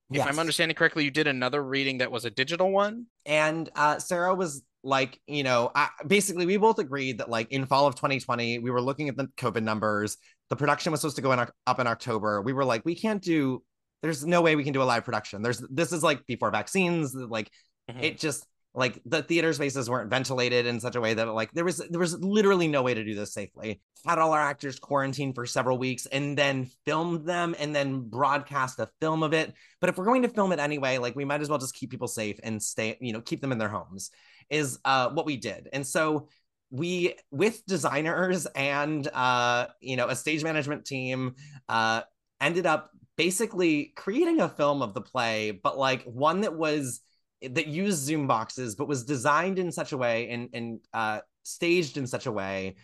if 0.09 0.17
yes. 0.17 0.27
I'm 0.27 0.39
understanding 0.39 0.75
correctly, 0.75 1.03
you 1.03 1.11
did 1.11 1.27
another 1.27 1.61
reading 1.61 1.97
that 1.97 2.11
was 2.11 2.23
a 2.23 2.29
digital 2.29 2.71
one. 2.71 3.07
And 3.25 3.69
uh, 3.75 3.99
Sarah 3.99 4.33
was 4.33 4.63
like, 4.81 5.19
you 5.27 5.43
know, 5.43 5.69
I, 5.75 5.89
basically, 6.05 6.45
we 6.45 6.55
both 6.55 6.79
agreed 6.79 7.17
that 7.17 7.29
like 7.29 7.51
in 7.51 7.65
fall 7.65 7.87
of 7.87 7.95
2020, 7.95 8.59
we 8.59 8.71
were 8.71 8.81
looking 8.81 9.09
at 9.09 9.17
the 9.17 9.27
COVID 9.37 9.63
numbers. 9.63 10.15
The 10.49 10.55
production 10.55 10.91
was 10.91 11.01
supposed 11.01 11.17
to 11.17 11.21
go 11.21 11.33
in, 11.33 11.39
up 11.39 11.79
in 11.79 11.87
October. 11.87 12.41
We 12.41 12.53
were 12.53 12.63
like, 12.63 12.85
we 12.85 12.95
can't 12.95 13.21
do. 13.21 13.63
There's 14.01 14.25
no 14.25 14.41
way 14.41 14.55
we 14.55 14.63
can 14.63 14.71
do 14.71 14.81
a 14.81 14.85
live 14.85 15.03
production. 15.03 15.41
There's 15.41 15.61
this 15.69 15.91
is 15.91 16.03
like 16.03 16.25
before 16.25 16.51
vaccines. 16.51 17.13
Like 17.13 17.51
mm-hmm. 17.91 18.01
it 18.01 18.17
just 18.17 18.47
like 18.77 19.01
the 19.05 19.23
theater 19.23 19.51
spaces 19.53 19.89
weren't 19.89 20.11
ventilated 20.11 20.67
in 20.67 20.79
such 20.79 20.95
a 20.95 21.01
way 21.01 21.15
that 21.15 21.25
like 21.33 21.51
there 21.51 21.65
was 21.65 21.77
there 21.89 21.99
was 21.99 22.13
literally 22.19 22.67
no 22.67 22.83
way 22.83 22.93
to 22.93 23.03
do 23.03 23.15
this 23.15 23.33
safely. 23.33 23.81
Had 24.05 24.19
all 24.19 24.33
our 24.33 24.39
actors 24.39 24.77
quarantined 24.77 25.33
for 25.33 25.47
several 25.47 25.79
weeks 25.79 26.05
and 26.05 26.37
then 26.37 26.69
filmed 26.85 27.25
them 27.25 27.55
and 27.57 27.75
then 27.75 28.01
broadcast 28.01 28.79
a 28.79 28.87
film 29.01 29.23
of 29.23 29.33
it. 29.33 29.51
But 29.81 29.89
if 29.89 29.97
we're 29.97 30.05
going 30.05 30.21
to 30.21 30.29
film 30.29 30.51
it 30.51 30.59
anyway 30.59 30.99
like 30.99 31.15
we 31.15 31.25
might 31.25 31.41
as 31.41 31.49
well 31.49 31.57
just 31.57 31.73
keep 31.73 31.89
people 31.89 32.07
safe 32.07 32.39
and 32.43 32.61
stay 32.61 32.95
you 33.01 33.13
know 33.13 33.21
keep 33.21 33.41
them 33.41 33.51
in 33.51 33.57
their 33.57 33.67
homes 33.67 34.11
is 34.51 34.77
uh 34.85 35.09
what 35.09 35.25
we 35.25 35.37
did. 35.37 35.69
And 35.73 35.85
so 35.85 36.29
we 36.69 37.15
with 37.31 37.65
designers 37.65 38.45
and 38.45 39.07
uh 39.07 39.67
you 39.81 39.95
know 39.95 40.07
a 40.07 40.15
stage 40.15 40.43
management 40.43 40.85
team 40.85 41.33
uh 41.67 42.01
ended 42.39 42.67
up 42.67 42.91
basically 43.15 43.91
creating 43.95 44.39
a 44.39 44.49
film 44.49 44.83
of 44.83 44.93
the 44.93 45.01
play 45.01 45.49
but 45.49 45.79
like 45.79 46.03
one 46.03 46.41
that 46.41 46.55
was 46.55 47.01
that 47.41 47.67
used 47.67 47.99
Zoom 47.99 48.27
boxes, 48.27 48.75
but 48.75 48.87
was 48.87 49.05
designed 49.05 49.59
in 49.59 49.71
such 49.71 49.91
a 49.91 49.97
way 49.97 50.29
and 50.29 50.49
and 50.53 50.79
uh, 50.93 51.19
staged 51.43 51.97
in 51.97 52.07
such 52.07 52.25
a 52.25 52.31
way 52.31 52.75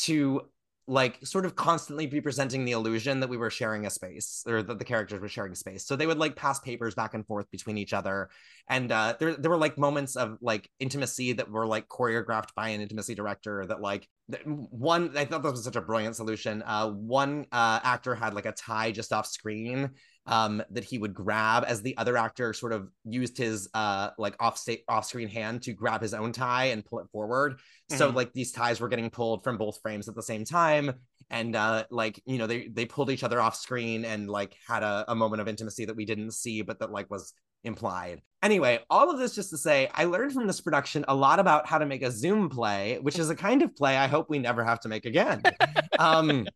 to 0.00 0.42
like 0.88 1.18
sort 1.26 1.44
of 1.44 1.56
constantly 1.56 2.06
be 2.06 2.20
presenting 2.20 2.64
the 2.64 2.70
illusion 2.70 3.18
that 3.18 3.28
we 3.28 3.36
were 3.36 3.50
sharing 3.50 3.86
a 3.86 3.90
space 3.90 4.44
or 4.46 4.62
that 4.62 4.78
the 4.78 4.84
characters 4.84 5.20
were 5.20 5.28
sharing 5.28 5.54
space. 5.54 5.84
So 5.84 5.96
they 5.96 6.06
would 6.06 6.18
like 6.18 6.36
pass 6.36 6.60
papers 6.60 6.94
back 6.94 7.14
and 7.14 7.26
forth 7.26 7.50
between 7.50 7.76
each 7.76 7.92
other. 7.92 8.30
And 8.68 8.92
uh, 8.92 9.16
there, 9.18 9.34
there 9.34 9.50
were 9.50 9.56
like 9.56 9.78
moments 9.78 10.14
of 10.14 10.38
like 10.40 10.70
intimacy 10.78 11.32
that 11.32 11.50
were 11.50 11.66
like 11.66 11.88
choreographed 11.88 12.54
by 12.54 12.68
an 12.68 12.80
intimacy 12.80 13.16
director 13.16 13.66
that 13.66 13.80
like 13.80 14.08
one, 14.44 15.16
I 15.16 15.24
thought 15.24 15.42
that 15.42 15.50
was 15.50 15.64
such 15.64 15.74
a 15.74 15.80
brilliant 15.80 16.14
solution. 16.14 16.62
Uh, 16.64 16.90
one 16.90 17.46
uh, 17.50 17.80
actor 17.82 18.14
had 18.14 18.34
like 18.34 18.46
a 18.46 18.52
tie 18.52 18.92
just 18.92 19.12
off 19.12 19.26
screen 19.26 19.90
um, 20.26 20.62
that 20.70 20.84
he 20.84 20.98
would 20.98 21.14
grab 21.14 21.64
as 21.66 21.82
the 21.82 21.96
other 21.96 22.16
actor 22.16 22.52
sort 22.52 22.72
of 22.72 22.90
used 23.04 23.38
his 23.38 23.68
uh, 23.74 24.10
like 24.18 24.34
off 24.40 24.58
state 24.58 24.84
off 24.88 25.06
screen 25.06 25.28
hand 25.28 25.62
to 25.62 25.72
grab 25.72 26.02
his 26.02 26.14
own 26.14 26.32
tie 26.32 26.66
and 26.66 26.84
pull 26.84 26.98
it 26.98 27.06
forward. 27.12 27.54
Mm-hmm. 27.54 27.96
So 27.96 28.08
like 28.10 28.32
these 28.32 28.52
ties 28.52 28.80
were 28.80 28.88
getting 28.88 29.10
pulled 29.10 29.44
from 29.44 29.56
both 29.56 29.80
frames 29.80 30.08
at 30.08 30.14
the 30.14 30.22
same 30.22 30.44
time, 30.44 30.94
and 31.30 31.54
uh, 31.54 31.84
like 31.90 32.20
you 32.26 32.38
know 32.38 32.46
they 32.46 32.68
they 32.68 32.86
pulled 32.86 33.10
each 33.10 33.24
other 33.24 33.40
off 33.40 33.56
screen 33.56 34.04
and 34.04 34.28
like 34.28 34.56
had 34.66 34.82
a, 34.82 35.04
a 35.08 35.14
moment 35.14 35.42
of 35.42 35.48
intimacy 35.48 35.84
that 35.84 35.96
we 35.96 36.04
didn't 36.04 36.32
see, 36.32 36.62
but 36.62 36.80
that 36.80 36.90
like 36.90 37.10
was 37.10 37.32
implied. 37.64 38.22
Anyway, 38.42 38.78
all 38.90 39.10
of 39.10 39.18
this 39.18 39.34
just 39.34 39.50
to 39.50 39.58
say, 39.58 39.90
I 39.92 40.04
learned 40.04 40.32
from 40.32 40.46
this 40.46 40.60
production 40.60 41.04
a 41.08 41.14
lot 41.14 41.40
about 41.40 41.66
how 41.66 41.78
to 41.78 41.86
make 41.86 42.02
a 42.02 42.10
Zoom 42.10 42.48
play, 42.48 42.98
which 43.02 43.18
is 43.18 43.28
a 43.28 43.34
kind 43.34 43.62
of 43.62 43.74
play 43.74 43.96
I 43.96 44.06
hope 44.06 44.30
we 44.30 44.38
never 44.38 44.64
have 44.64 44.80
to 44.80 44.88
make 44.88 45.04
again. 45.04 45.42
um, 45.98 46.46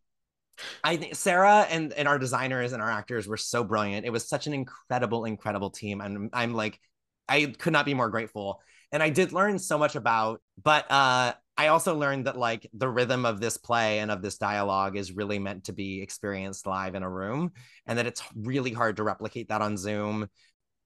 I 0.83 0.97
think 0.97 1.15
Sarah 1.15 1.65
and, 1.69 1.93
and 1.93 2.07
our 2.07 2.19
designers 2.19 2.73
and 2.73 2.81
our 2.81 2.91
actors 2.91 3.27
were 3.27 3.37
so 3.37 3.63
brilliant. 3.63 4.05
It 4.05 4.11
was 4.11 4.27
such 4.27 4.47
an 4.47 4.53
incredible, 4.53 5.25
incredible 5.25 5.69
team. 5.69 6.01
And 6.01 6.29
I'm 6.33 6.53
like, 6.53 6.79
I 7.27 7.45
could 7.57 7.73
not 7.73 7.85
be 7.85 7.93
more 7.93 8.09
grateful. 8.09 8.61
And 8.91 9.01
I 9.01 9.09
did 9.09 9.31
learn 9.31 9.57
so 9.57 9.77
much 9.77 9.95
about, 9.95 10.41
but 10.61 10.91
uh, 10.91 11.33
I 11.57 11.67
also 11.67 11.95
learned 11.95 12.27
that 12.27 12.37
like 12.37 12.69
the 12.73 12.89
rhythm 12.89 13.25
of 13.25 13.39
this 13.39 13.55
play 13.55 13.99
and 13.99 14.11
of 14.11 14.21
this 14.21 14.37
dialogue 14.37 14.97
is 14.97 15.13
really 15.13 15.39
meant 15.39 15.65
to 15.65 15.73
be 15.73 16.01
experienced 16.01 16.67
live 16.67 16.95
in 16.95 17.03
a 17.03 17.09
room, 17.09 17.51
and 17.85 17.97
that 17.97 18.07
it's 18.07 18.21
really 18.35 18.73
hard 18.73 18.97
to 18.97 19.03
replicate 19.03 19.49
that 19.49 19.61
on 19.61 19.77
Zoom. 19.77 20.27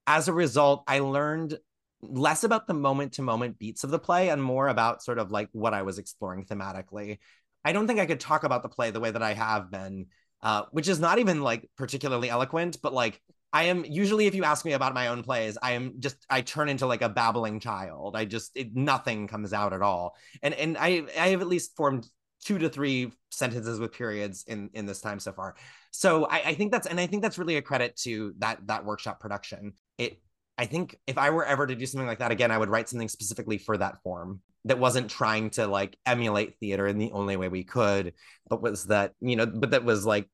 As 0.06 0.28
a 0.28 0.32
result, 0.32 0.84
I 0.86 1.00
learned 1.00 1.58
less 2.00 2.44
about 2.44 2.68
the 2.68 2.74
moment 2.74 3.14
to 3.14 3.22
moment 3.22 3.58
beats 3.58 3.82
of 3.82 3.90
the 3.90 3.98
play 3.98 4.28
and 4.28 4.40
more 4.40 4.68
about 4.68 5.02
sort 5.02 5.18
of 5.18 5.32
like 5.32 5.48
what 5.52 5.74
I 5.74 5.82
was 5.82 5.98
exploring 5.98 6.44
thematically. 6.44 7.18
I 7.66 7.72
don't 7.72 7.88
think 7.88 7.98
I 7.98 8.06
could 8.06 8.20
talk 8.20 8.44
about 8.44 8.62
the 8.62 8.68
play 8.68 8.92
the 8.92 9.00
way 9.00 9.10
that 9.10 9.24
I 9.24 9.34
have 9.34 9.72
been, 9.72 10.06
uh, 10.40 10.62
which 10.70 10.86
is 10.86 11.00
not 11.00 11.18
even 11.18 11.42
like 11.42 11.68
particularly 11.76 12.30
eloquent, 12.30 12.78
but 12.80 12.94
like 12.94 13.20
I 13.52 13.64
am 13.64 13.84
usually, 13.84 14.26
if 14.26 14.36
you 14.36 14.44
ask 14.44 14.64
me 14.64 14.72
about 14.72 14.94
my 14.94 15.08
own 15.08 15.24
plays, 15.24 15.58
I 15.60 15.72
am 15.72 15.94
just 15.98 16.16
I 16.30 16.42
turn 16.42 16.68
into 16.68 16.86
like 16.86 17.02
a 17.02 17.08
babbling 17.08 17.58
child. 17.58 18.14
I 18.14 18.24
just 18.24 18.52
it, 18.54 18.76
nothing 18.76 19.26
comes 19.26 19.52
out 19.52 19.72
at 19.72 19.82
all, 19.82 20.14
and 20.42 20.54
and 20.54 20.76
I 20.78 21.06
I 21.18 21.28
have 21.30 21.40
at 21.40 21.48
least 21.48 21.76
formed 21.76 22.06
two 22.44 22.58
to 22.58 22.68
three 22.68 23.12
sentences 23.30 23.80
with 23.80 23.92
periods 23.92 24.44
in 24.46 24.70
in 24.72 24.86
this 24.86 25.00
time 25.00 25.18
so 25.18 25.32
far. 25.32 25.56
So 25.90 26.26
I, 26.26 26.50
I 26.50 26.54
think 26.54 26.70
that's 26.70 26.86
and 26.86 27.00
I 27.00 27.08
think 27.08 27.22
that's 27.22 27.38
really 27.38 27.56
a 27.56 27.62
credit 27.62 27.96
to 28.04 28.34
that 28.38 28.64
that 28.68 28.84
workshop 28.84 29.18
production. 29.18 29.72
It 29.98 30.20
I 30.58 30.66
think 30.66 30.98
if 31.06 31.18
I 31.18 31.30
were 31.30 31.44
ever 31.44 31.66
to 31.66 31.74
do 31.74 31.86
something 31.86 32.06
like 32.06 32.20
that 32.20 32.30
again, 32.30 32.50
I 32.50 32.58
would 32.58 32.70
write 32.70 32.88
something 32.88 33.08
specifically 33.08 33.58
for 33.58 33.76
that 33.76 34.02
form 34.02 34.40
that 34.64 34.78
wasn't 34.78 35.10
trying 35.10 35.50
to 35.50 35.66
like 35.66 35.96
emulate 36.06 36.58
theater 36.58 36.86
in 36.86 36.98
the 36.98 37.12
only 37.12 37.36
way 37.36 37.48
we 37.48 37.62
could, 37.62 38.14
but 38.48 38.62
was 38.62 38.86
that, 38.86 39.12
you 39.20 39.36
know, 39.36 39.46
but 39.46 39.70
that 39.72 39.84
was 39.84 40.06
like 40.06 40.28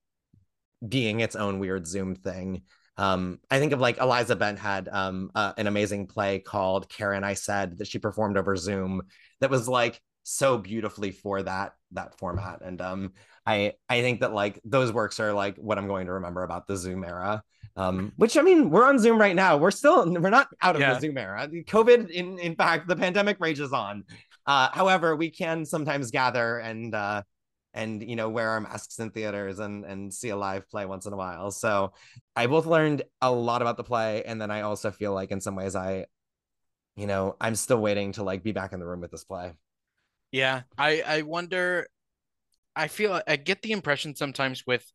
being 0.86 1.20
its 1.20 1.36
own 1.36 1.58
weird 1.58 1.86
Zoom 1.86 2.14
thing. 2.14 2.62
Um, 2.96 3.40
I 3.50 3.58
think 3.58 3.72
of 3.72 3.80
like 3.80 3.98
Eliza 3.98 4.36
Bent 4.36 4.58
had 4.58 4.88
um, 4.88 5.30
uh, 5.34 5.52
an 5.56 5.66
amazing 5.66 6.06
play 6.06 6.38
called 6.38 6.88
Karen 6.88 7.24
I 7.24 7.34
Said 7.34 7.78
that 7.78 7.88
she 7.88 7.98
performed 7.98 8.36
over 8.36 8.56
Zoom 8.56 9.02
that 9.40 9.50
was 9.50 9.68
like 9.68 10.00
so 10.24 10.58
beautifully 10.58 11.10
for 11.10 11.42
that 11.42 11.72
that 11.92 12.16
format. 12.18 12.60
And 12.62 12.80
um, 12.80 13.12
I 13.46 13.74
I 13.88 14.02
think 14.02 14.20
that 14.20 14.32
like 14.32 14.60
those 14.64 14.92
works 14.92 15.20
are 15.20 15.32
like 15.32 15.56
what 15.56 15.78
I'm 15.78 15.88
going 15.88 16.06
to 16.06 16.12
remember 16.12 16.42
about 16.42 16.66
the 16.66 16.76
Zoom 16.76 17.02
era. 17.04 17.42
Um, 17.76 18.12
which 18.16 18.36
I 18.36 18.42
mean, 18.42 18.70
we're 18.70 18.86
on 18.86 18.98
Zoom 18.98 19.18
right 19.18 19.34
now. 19.34 19.56
We're 19.56 19.70
still 19.70 20.10
we're 20.10 20.30
not 20.30 20.48
out 20.60 20.74
of 20.74 20.80
yeah. 20.80 20.94
the 20.94 21.00
Zoom 21.00 21.16
era. 21.16 21.48
COVID, 21.48 22.10
in 22.10 22.38
in 22.38 22.54
fact, 22.54 22.88
the 22.88 22.96
pandemic 22.96 23.38
rages 23.40 23.72
on. 23.72 24.04
Uh, 24.46 24.68
however, 24.72 25.16
we 25.16 25.30
can 25.30 25.64
sometimes 25.64 26.10
gather 26.10 26.58
and 26.58 26.94
uh, 26.94 27.22
and 27.74 28.02
you 28.02 28.16
know 28.16 28.28
wear 28.28 28.50
our 28.50 28.60
masks 28.60 28.98
in 28.98 29.10
theaters 29.10 29.58
and 29.58 29.84
and 29.84 30.12
see 30.12 30.28
a 30.28 30.36
live 30.36 30.68
play 30.68 30.84
once 30.84 31.06
in 31.06 31.12
a 31.12 31.16
while. 31.16 31.50
So 31.50 31.92
I 32.36 32.46
both 32.46 32.66
learned 32.66 33.02
a 33.20 33.32
lot 33.32 33.62
about 33.62 33.76
the 33.76 33.84
play, 33.84 34.22
and 34.24 34.40
then 34.40 34.50
I 34.50 34.62
also 34.62 34.90
feel 34.90 35.14
like 35.14 35.30
in 35.30 35.40
some 35.40 35.56
ways 35.56 35.74
I, 35.74 36.06
you 36.96 37.06
know, 37.06 37.36
I'm 37.40 37.54
still 37.54 37.80
waiting 37.80 38.12
to 38.12 38.22
like 38.22 38.42
be 38.42 38.52
back 38.52 38.72
in 38.72 38.80
the 38.80 38.86
room 38.86 39.00
with 39.00 39.10
this 39.10 39.24
play. 39.24 39.52
Yeah, 40.30 40.62
I 40.76 41.02
I 41.06 41.22
wonder. 41.22 41.86
I 42.74 42.88
feel 42.88 43.20
I 43.26 43.36
get 43.36 43.60
the 43.60 43.72
impression 43.72 44.16
sometimes 44.16 44.66
with 44.66 44.90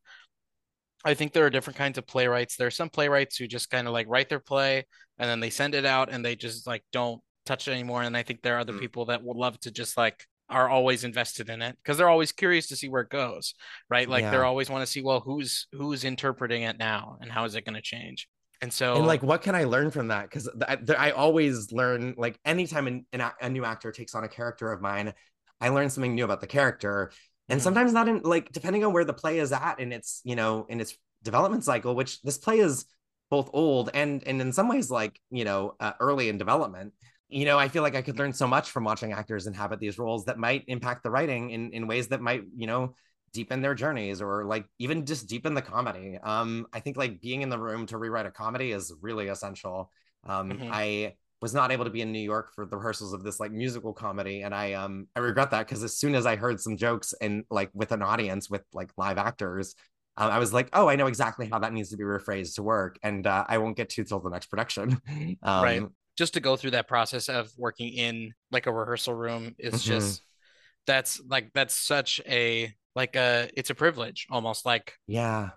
I 1.04 1.14
think 1.14 1.32
there 1.32 1.46
are 1.46 1.50
different 1.50 1.76
kinds 1.76 1.98
of 1.98 2.06
playwrights. 2.06 2.56
There 2.56 2.66
are 2.66 2.72
some 2.72 2.88
playwrights 2.88 3.36
who 3.36 3.46
just 3.46 3.70
kind 3.70 3.86
of 3.86 3.92
like 3.92 4.08
write 4.08 4.28
their 4.28 4.40
play 4.40 4.84
and 5.18 5.28
then 5.28 5.40
they 5.40 5.50
send 5.50 5.74
it 5.74 5.84
out 5.84 6.10
and 6.10 6.24
they 6.24 6.36
just 6.36 6.66
like 6.66 6.82
don't 6.92 7.20
touch 7.46 7.68
it 7.68 7.72
anymore. 7.72 8.02
And 8.02 8.16
I 8.16 8.22
think 8.22 8.42
there 8.42 8.56
are 8.56 8.60
other 8.60 8.72
mm. 8.72 8.80
people 8.80 9.06
that 9.06 9.22
would 9.22 9.36
love 9.36 9.58
to 9.60 9.70
just 9.70 9.96
like 9.96 10.26
are 10.50 10.68
always 10.68 11.04
invested 11.04 11.50
in 11.50 11.62
it 11.62 11.76
because 11.82 11.98
they're 11.98 12.08
always 12.08 12.32
curious 12.32 12.68
to 12.68 12.76
see 12.76 12.88
where 12.88 13.02
it 13.02 13.10
goes, 13.10 13.54
right? 13.90 14.08
Like 14.08 14.22
yeah. 14.22 14.30
they're 14.30 14.44
always 14.44 14.70
want 14.70 14.82
to 14.82 14.90
see, 14.90 15.02
well, 15.02 15.20
who's 15.20 15.66
who's 15.72 16.04
interpreting 16.04 16.62
it 16.62 16.78
now 16.78 17.18
and 17.20 17.30
how 17.30 17.44
is 17.44 17.54
it 17.54 17.64
going 17.64 17.74
to 17.74 17.82
change? 17.82 18.28
And 18.60 18.72
so, 18.72 18.96
and 18.96 19.06
like, 19.06 19.22
what 19.22 19.42
can 19.42 19.54
I 19.54 19.64
learn 19.64 19.90
from 19.90 20.08
that? 20.08 20.24
Because 20.24 20.48
I, 20.66 20.78
I, 20.98 21.10
always 21.12 21.70
learn, 21.70 22.14
like, 22.18 22.40
anytime 22.44 22.88
an, 22.88 23.06
an, 23.12 23.22
a 23.40 23.48
new 23.48 23.64
actor 23.64 23.92
takes 23.92 24.16
on 24.16 24.24
a 24.24 24.28
character 24.28 24.72
of 24.72 24.80
mine, 24.80 25.14
I 25.60 25.68
learn 25.68 25.90
something 25.90 26.16
new 26.16 26.24
about 26.24 26.40
the 26.40 26.48
character 26.48 27.12
and 27.48 27.58
mm-hmm. 27.58 27.64
sometimes 27.64 27.92
not 27.92 28.08
in 28.08 28.20
like 28.22 28.52
depending 28.52 28.84
on 28.84 28.92
where 28.92 29.04
the 29.04 29.12
play 29.12 29.38
is 29.38 29.52
at 29.52 29.80
in 29.80 29.92
its 29.92 30.20
you 30.24 30.36
know 30.36 30.66
in 30.68 30.80
its 30.80 30.96
development 31.22 31.64
cycle 31.64 31.94
which 31.94 32.20
this 32.22 32.38
play 32.38 32.58
is 32.58 32.84
both 33.30 33.50
old 33.52 33.90
and 33.94 34.22
and 34.26 34.40
in 34.40 34.52
some 34.52 34.68
ways 34.68 34.90
like 34.90 35.20
you 35.30 35.44
know 35.44 35.74
uh, 35.80 35.92
early 36.00 36.28
in 36.28 36.38
development 36.38 36.92
you 37.28 37.44
know 37.44 37.58
i 37.58 37.68
feel 37.68 37.82
like 37.82 37.94
i 37.94 38.02
could 38.02 38.18
learn 38.18 38.32
so 38.32 38.46
much 38.46 38.70
from 38.70 38.84
watching 38.84 39.12
actors 39.12 39.46
inhabit 39.46 39.80
these 39.80 39.98
roles 39.98 40.24
that 40.24 40.38
might 40.38 40.64
impact 40.68 41.02
the 41.02 41.10
writing 41.10 41.50
in 41.50 41.72
in 41.72 41.86
ways 41.86 42.08
that 42.08 42.20
might 42.20 42.42
you 42.56 42.66
know 42.66 42.94
deepen 43.34 43.60
their 43.60 43.74
journeys 43.74 44.22
or 44.22 44.44
like 44.44 44.64
even 44.78 45.04
just 45.04 45.28
deepen 45.28 45.52
the 45.52 45.62
comedy 45.62 46.18
um 46.22 46.66
i 46.72 46.80
think 46.80 46.96
like 46.96 47.20
being 47.20 47.42
in 47.42 47.50
the 47.50 47.58
room 47.58 47.84
to 47.84 47.98
rewrite 47.98 48.24
a 48.24 48.30
comedy 48.30 48.72
is 48.72 48.92
really 49.02 49.28
essential 49.28 49.90
um 50.24 50.50
mm-hmm. 50.50 50.70
i 50.72 51.14
was 51.40 51.54
not 51.54 51.70
able 51.70 51.84
to 51.84 51.90
be 51.90 52.00
in 52.00 52.12
New 52.12 52.18
York 52.18 52.52
for 52.54 52.66
the 52.66 52.76
rehearsals 52.76 53.12
of 53.12 53.22
this 53.22 53.38
like 53.38 53.52
musical 53.52 53.92
comedy, 53.92 54.42
and 54.42 54.54
I 54.54 54.72
um 54.74 55.06
I 55.14 55.20
regret 55.20 55.50
that 55.52 55.66
because 55.66 55.82
as 55.82 55.96
soon 55.96 56.14
as 56.14 56.26
I 56.26 56.36
heard 56.36 56.60
some 56.60 56.76
jokes 56.76 57.14
and 57.20 57.44
like 57.50 57.70
with 57.74 57.92
an 57.92 58.02
audience 58.02 58.50
with 58.50 58.62
like 58.72 58.90
live 58.96 59.18
actors, 59.18 59.74
um, 60.16 60.30
I 60.30 60.38
was 60.38 60.52
like, 60.52 60.68
oh, 60.72 60.88
I 60.88 60.96
know 60.96 61.06
exactly 61.06 61.48
how 61.48 61.60
that 61.60 61.72
needs 61.72 61.90
to 61.90 61.96
be 61.96 62.04
rephrased 62.04 62.56
to 62.56 62.62
work, 62.62 62.98
and 63.02 63.26
uh, 63.26 63.44
I 63.48 63.58
won't 63.58 63.76
get 63.76 63.90
to 63.90 64.04
till 64.04 64.20
the 64.20 64.30
next 64.30 64.46
production. 64.46 65.00
um, 65.42 65.64
right. 65.64 65.82
Just 66.16 66.34
to 66.34 66.40
go 66.40 66.56
through 66.56 66.72
that 66.72 66.88
process 66.88 67.28
of 67.28 67.48
working 67.56 67.92
in 67.92 68.34
like 68.50 68.66
a 68.66 68.72
rehearsal 68.72 69.14
room 69.14 69.54
is 69.58 69.74
mm-hmm. 69.74 69.92
just 69.92 70.22
that's 70.88 71.20
like 71.28 71.52
that's 71.52 71.74
such 71.74 72.20
a 72.26 72.72
like 72.96 73.14
a 73.14 73.48
it's 73.56 73.70
a 73.70 73.74
privilege 73.74 74.26
almost 74.30 74.66
like 74.66 74.94
yeah 75.06 75.50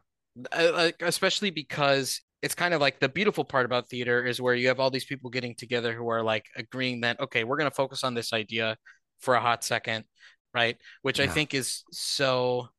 like 0.56 1.02
especially 1.02 1.50
because 1.50 2.22
it's 2.42 2.56
kind 2.56 2.74
of 2.74 2.82
like 2.82 3.00
the 3.00 3.10
beautiful 3.10 3.44
part 3.44 3.66
about 3.66 3.90
theater 3.90 4.26
is 4.26 4.42
where 4.42 4.56
you 4.56 4.68
have 4.68 4.80
all 4.80 4.90
these 4.90 5.06
people 5.06 5.30
getting 5.30 5.56
together 5.56 5.94
who 5.94 6.10
are 6.10 6.24
like 6.24 6.46
agreeing 6.56 7.02
that 7.02 7.20
okay 7.20 7.44
we're 7.44 7.58
going 7.58 7.70
to 7.70 7.76
focus 7.76 8.04
on 8.04 8.14
this 8.14 8.34
idea 8.34 8.78
for 9.20 9.36
a 9.36 9.42
hot 9.42 9.64
second 9.64 10.06
right? 10.54 10.78
Which 11.02 11.20
yeah. 11.20 11.26
i 11.26 11.28
think 11.28 11.54
is 11.54 11.84
so 11.92 12.70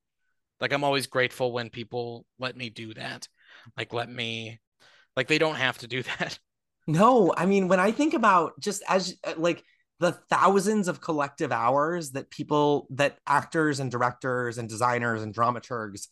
like 0.61 0.73
i'm 0.73 0.85
always 0.85 1.07
grateful 1.07 1.53
when 1.53 1.71
people 1.71 2.27
let 2.39 2.57
me 2.57 2.71
do 2.71 2.95
that. 2.95 3.29
Like 3.77 3.93
let 3.93 4.11
me 4.11 4.61
like 5.17 5.29
they 5.29 5.39
don't 5.39 5.57
have 5.57 5.79
to 5.79 5.87
do 5.87 6.03
that. 6.19 6.39
No 6.87 7.33
i 7.37 7.47
mean 7.47 7.69
when 7.69 7.81
i 7.81 7.93
think 7.93 8.15
about 8.15 8.59
just 8.61 8.83
as 8.89 9.15
uh, 9.25 9.35
like 9.37 9.63
the 10.01 10.13
thousands 10.13 10.89
of 10.89 11.01
collective 11.01 11.53
hours 11.53 12.11
that 12.13 12.29
people 12.29 12.89
that 12.91 13.19
actors 13.27 13.79
and 13.79 13.91
directors 13.91 14.59
and 14.59 14.69
designers 14.69 15.23
and 15.23 15.33
dramaturgs 15.33 16.09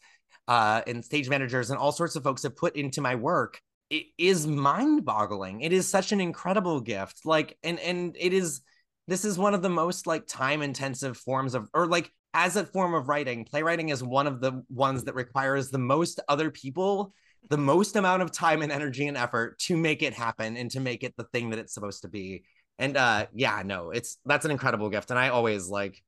uh, 0.51 0.83
and 0.87 1.03
stage 1.03 1.31
managers 1.31 1.71
and 1.71 1.79
all 1.79 1.93
sorts 1.93 2.15
of 2.17 2.23
folks 2.23 2.43
have 2.43 2.55
put 2.57 2.77
into 2.77 3.01
my 3.01 3.15
work 3.15 3.63
it 3.91 4.07
is 4.17 4.47
mind-boggling. 4.47 5.61
It 5.61 5.73
is 5.73 5.87
such 5.87 6.13
an 6.13 6.21
incredible 6.21 6.81
gift. 6.81 7.27
Like 7.27 7.59
and 7.63 7.79
and 7.81 8.17
it 8.19 8.33
is 8.33 8.63
this 9.09 9.25
is 9.25 9.37
one 9.39 9.55
of 9.55 9.63
the 9.63 9.69
most 9.69 10.07
like 10.07 10.27
time 10.27 10.63
intensive 10.63 11.17
forms 11.17 11.55
of 11.55 11.69
or 11.75 11.87
like 11.87 12.11
as 12.33 12.55
a 12.55 12.65
form 12.65 12.95
of 12.95 13.09
writing 13.09 13.45
playwriting 13.45 13.89
is 13.89 14.05
one 14.05 14.29
of 14.29 14.41
the 14.41 14.63
ones 14.71 15.05
that 15.05 15.17
requires 15.17 15.69
the 15.69 15.79
most 15.79 16.21
other 16.29 16.49
people 16.49 17.13
the 17.49 17.59
most 17.59 17.97
amount 17.97 18.23
of 18.23 18.31
time 18.31 18.63
and 18.63 18.71
energy 18.71 19.09
and 19.09 19.17
effort 19.17 19.59
to 19.59 19.77
make 19.77 20.03
it 20.03 20.15
happen 20.15 20.57
and 20.57 20.71
to 20.71 20.79
make 20.79 21.03
it 21.03 21.17
the 21.17 21.25
thing 21.25 21.51
that 21.51 21.59
it's 21.59 21.75
supposed 21.75 22.03
to 22.03 22.09
be. 22.09 22.45
And 22.79 22.97
uh 22.97 23.27
yeah 23.35 23.63
no 23.65 23.91
it's 23.91 24.19
that's 24.25 24.45
an 24.45 24.53
incredible 24.53 24.89
gift. 24.91 25.11
And 25.11 25.19
i 25.19 25.31
always 25.31 25.69
like 25.69 26.01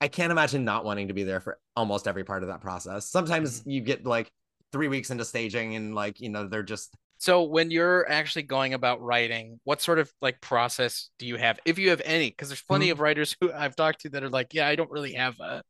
I 0.00 0.08
can't 0.08 0.30
imagine 0.30 0.64
not 0.64 0.84
wanting 0.84 1.08
to 1.08 1.14
be 1.14 1.24
there 1.24 1.40
for 1.40 1.58
almost 1.74 2.06
every 2.06 2.24
part 2.24 2.42
of 2.42 2.48
that 2.48 2.60
process. 2.60 3.10
Sometimes 3.10 3.60
mm-hmm. 3.60 3.70
you 3.70 3.80
get 3.80 4.06
like 4.06 4.30
three 4.72 4.88
weeks 4.88 5.10
into 5.10 5.24
staging 5.24 5.74
and 5.74 5.94
like, 5.94 6.20
you 6.20 6.28
know, 6.28 6.46
they're 6.46 6.62
just. 6.62 6.94
So 7.18 7.42
when 7.42 7.72
you're 7.72 8.08
actually 8.08 8.44
going 8.44 8.74
about 8.74 9.00
writing, 9.02 9.58
what 9.64 9.80
sort 9.80 9.98
of 9.98 10.12
like 10.22 10.40
process 10.40 11.10
do 11.18 11.26
you 11.26 11.36
have, 11.36 11.58
if 11.64 11.78
you 11.78 11.90
have 11.90 12.02
any? 12.04 12.30
Because 12.30 12.48
there's 12.48 12.62
plenty 12.62 12.86
mm-hmm. 12.86 12.92
of 12.92 13.00
writers 13.00 13.36
who 13.40 13.52
I've 13.52 13.74
talked 13.74 14.02
to 14.02 14.10
that 14.10 14.22
are 14.22 14.30
like, 14.30 14.54
yeah, 14.54 14.68
I 14.68 14.76
don't 14.76 14.90
really 14.90 15.14
have 15.14 15.40
a 15.40 15.62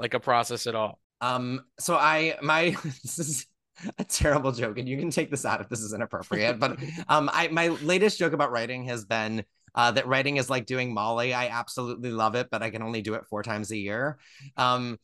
like 0.00 0.14
a 0.14 0.20
process 0.20 0.66
at 0.66 0.74
all? 0.74 0.98
Um, 1.20 1.64
so 1.78 1.96
I 1.96 2.36
my 2.42 2.70
this 2.84 3.18
is 3.18 3.46
a 3.98 4.04
terrible 4.04 4.52
joke, 4.52 4.78
and 4.78 4.88
you 4.88 4.98
can 4.98 5.10
take 5.10 5.30
this 5.30 5.44
out 5.44 5.60
if 5.60 5.68
this 5.68 5.80
is 5.80 5.92
inappropriate. 5.92 6.58
but 6.58 6.78
um, 7.08 7.30
I 7.32 7.48
my 7.48 7.68
latest 7.68 8.18
joke 8.18 8.32
about 8.32 8.50
writing 8.50 8.84
has 8.84 9.04
been 9.04 9.44
uh, 9.74 9.90
that 9.92 10.06
writing 10.06 10.36
is 10.36 10.50
like 10.50 10.66
doing 10.66 10.92
Molly. 10.92 11.34
I 11.34 11.48
absolutely 11.48 12.10
love 12.10 12.34
it, 12.34 12.48
but 12.50 12.62
I 12.62 12.70
can 12.70 12.82
only 12.82 13.02
do 13.02 13.14
it 13.14 13.26
four 13.26 13.42
times 13.42 13.70
a 13.70 13.76
year. 13.76 14.18
Um, 14.56 14.98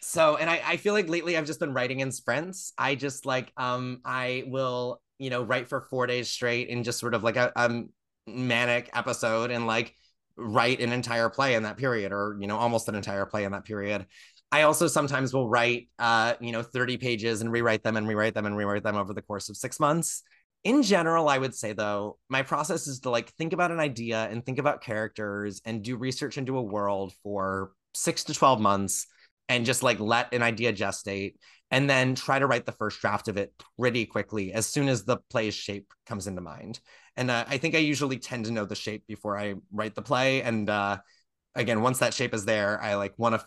so 0.00 0.36
and 0.36 0.50
I, 0.50 0.60
I 0.64 0.76
feel 0.76 0.92
like 0.92 1.08
lately 1.08 1.36
I've 1.36 1.46
just 1.46 1.60
been 1.60 1.72
writing 1.72 2.00
in 2.00 2.12
sprints. 2.12 2.72
I 2.76 2.94
just 2.94 3.26
like 3.26 3.52
um 3.56 4.00
I 4.04 4.44
will 4.46 5.00
you 5.18 5.30
know 5.30 5.42
write 5.42 5.68
for 5.68 5.80
four 5.80 6.06
days 6.06 6.28
straight 6.28 6.68
in 6.68 6.84
just 6.84 6.98
sort 6.98 7.14
of 7.14 7.24
like 7.24 7.36
a, 7.36 7.52
a 7.56 7.84
manic 8.26 8.90
episode 8.94 9.50
and 9.50 9.66
like 9.66 9.94
write 10.36 10.80
an 10.80 10.92
entire 10.92 11.30
play 11.30 11.54
in 11.54 11.62
that 11.62 11.78
period 11.78 12.12
or 12.12 12.36
you 12.38 12.46
know 12.46 12.58
almost 12.58 12.88
an 12.88 12.94
entire 12.94 13.24
play 13.24 13.44
in 13.44 13.52
that 13.52 13.64
period 13.64 14.06
I 14.52 14.62
also 14.62 14.86
sometimes 14.86 15.34
will 15.34 15.48
write, 15.48 15.88
uh, 15.98 16.34
you 16.40 16.52
know, 16.52 16.62
30 16.62 16.98
pages 16.98 17.40
and 17.40 17.50
rewrite 17.50 17.82
them 17.82 17.96
and 17.96 18.06
rewrite 18.06 18.34
them 18.34 18.46
and 18.46 18.56
rewrite 18.56 18.84
them 18.84 18.96
over 18.96 19.12
the 19.12 19.22
course 19.22 19.48
of 19.48 19.56
six 19.56 19.80
months. 19.80 20.22
In 20.66 20.82
general, 20.82 21.28
I 21.28 21.38
would 21.38 21.54
say 21.54 21.74
though, 21.74 22.18
my 22.28 22.42
process 22.42 22.88
is 22.88 22.98
to 23.00 23.10
like 23.10 23.30
think 23.34 23.52
about 23.52 23.70
an 23.70 23.78
idea 23.78 24.26
and 24.28 24.44
think 24.44 24.58
about 24.58 24.82
characters 24.82 25.60
and 25.64 25.80
do 25.80 25.96
research 25.96 26.38
into 26.38 26.58
a 26.58 26.62
world 26.62 27.12
for 27.22 27.70
six 27.94 28.24
to 28.24 28.34
12 28.34 28.60
months 28.60 29.06
and 29.48 29.64
just 29.64 29.84
like 29.84 30.00
let 30.00 30.34
an 30.34 30.42
idea 30.42 30.72
gestate 30.72 31.34
and 31.70 31.88
then 31.88 32.16
try 32.16 32.40
to 32.40 32.48
write 32.48 32.66
the 32.66 32.72
first 32.72 33.00
draft 33.00 33.28
of 33.28 33.36
it 33.36 33.52
pretty 33.78 34.06
quickly 34.06 34.52
as 34.52 34.66
soon 34.66 34.88
as 34.88 35.04
the 35.04 35.18
play's 35.30 35.54
shape 35.54 35.86
comes 36.04 36.26
into 36.26 36.40
mind. 36.40 36.80
And 37.16 37.30
uh, 37.30 37.44
I 37.46 37.58
think 37.58 37.76
I 37.76 37.78
usually 37.78 38.18
tend 38.18 38.46
to 38.46 38.50
know 38.50 38.64
the 38.64 38.74
shape 38.74 39.04
before 39.06 39.38
I 39.38 39.54
write 39.70 39.94
the 39.94 40.02
play. 40.02 40.42
And 40.42 40.68
uh, 40.68 40.98
again, 41.54 41.80
once 41.80 42.00
that 42.00 42.12
shape 42.12 42.34
is 42.34 42.44
there, 42.44 42.82
I 42.82 42.96
like 42.96 43.14
want 43.18 43.40
to 43.40 43.46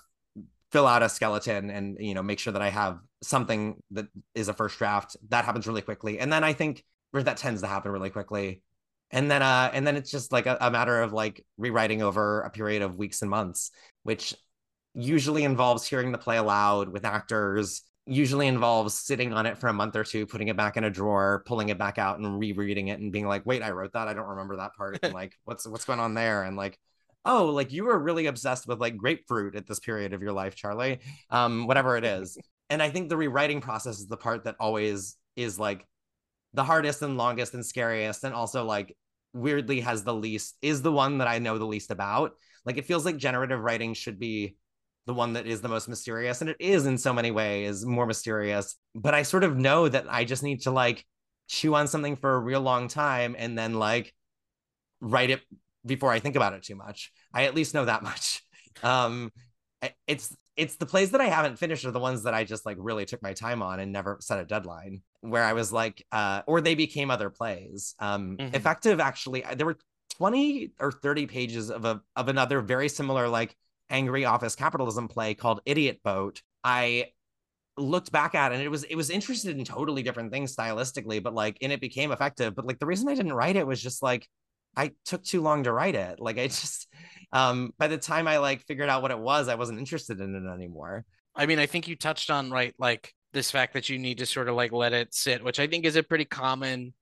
fill 0.72 0.88
out 0.88 1.04
a 1.04 1.10
skeleton 1.10 1.70
and 1.70 1.98
you 2.00 2.14
know 2.14 2.24
make 2.24 2.40
sure 2.40 2.54
that 2.54 2.62
I 2.62 2.70
have 2.70 3.00
something 3.22 3.76
that 3.92 4.08
is 4.36 4.48
a 4.48 4.54
first 4.54 4.78
draft. 4.78 5.18
That 5.28 5.44
happens 5.44 5.68
really 5.68 5.82
quickly, 5.82 6.18
and 6.20 6.32
then 6.32 6.46
I 6.46 6.54
think 6.54 6.86
or 7.14 7.24
that 7.24 7.38
tends 7.38 7.62
to 7.62 7.68
happen 7.68 7.92
really 7.92 8.10
quickly, 8.10 8.62
and 9.12 9.30
then 9.30 9.42
uh 9.42 9.72
and 9.74 9.86
then 9.86 9.96
it's 9.96 10.12
just 10.12 10.32
like 10.32 10.46
a, 10.46 10.58
a 10.62 10.72
matter 10.72 11.02
of 11.02 11.14
like 11.14 11.46
rewriting 11.58 12.02
over 12.02 12.42
a 12.42 12.50
period 12.50 12.82
of 12.82 12.98
weeks 12.98 13.22
and 13.22 13.30
months, 13.32 13.72
which 14.04 14.36
usually 14.94 15.44
involves 15.44 15.86
hearing 15.88 16.12
the 16.12 16.18
play 16.18 16.38
aloud 16.38 16.90
with 16.90 17.06
actors 17.06 17.84
usually 18.10 18.48
involves 18.48 18.96
sitting 18.96 19.34
on 19.34 19.46
it 19.46 19.58
for 19.58 19.68
a 19.68 19.74
month 19.74 19.96
or 19.96 20.04
two, 20.04 20.26
putting 20.26 20.48
it 20.48 20.58
back 20.58 20.78
in 20.78 20.84
a 20.84 20.90
drawer, 20.90 21.44
pulling 21.46 21.70
it 21.70 21.78
back 21.78 22.00
out 22.00 22.18
and 22.18 22.40
rereading 22.40 22.88
it 22.88 23.00
and 23.00 23.12
being 23.12 23.28
like, 23.28 23.46
wait, 23.46 23.62
I 23.62 23.70
wrote 23.70 23.94
that. 23.94 24.08
I 24.08 24.14
don't 24.16 24.28
remember 24.28 24.58
that 24.58 24.74
part. 24.76 24.98
And 25.04 25.14
like, 25.14 25.34
what's 25.46 25.68
what's 25.68 25.86
going 25.86 26.00
on 26.00 26.16
there? 26.16 26.44
And 26.44 26.58
like, 26.58 26.78
oh, 27.24 27.46
like 27.46 27.72
you 27.72 27.86
were 27.86 28.00
really 28.00 28.26
obsessed 28.26 28.68
with 28.68 28.82
like 28.82 28.98
grapefruit 28.98 29.56
at 29.56 29.68
this 29.68 29.80
period 29.80 30.14
of 30.14 30.24
your 30.24 30.34
life, 30.34 30.56
Charlie. 30.56 31.00
Um, 31.30 31.68
whatever 31.68 31.98
it 31.98 32.04
is. 32.04 32.38
and 32.72 32.82
I 32.82 32.90
think 32.90 33.10
the 33.10 33.18
rewriting 33.18 33.62
process 33.62 34.00
is 34.00 34.08
the 34.08 34.18
part 34.18 34.46
that 34.46 34.56
always 34.60 35.16
is 35.36 35.60
like 35.60 35.86
the 36.54 36.64
hardest 36.64 37.02
and 37.02 37.18
longest 37.18 37.54
and 37.54 37.66
scariest, 37.66 38.24
and 38.24 38.34
also 38.34 38.66
like 38.66 38.96
weirdly 39.34 39.82
has 39.82 40.04
the 40.04 40.14
least 40.14 40.58
is 40.62 40.82
the 40.82 40.92
one 40.92 41.20
that 41.20 41.28
I 41.28 41.40
know 41.40 41.58
the 41.58 41.66
least 41.66 41.92
about. 41.92 42.34
Like 42.66 42.78
it 42.78 42.86
feels 42.86 43.06
like 43.06 43.18
generative 43.18 43.60
writing 43.60 43.94
should 43.94 44.20
be 44.20 44.56
the 45.06 45.14
one 45.14 45.34
that 45.34 45.48
is 45.48 45.62
the 45.62 45.70
most 45.70 45.88
mysterious, 45.88 46.42
and 46.42 46.50
it 46.50 46.58
is 46.60 46.86
in 46.86 46.98
so 46.98 47.14
many 47.14 47.32
ways 47.32 47.86
more 47.86 48.06
mysterious. 48.06 48.76
But 48.96 49.14
I 49.14 49.24
sort 49.24 49.44
of 49.44 49.58
know 49.58 49.88
that 49.88 50.06
I 50.10 50.24
just 50.24 50.44
need 50.44 50.62
to 50.64 50.72
like 50.72 51.06
chew 51.48 51.74
on 51.76 51.88
something 51.88 52.16
for 52.16 52.36
a 52.36 52.40
real 52.40 52.62
long 52.62 52.88
time 52.88 53.36
and 53.38 53.58
then 53.58 53.74
like 53.74 54.14
write 55.02 55.32
it 55.32 55.42
before 55.86 56.12
I 56.12 56.20
think 56.20 56.36
about 56.36 56.54
it 56.54 56.64
too 56.64 56.76
much. 56.76 57.12
I 57.34 57.46
at 57.46 57.56
least 57.56 57.74
know 57.74 57.86
that 57.86 58.04
much. 58.10 58.44
Um, 58.84 59.32
it's 60.08 60.36
it's 60.56 60.76
the 60.76 60.86
plays 60.86 61.12
that 61.12 61.22
I 61.22 61.28
haven't 61.28 61.58
finished 61.58 61.86
are 61.86 61.92
the 61.92 62.00
ones 62.00 62.24
that 62.24 62.34
I 62.34 62.44
just 62.44 62.66
like 62.66 62.78
really 62.80 63.06
took 63.06 63.24
my 63.24 63.34
time 63.34 63.62
on 63.62 63.80
and 63.80 63.92
never 63.92 64.18
set 64.20 64.40
a 64.40 64.46
deadline. 64.46 65.02
Where 65.22 65.44
I 65.44 65.54
was 65.54 65.74
like, 65.74 66.06
uh, 66.12 66.42
or 66.48 66.62
they 66.62 66.76
became 66.76 67.12
other 67.12 67.30
plays. 67.30 67.96
Um, 68.00 68.38
mm-hmm. 68.38 68.56
Effective 68.56 69.00
actually, 69.00 69.44
there 69.56 69.66
were 69.66 69.78
twenty 70.16 70.72
or 70.80 70.92
thirty 70.92 71.26
pages 71.26 71.70
of 71.70 71.86
a 71.86 72.02
of 72.16 72.30
another 72.30 72.62
very 72.62 72.90
similar 72.90 73.28
like 73.28 73.56
angry 73.90 74.26
office 74.26 74.56
capitalism 74.56 75.08
play 75.08 75.34
called 75.34 75.62
Idiot 75.66 76.02
Boat. 76.04 76.42
I 76.64 77.08
looked 77.78 78.12
back 78.12 78.36
at 78.36 78.52
it 78.52 78.56
and 78.56 78.64
it 78.64 78.70
was 78.70 78.84
it 78.84 78.96
was 78.96 79.10
interested 79.10 79.58
in 79.58 79.64
totally 79.64 80.04
different 80.04 80.34
things 80.34 80.54
stylistically 80.54 81.24
but 81.24 81.34
like 81.34 81.58
and 81.62 81.72
it 81.72 81.80
became 81.80 82.12
effective 82.12 82.54
but 82.54 82.66
like 82.66 82.78
the 82.78 82.86
reason 82.86 83.08
i 83.08 83.16
didn't 83.16 83.32
write 83.32 83.56
it 83.56 83.66
was 83.66 83.82
just 83.82 84.04
like 84.04 84.28
I 84.76 84.92
took 85.06 85.24
too 85.24 85.42
long 85.42 85.64
to 85.64 85.74
write 85.74 85.96
it. 85.96 86.20
Like 86.20 86.38
I 86.38 86.48
just 86.48 86.88
um 87.32 87.74
by 87.78 87.88
the 87.88 87.98
time 87.98 88.28
I 88.28 88.38
like 88.38 88.66
figured 88.66 88.90
out 88.90 89.02
what 89.02 89.12
it 89.12 89.20
was, 89.20 89.48
I 89.48 89.56
wasn't 89.56 89.80
interested 89.80 90.20
in 90.20 90.36
it 90.36 90.52
anymore. 90.52 91.06
I 91.36 91.46
mean, 91.46 91.60
I 91.60 91.66
think 91.66 91.88
you 91.88 91.96
touched 91.96 92.30
on 92.30 92.50
right 92.52 92.74
like 92.78 93.14
this 93.34 93.52
fact 93.52 93.74
that 93.74 93.90
you 93.90 94.00
need 94.00 94.18
to 94.20 94.26
sort 94.26 94.50
of 94.50 94.56
like 94.56 94.72
let 94.72 94.94
it 94.94 95.14
sit, 95.14 95.44
which 95.44 95.60
I 95.60 95.68
think 95.68 95.86
is 95.86 95.96
a 95.96 96.04
pretty 96.04 96.26
common 96.26 96.94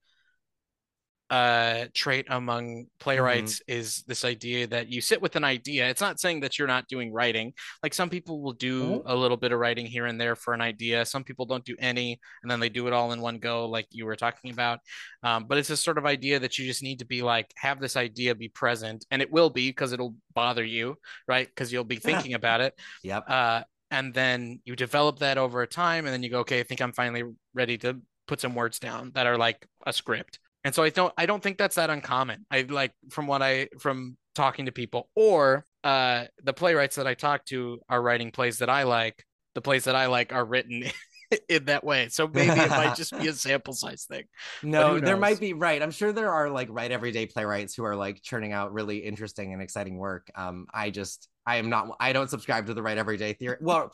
uh 1.29 1.85
trait 1.93 2.25
among 2.29 2.85
playwrights 3.01 3.55
mm-hmm. 3.55 3.79
is 3.79 4.03
this 4.03 4.23
idea 4.23 4.65
that 4.65 4.87
you 4.87 5.01
sit 5.01 5.21
with 5.21 5.35
an 5.35 5.43
idea. 5.43 5.89
It's 5.89 5.99
not 5.99 6.19
saying 6.19 6.39
that 6.41 6.57
you're 6.57 6.69
not 6.69 6.87
doing 6.87 7.11
writing. 7.11 7.53
Like 7.83 7.93
some 7.93 8.09
people 8.09 8.41
will 8.41 8.53
do 8.53 8.83
mm-hmm. 8.83 9.09
a 9.09 9.15
little 9.15 9.35
bit 9.35 9.51
of 9.51 9.59
writing 9.59 9.85
here 9.85 10.05
and 10.05 10.19
there 10.19 10.37
for 10.37 10.53
an 10.53 10.61
idea. 10.61 11.05
Some 11.05 11.25
people 11.25 11.45
don't 11.45 11.65
do 11.65 11.75
any 11.79 12.19
and 12.43 12.51
then 12.51 12.61
they 12.61 12.69
do 12.69 12.87
it 12.87 12.93
all 12.93 13.11
in 13.11 13.19
one 13.19 13.39
go 13.39 13.67
like 13.67 13.87
you 13.91 14.05
were 14.05 14.15
talking 14.15 14.51
about. 14.51 14.79
Um, 15.21 15.45
but 15.47 15.57
it's 15.57 15.69
a 15.69 15.75
sort 15.75 15.97
of 15.97 16.05
idea 16.05 16.39
that 16.39 16.57
you 16.57 16.65
just 16.65 16.81
need 16.81 16.99
to 16.99 17.05
be 17.05 17.21
like 17.21 17.51
have 17.57 17.81
this 17.81 17.97
idea 17.97 18.33
be 18.33 18.47
present 18.47 19.05
and 19.11 19.21
it 19.21 19.31
will 19.31 19.49
be 19.49 19.69
because 19.69 19.91
it'll 19.91 20.15
bother 20.33 20.63
you 20.63 20.95
right? 21.27 21.47
Because 21.47 21.73
you'll 21.73 21.83
be 21.83 21.95
thinking 21.97 22.35
about 22.35 22.61
it. 22.61 22.73
Yep. 23.03 23.25
Uh 23.27 23.63
and 23.91 24.13
then 24.13 24.59
you 24.65 24.75
develop 24.75 25.19
that 25.19 25.37
over 25.37 25.65
time 25.65 26.05
and 26.05 26.13
then 26.13 26.23
you 26.23 26.29
go 26.29 26.39
okay 26.39 26.59
i 26.59 26.63
think 26.63 26.81
i'm 26.81 26.93
finally 26.93 27.23
ready 27.53 27.77
to 27.77 27.99
put 28.27 28.41
some 28.41 28.55
words 28.55 28.79
down 28.79 29.11
that 29.13 29.25
are 29.25 29.37
like 29.37 29.65
a 29.85 29.93
script 29.93 30.39
and 30.67 30.75
so 30.75 30.83
I 30.83 30.89
don't 30.89 31.13
I 31.17 31.25
don't 31.25 31.41
think 31.41 31.57
that's 31.57 31.75
that 31.75 31.89
uncommon. 31.89 32.45
I 32.51 32.63
like 32.63 32.91
from 33.09 33.25
what 33.25 33.41
I 33.41 33.69
from 33.79 34.17
talking 34.35 34.65
to 34.65 34.73
people 34.73 35.09
or 35.15 35.65
uh 35.85 36.25
the 36.43 36.51
playwrights 36.51 36.97
that 36.97 37.07
I 37.07 37.13
talk 37.13 37.45
to 37.45 37.79
are 37.87 38.01
writing 38.01 38.31
plays 38.31 38.57
that 38.57 38.69
I 38.69 38.83
like. 38.83 39.23
The 39.55 39.61
plays 39.61 39.85
that 39.85 39.95
I 39.95 40.07
like 40.07 40.33
are 40.33 40.43
written 40.43 40.83
in 41.49 41.65
that 41.65 41.85
way. 41.85 42.09
So 42.09 42.27
maybe 42.27 42.59
it 42.59 42.69
might 42.69 42.97
just 42.97 43.17
be 43.17 43.29
a 43.29 43.33
sample 43.45 43.73
size 43.75 44.03
thing. 44.09 44.25
No, 44.61 44.99
there 44.99 45.15
might 45.15 45.39
be 45.39 45.53
right. 45.53 45.81
I'm 45.81 45.91
sure 45.91 46.11
there 46.11 46.33
are 46.33 46.49
like 46.49 46.67
right 46.69 46.91
everyday 46.91 47.27
playwrights 47.27 47.73
who 47.73 47.85
are 47.85 47.95
like 47.95 48.21
churning 48.21 48.51
out 48.51 48.73
really 48.73 48.97
interesting 48.97 49.53
and 49.53 49.61
exciting 49.61 49.97
work. 49.97 50.29
Um, 50.35 50.67
I 50.73 50.89
just 50.89 51.29
I 51.47 51.55
am 51.55 51.69
not 51.69 51.95
I 51.99 52.13
don't 52.13 52.29
subscribe 52.29 52.67
to 52.67 52.73
the 52.73 52.83
right 52.83 52.97
everyday 52.97 53.33
theory. 53.33 53.57
Well, 53.61 53.93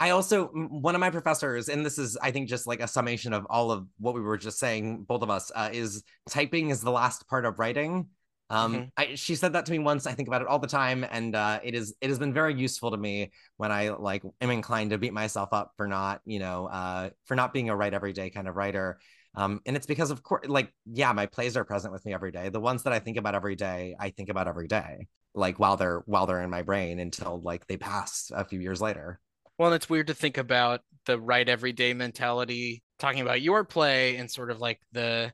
I 0.00 0.10
also 0.10 0.46
one 0.46 0.94
of 0.94 1.00
my 1.00 1.10
professors, 1.10 1.68
and 1.68 1.86
this 1.86 1.98
is 1.98 2.18
I 2.20 2.30
think 2.30 2.48
just 2.48 2.66
like 2.66 2.80
a 2.80 2.88
summation 2.88 3.32
of 3.32 3.46
all 3.48 3.70
of 3.70 3.86
what 3.98 4.14
we 4.14 4.20
were 4.20 4.36
just 4.36 4.58
saying, 4.58 5.04
both 5.04 5.22
of 5.22 5.30
us, 5.30 5.50
uh, 5.54 5.70
is 5.72 6.04
typing 6.28 6.70
is 6.70 6.82
the 6.82 6.90
last 6.90 7.26
part 7.28 7.46
of 7.46 7.58
writing. 7.58 8.08
Um, 8.50 8.74
mm-hmm. 8.74 8.84
I, 8.96 9.14
she 9.14 9.34
said 9.34 9.52
that 9.52 9.66
to 9.66 9.72
me 9.72 9.78
once. 9.78 10.06
I 10.06 10.12
think 10.12 10.28
about 10.28 10.40
it 10.42 10.48
all 10.48 10.58
the 10.58 10.66
time, 10.66 11.04
and 11.10 11.34
uh, 11.34 11.60
it 11.62 11.74
is 11.74 11.94
it 12.00 12.08
has 12.08 12.18
been 12.18 12.32
very 12.32 12.54
useful 12.54 12.90
to 12.90 12.96
me 12.96 13.30
when 13.58 13.70
I 13.70 13.90
like 13.90 14.22
am 14.40 14.50
inclined 14.50 14.90
to 14.90 14.98
beat 14.98 15.12
myself 15.12 15.50
up 15.52 15.72
for 15.76 15.86
not, 15.86 16.20
you 16.24 16.38
know, 16.38 16.66
uh, 16.66 17.10
for 17.26 17.34
not 17.34 17.52
being 17.52 17.68
a 17.68 17.76
right 17.76 17.92
every 17.92 18.12
day 18.12 18.30
kind 18.30 18.48
of 18.48 18.56
writer. 18.56 18.98
Um, 19.38 19.60
and 19.66 19.76
it's 19.76 19.86
because 19.86 20.10
of 20.10 20.22
course, 20.24 20.48
like, 20.48 20.72
yeah, 20.84 21.12
my 21.12 21.26
plays 21.26 21.56
are 21.56 21.64
present 21.64 21.92
with 21.92 22.04
me 22.04 22.12
every 22.12 22.32
day. 22.32 22.48
The 22.48 22.58
ones 22.58 22.82
that 22.82 22.92
I 22.92 22.98
think 22.98 23.16
about 23.16 23.36
every 23.36 23.54
day, 23.54 23.94
I 23.98 24.10
think 24.10 24.30
about 24.30 24.48
every 24.48 24.66
day, 24.66 25.06
like 25.34 25.60
while 25.60 25.76
they're 25.76 26.02
while 26.06 26.26
they're 26.26 26.42
in 26.42 26.50
my 26.50 26.62
brain 26.62 26.98
until 26.98 27.40
like 27.40 27.66
they 27.68 27.76
pass 27.76 28.32
a 28.34 28.44
few 28.44 28.58
years 28.58 28.80
later. 28.80 29.20
Well, 29.56 29.72
it's 29.72 29.88
weird 29.88 30.08
to 30.08 30.14
think 30.14 30.38
about 30.38 30.80
the 31.06 31.20
right 31.20 31.48
everyday 31.48 31.94
mentality, 31.94 32.82
talking 32.98 33.20
about 33.20 33.40
your 33.40 33.62
play 33.64 34.16
and 34.16 34.28
sort 34.28 34.50
of 34.50 34.58
like 34.60 34.80
the 34.90 35.32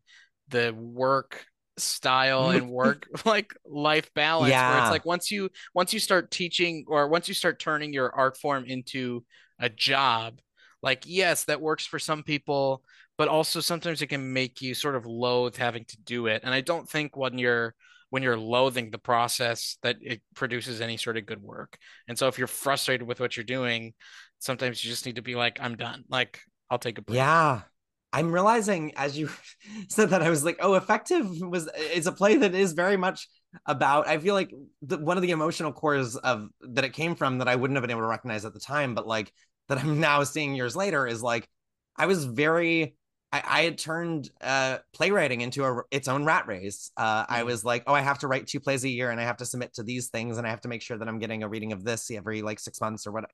the 0.48 0.74
work 0.76 1.46
style 1.78 2.50
and 2.50 2.68
work 2.68 3.08
like 3.24 3.54
life 3.66 4.12
balance 4.14 4.50
yeah. 4.50 4.70
where 4.70 4.82
it's 4.82 4.90
like 4.90 5.06
once 5.06 5.30
you 5.30 5.48
once 5.74 5.94
you 5.94 5.98
start 5.98 6.30
teaching 6.30 6.84
or 6.88 7.08
once 7.08 7.26
you 7.26 7.34
start 7.34 7.58
turning 7.58 7.92
your 7.92 8.14
art 8.14 8.36
form 8.36 8.64
into 8.66 9.24
a 9.58 9.68
job 9.68 10.40
like 10.82 11.02
yes 11.06 11.44
that 11.44 11.60
works 11.60 11.86
for 11.86 11.98
some 11.98 12.22
people 12.22 12.82
but 13.16 13.28
also 13.28 13.60
sometimes 13.60 14.02
it 14.02 14.08
can 14.08 14.32
make 14.32 14.60
you 14.60 14.74
sort 14.74 14.94
of 14.96 15.06
loathe 15.06 15.56
having 15.56 15.84
to 15.84 15.96
do 16.02 16.26
it 16.26 16.42
and 16.44 16.54
i 16.54 16.60
don't 16.60 16.88
think 16.88 17.16
when 17.16 17.38
you're 17.38 17.74
when 18.14 18.22
you're 18.22 18.38
loathing 18.38 18.92
the 18.92 18.98
process 18.98 19.76
that 19.82 19.96
it 20.00 20.22
produces 20.36 20.80
any 20.80 20.96
sort 20.96 21.16
of 21.16 21.26
good 21.26 21.42
work. 21.42 21.76
And 22.06 22.16
so 22.16 22.28
if 22.28 22.38
you're 22.38 22.46
frustrated 22.46 23.08
with 23.08 23.18
what 23.18 23.36
you're 23.36 23.42
doing, 23.42 23.92
sometimes 24.38 24.84
you 24.84 24.88
just 24.88 25.04
need 25.04 25.16
to 25.16 25.22
be 25.22 25.34
like, 25.34 25.58
I'm 25.60 25.76
done. 25.76 26.04
Like 26.08 26.38
I'll 26.70 26.78
take 26.78 26.98
a 26.98 27.02
break. 27.02 27.16
Yeah. 27.16 27.62
I'm 28.12 28.30
realizing 28.30 28.92
as 28.94 29.18
you 29.18 29.30
said 29.88 30.10
that 30.10 30.22
I 30.22 30.30
was 30.30 30.44
like, 30.44 30.58
oh, 30.60 30.74
effective 30.74 31.26
was 31.40 31.68
it's 31.74 32.06
a 32.06 32.12
play 32.12 32.36
that 32.36 32.54
is 32.54 32.72
very 32.72 32.96
much 32.96 33.26
about. 33.66 34.06
I 34.06 34.18
feel 34.18 34.34
like 34.34 34.52
the, 34.82 34.98
one 34.98 35.16
of 35.16 35.22
the 35.24 35.32
emotional 35.32 35.72
cores 35.72 36.14
of 36.14 36.46
that 36.60 36.84
it 36.84 36.92
came 36.92 37.16
from 37.16 37.38
that 37.38 37.48
I 37.48 37.56
wouldn't 37.56 37.74
have 37.76 37.82
been 37.82 37.90
able 37.90 38.02
to 38.02 38.06
recognize 38.06 38.44
at 38.44 38.54
the 38.54 38.60
time, 38.60 38.94
but 38.94 39.08
like 39.08 39.32
that 39.68 39.78
I'm 39.78 39.98
now 40.08 40.22
seeing 40.22 40.54
years 40.54 40.76
later 40.76 41.04
is 41.04 41.20
like 41.20 41.48
I 41.96 42.06
was 42.06 42.24
very 42.24 42.94
I, 43.34 43.42
I 43.44 43.62
had 43.62 43.78
turned 43.78 44.30
uh, 44.40 44.78
playwriting 44.92 45.40
into 45.40 45.64
a, 45.64 45.82
its 45.90 46.06
own 46.06 46.24
rat 46.24 46.46
race. 46.46 46.92
Uh, 46.96 47.22
mm-hmm. 47.24 47.34
I 47.34 47.42
was 47.42 47.64
like, 47.64 47.82
oh, 47.88 47.92
I 47.92 48.00
have 48.00 48.20
to 48.20 48.28
write 48.28 48.46
two 48.46 48.60
plays 48.60 48.84
a 48.84 48.88
year, 48.88 49.10
and 49.10 49.20
I 49.20 49.24
have 49.24 49.38
to 49.38 49.46
submit 49.46 49.74
to 49.74 49.82
these 49.82 50.08
things, 50.08 50.38
and 50.38 50.46
I 50.46 50.50
have 50.50 50.60
to 50.60 50.68
make 50.68 50.82
sure 50.82 50.96
that 50.96 51.08
I'm 51.08 51.18
getting 51.18 51.42
a 51.42 51.48
reading 51.48 51.72
of 51.72 51.82
this 51.82 52.12
every 52.12 52.42
like 52.42 52.60
six 52.60 52.80
months 52.80 53.08
or 53.08 53.12
what. 53.12 53.24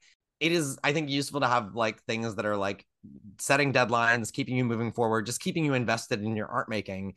it 0.41 0.53
is 0.53 0.79
I 0.83 0.95
think 0.95 1.11
useful 1.11 1.41
to 1.41 1.47
have 1.47 1.75
like 1.75 2.03
things 2.05 2.35
that 2.37 2.47
are 2.47 2.57
like 2.57 2.87
setting 3.39 3.75
deadlines, 3.75 4.33
keeping 4.33 4.57
you 4.57 4.65
moving 4.65 4.91
forward, 4.91 5.27
just 5.27 5.43
keeping 5.43 5.67
you 5.67 5.75
invested 5.75 6.23
in 6.23 6.35
your 6.35 6.49
art 6.49 6.71
making. 6.71 7.15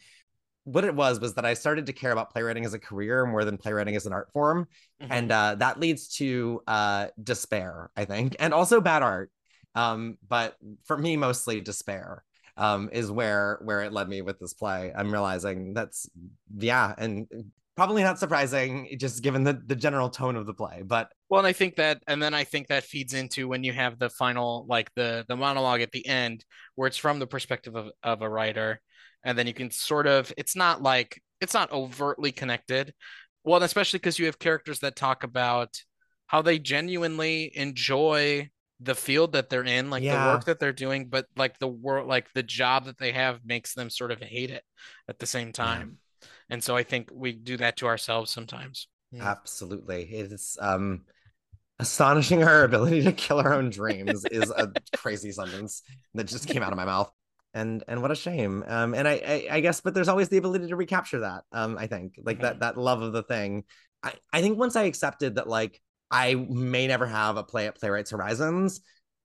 What 0.65 0.83
it 0.83 0.93
was 0.93 1.21
was 1.21 1.35
that 1.35 1.45
I 1.45 1.53
started 1.53 1.85
to 1.85 1.93
care 1.93 2.11
about 2.11 2.31
playwriting 2.31 2.65
as 2.65 2.73
a 2.73 2.79
career 2.79 3.25
more 3.25 3.45
than 3.45 3.57
playwriting 3.57 3.95
as 3.95 4.05
an 4.05 4.11
art 4.11 4.29
form, 4.33 4.67
mm-hmm. 5.01 5.11
and 5.11 5.31
uh, 5.31 5.55
that 5.55 5.79
leads 5.79 6.09
to 6.17 6.61
uh, 6.67 7.07
despair, 7.21 7.91
I 7.95 8.03
think, 8.03 8.35
and 8.39 8.53
also 8.53 8.81
bad 8.81 9.03
art. 9.03 9.31
Um, 9.73 10.17
but 10.27 10.57
for 10.83 10.97
me, 10.97 11.15
mostly 11.15 11.61
despair 11.61 12.23
um, 12.57 12.89
is 12.91 13.11
where 13.11 13.59
where 13.63 13.81
it 13.81 13.93
led 13.93 14.07
me 14.07 14.21
with 14.21 14.39
this 14.39 14.53
play. 14.53 14.91
I'm 14.95 15.11
realizing 15.11 15.73
that's 15.73 16.09
yeah, 16.57 16.93
and 16.97 17.27
probably 17.75 18.03
not 18.03 18.19
surprising 18.19 18.95
just 18.99 19.23
given 19.23 19.43
the 19.43 19.61
the 19.65 19.75
general 19.75 20.09
tone 20.09 20.35
of 20.35 20.45
the 20.45 20.53
play 20.53 20.83
but 20.85 21.11
well 21.29 21.39
and 21.39 21.47
i 21.47 21.53
think 21.53 21.75
that 21.75 22.01
and 22.07 22.21
then 22.21 22.33
i 22.33 22.43
think 22.43 22.67
that 22.67 22.83
feeds 22.83 23.13
into 23.13 23.47
when 23.47 23.63
you 23.63 23.73
have 23.73 23.97
the 23.97 24.09
final 24.09 24.65
like 24.69 24.91
the 24.95 25.25
the 25.27 25.35
monologue 25.35 25.81
at 25.81 25.91
the 25.91 26.05
end 26.05 26.45
where 26.75 26.87
it's 26.87 26.97
from 26.97 27.19
the 27.19 27.27
perspective 27.27 27.75
of, 27.75 27.89
of 28.03 28.21
a 28.21 28.29
writer 28.29 28.79
and 29.23 29.37
then 29.37 29.47
you 29.47 29.53
can 29.53 29.71
sort 29.71 30.05
of 30.05 30.31
it's 30.37 30.55
not 30.55 30.83
like 30.83 31.21
it's 31.41 31.53
not 31.53 31.71
overtly 31.71 32.31
connected 32.31 32.93
well 33.43 33.63
especially 33.63 33.97
because 33.97 34.19
you 34.19 34.27
have 34.27 34.39
characters 34.39 34.79
that 34.79 34.95
talk 34.95 35.23
about 35.23 35.75
how 36.27 36.41
they 36.41 36.59
genuinely 36.59 37.51
enjoy 37.55 38.47
the 38.83 38.95
field 38.95 39.31
that 39.33 39.49
they're 39.49 39.63
in 39.63 39.89
like 39.89 40.03
yeah. 40.03 40.25
the 40.25 40.33
work 40.33 40.45
that 40.45 40.59
they're 40.59 40.73
doing 40.73 41.07
but 41.07 41.25
like 41.37 41.57
the 41.59 41.67
work 41.67 42.05
like 42.05 42.31
the 42.33 42.43
job 42.43 42.85
that 42.85 42.97
they 42.97 43.11
have 43.11 43.39
makes 43.45 43.73
them 43.73 43.89
sort 43.89 44.11
of 44.11 44.21
hate 44.21 44.49
it 44.49 44.63
at 45.07 45.19
the 45.19 45.25
same 45.25 45.51
time. 45.51 45.97
And 46.49 46.63
so 46.63 46.75
i 46.75 46.83
think 46.83 47.09
we 47.13 47.31
do 47.31 47.57
that 47.57 47.77
to 47.77 47.87
ourselves 47.87 48.31
sometimes. 48.31 48.87
Yeah. 49.11 49.29
absolutely. 49.29 50.03
It's 50.03 50.57
um 50.59 51.01
astonishing 51.79 52.43
our 52.43 52.63
ability 52.63 53.03
to 53.03 53.11
kill 53.11 53.39
our 53.39 53.53
own 53.53 53.69
dreams 53.69 54.25
is 54.25 54.49
a 54.49 54.71
crazy 54.95 55.31
sentence 55.31 55.81
that 56.13 56.25
just 56.25 56.47
came 56.47 56.63
out 56.63 56.71
of 56.71 56.77
my 56.77 56.85
mouth. 56.85 57.11
And 57.53 57.83
and 57.87 58.01
what 58.01 58.11
a 58.11 58.15
shame. 58.15 58.63
Um 58.67 58.93
and 58.93 59.07
I, 59.07 59.21
I, 59.25 59.47
I 59.51 59.59
guess 59.61 59.81
but 59.81 59.93
there's 59.93 60.09
always 60.09 60.29
the 60.29 60.37
ability 60.37 60.67
to 60.67 60.75
recapture 60.75 61.21
that 61.21 61.43
um 61.51 61.77
i 61.77 61.87
think. 61.87 62.19
Like 62.21 62.37
mm-hmm. 62.37 62.43
that 62.43 62.59
that 62.59 62.77
love 62.77 63.01
of 63.01 63.13
the 63.13 63.23
thing. 63.23 63.63
I 64.03 64.13
i 64.33 64.41
think 64.41 64.57
once 64.57 64.75
i 64.75 64.83
accepted 64.83 65.35
that 65.35 65.47
like 65.47 65.79
i 66.13 66.35
may 66.35 66.87
never 66.87 67.05
have 67.05 67.35
a 67.35 67.43
play 67.43 67.67
at 67.67 67.77
playwrights 67.77 68.11
horizons 68.11 68.79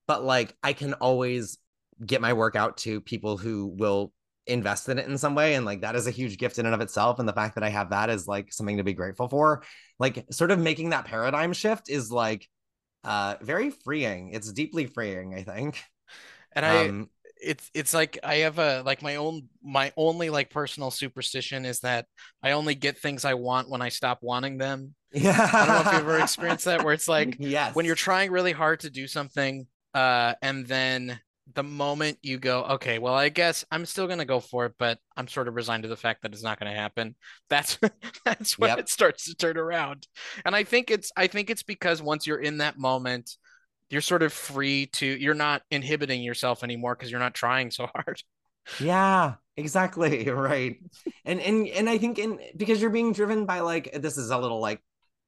but 0.08 0.24
like 0.24 0.56
i 0.62 0.72
can 0.72 0.94
always 0.94 1.58
get 2.04 2.20
my 2.20 2.32
work 2.32 2.56
out 2.56 2.76
to 2.78 3.00
people 3.00 3.36
who 3.36 3.66
will 3.66 4.12
invest 4.48 4.88
in 4.88 4.98
it 4.98 5.06
in 5.06 5.18
some 5.18 5.34
way 5.34 5.54
and 5.54 5.66
like 5.66 5.82
that 5.82 5.94
is 5.94 6.06
a 6.06 6.10
huge 6.10 6.38
gift 6.38 6.58
in 6.58 6.64
and 6.64 6.74
of 6.74 6.80
itself 6.80 7.18
and 7.18 7.28
the 7.28 7.32
fact 7.32 7.54
that 7.54 7.64
i 7.64 7.68
have 7.68 7.90
that 7.90 8.08
is 8.08 8.26
like 8.26 8.52
something 8.52 8.78
to 8.78 8.84
be 8.84 8.94
grateful 8.94 9.28
for. 9.28 9.62
Like 9.98 10.24
sort 10.30 10.50
of 10.50 10.58
making 10.58 10.90
that 10.90 11.04
paradigm 11.04 11.52
shift 11.52 11.90
is 11.90 12.10
like 12.10 12.48
uh 13.04 13.34
very 13.42 13.70
freeing. 13.70 14.30
It's 14.32 14.50
deeply 14.52 14.86
freeing 14.86 15.34
i 15.34 15.42
think. 15.42 15.82
And 16.52 16.64
i 16.64 16.88
um, 16.88 17.10
it's 17.42 17.70
it's 17.74 17.94
like 17.94 18.18
i 18.22 18.36
have 18.36 18.58
a 18.58 18.82
like 18.84 19.02
my 19.02 19.16
own 19.16 19.48
my 19.62 19.92
only 19.96 20.30
like 20.30 20.50
personal 20.50 20.90
superstition 20.90 21.64
is 21.64 21.80
that 21.80 22.06
i 22.42 22.52
only 22.52 22.74
get 22.74 22.98
things 22.98 23.24
i 23.24 23.34
want 23.34 23.68
when 23.68 23.82
i 23.82 23.88
stop 23.88 24.18
wanting 24.22 24.58
them 24.58 24.94
yeah 25.12 25.50
i 25.52 25.66
don't 25.66 25.68
know 25.68 25.80
if 25.80 25.86
you've 25.86 26.08
ever 26.08 26.18
experienced 26.18 26.64
that 26.64 26.84
where 26.84 26.94
it's 26.94 27.08
like 27.16 27.36
yes 27.38 27.74
when 27.74 27.86
you're 27.86 27.94
trying 27.94 28.30
really 28.30 28.52
hard 28.52 28.80
to 28.80 28.90
do 28.90 29.06
something 29.06 29.66
uh 29.94 30.34
and 30.42 30.66
then 30.66 31.18
the 31.54 31.62
moment 31.62 32.18
you 32.22 32.38
go, 32.38 32.62
okay, 32.64 32.98
well, 32.98 33.14
I 33.14 33.30
guess 33.30 33.64
I'm 33.70 33.86
still 33.86 34.06
gonna 34.06 34.24
go 34.24 34.40
for 34.40 34.66
it, 34.66 34.74
but 34.78 34.98
I'm 35.16 35.28
sort 35.28 35.48
of 35.48 35.54
resigned 35.54 35.84
to 35.84 35.88
the 35.88 35.96
fact 35.96 36.22
that 36.22 36.32
it's 36.32 36.42
not 36.42 36.58
gonna 36.58 36.74
happen. 36.74 37.16
That's 37.48 37.78
that's 38.24 38.58
when 38.58 38.68
yep. 38.68 38.78
it 38.78 38.88
starts 38.88 39.24
to 39.24 39.34
turn 39.34 39.56
around. 39.56 40.06
And 40.44 40.54
I 40.54 40.64
think 40.64 40.90
it's 40.90 41.10
I 41.16 41.26
think 41.26 41.48
it's 41.48 41.62
because 41.62 42.02
once 42.02 42.26
you're 42.26 42.40
in 42.40 42.58
that 42.58 42.78
moment, 42.78 43.30
you're 43.90 44.00
sort 44.00 44.22
of 44.22 44.32
free 44.32 44.86
to 44.86 45.06
you're 45.06 45.34
not 45.34 45.62
inhibiting 45.70 46.22
yourself 46.22 46.62
anymore 46.62 46.94
because 46.94 47.10
you're 47.10 47.20
not 47.20 47.34
trying 47.34 47.70
so 47.70 47.86
hard. 47.94 48.22
Yeah, 48.80 49.34
exactly. 49.56 50.30
Right. 50.30 50.76
And 51.24 51.40
and 51.40 51.66
and 51.68 51.88
I 51.88 51.98
think 51.98 52.18
in 52.18 52.38
because 52.56 52.80
you're 52.80 52.90
being 52.90 53.12
driven 53.12 53.46
by 53.46 53.60
like 53.60 53.92
this 53.92 54.16
is 54.18 54.30
a 54.30 54.38
little 54.38 54.60
like 54.60 54.82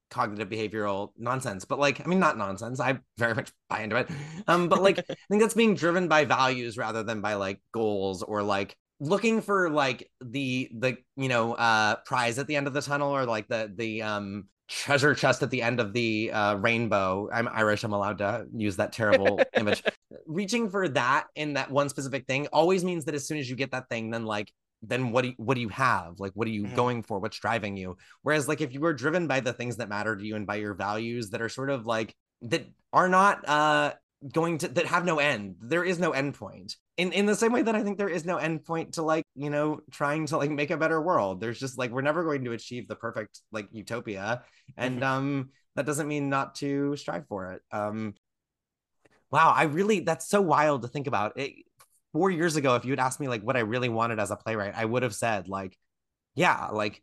cognitive 0.09 0.49
behavioral 0.49 1.11
nonsense 1.17 1.63
but 1.63 1.79
like 1.79 2.01
i 2.01 2.03
mean 2.03 2.19
not 2.19 2.37
nonsense 2.37 2.81
i 2.81 2.99
very 3.17 3.33
much 3.33 3.49
buy 3.69 3.79
into 3.79 3.95
it 3.95 4.09
um 4.45 4.67
but 4.67 4.81
like 4.81 4.99
i 5.09 5.15
think 5.29 5.41
that's 5.41 5.53
being 5.53 5.73
driven 5.73 6.09
by 6.09 6.25
values 6.25 6.77
rather 6.77 7.01
than 7.01 7.21
by 7.21 7.35
like 7.35 7.61
goals 7.73 8.21
or 8.21 8.43
like 8.43 8.75
looking 8.99 9.41
for 9.41 9.69
like 9.69 10.11
the 10.19 10.69
the 10.77 10.97
you 11.15 11.29
know 11.29 11.53
uh 11.53 11.95
prize 12.05 12.37
at 12.39 12.47
the 12.47 12.57
end 12.57 12.67
of 12.67 12.73
the 12.73 12.81
tunnel 12.81 13.15
or 13.15 13.25
like 13.25 13.47
the 13.47 13.71
the 13.73 14.01
um 14.01 14.43
treasure 14.71 15.13
chest 15.13 15.43
at 15.43 15.49
the 15.49 15.61
end 15.61 15.81
of 15.81 15.91
the 15.91 16.31
uh, 16.31 16.55
rainbow. 16.55 17.29
I'm 17.31 17.49
Irish. 17.49 17.83
I'm 17.83 17.91
allowed 17.91 18.19
to 18.19 18.45
use 18.55 18.77
that 18.77 18.93
terrible 18.93 19.41
image. 19.53 19.83
Reaching 20.25 20.69
for 20.69 20.87
that 20.89 21.27
in 21.35 21.53
that 21.53 21.69
one 21.69 21.89
specific 21.89 22.25
thing 22.25 22.47
always 22.53 22.83
means 22.83 23.05
that 23.05 23.15
as 23.15 23.27
soon 23.27 23.37
as 23.37 23.49
you 23.49 23.57
get 23.57 23.71
that 23.71 23.89
thing, 23.89 24.11
then 24.11 24.25
like 24.25 24.51
then 24.81 25.11
what 25.11 25.23
do 25.23 25.27
you, 25.29 25.33
what 25.37 25.55
do 25.55 25.61
you 25.61 25.69
have? 25.69 26.19
Like, 26.19 26.31
what 26.33 26.47
are 26.47 26.51
you 26.51 26.63
mm-hmm. 26.63 26.75
going 26.75 27.03
for? 27.03 27.19
What's 27.19 27.37
driving 27.37 27.77
you? 27.77 27.97
Whereas, 28.23 28.47
like, 28.47 28.61
if 28.61 28.73
you 28.73 28.79
were 28.79 28.93
driven 28.93 29.27
by 29.27 29.41
the 29.41 29.53
things 29.53 29.77
that 29.77 29.89
matter 29.89 30.15
to 30.15 30.25
you 30.25 30.35
and 30.35 30.47
by 30.47 30.55
your 30.55 30.73
values 30.73 31.29
that 31.31 31.41
are 31.41 31.49
sort 31.49 31.69
of 31.69 31.85
like 31.85 32.15
that 32.43 32.65
are 32.91 33.09
not 33.09 33.47
uh 33.47 33.93
going 34.31 34.59
to 34.59 34.67
that 34.69 34.85
have 34.85 35.03
no 35.03 35.19
end. 35.19 35.55
There 35.61 35.83
is 35.83 35.99
no 35.99 36.11
end 36.11 36.35
point. 36.35 36.77
In 36.97 37.11
in 37.11 37.25
the 37.25 37.35
same 37.35 37.51
way 37.51 37.61
that 37.63 37.75
I 37.75 37.83
think 37.83 37.97
there 37.97 38.09
is 38.09 38.25
no 38.25 38.37
end 38.37 38.63
point 38.63 38.93
to 38.93 39.01
like, 39.01 39.25
you 39.35 39.49
know, 39.49 39.81
trying 39.91 40.25
to 40.27 40.37
like 40.37 40.51
make 40.51 40.71
a 40.71 40.77
better 40.77 41.01
world. 41.01 41.39
There's 41.39 41.59
just 41.59 41.77
like 41.77 41.91
we're 41.91 42.01
never 42.01 42.23
going 42.23 42.43
to 42.45 42.51
achieve 42.51 42.87
the 42.87 42.95
perfect 42.95 43.39
like 43.51 43.67
utopia. 43.71 44.43
And 44.77 45.01
mm-hmm. 45.01 45.03
um 45.03 45.49
that 45.75 45.85
doesn't 45.85 46.07
mean 46.07 46.29
not 46.29 46.55
to 46.55 46.95
strive 46.97 47.27
for 47.27 47.53
it. 47.53 47.61
Um 47.71 48.13
wow, 49.31 49.53
I 49.55 49.63
really 49.63 50.01
that's 50.01 50.27
so 50.27 50.41
wild 50.41 50.81
to 50.81 50.87
think 50.87 51.07
about. 51.07 51.37
It 51.37 51.53
four 52.13 52.29
years 52.29 52.55
ago, 52.55 52.75
if 52.75 52.85
you 52.85 52.91
had 52.91 52.99
asked 52.99 53.19
me 53.19 53.27
like 53.27 53.41
what 53.41 53.57
I 53.57 53.61
really 53.61 53.89
wanted 53.89 54.19
as 54.19 54.31
a 54.31 54.35
playwright, 54.35 54.73
I 54.75 54.85
would 54.85 55.03
have 55.03 55.15
said 55.15 55.47
like, 55.47 55.77
yeah, 56.35 56.67
like 56.67 57.01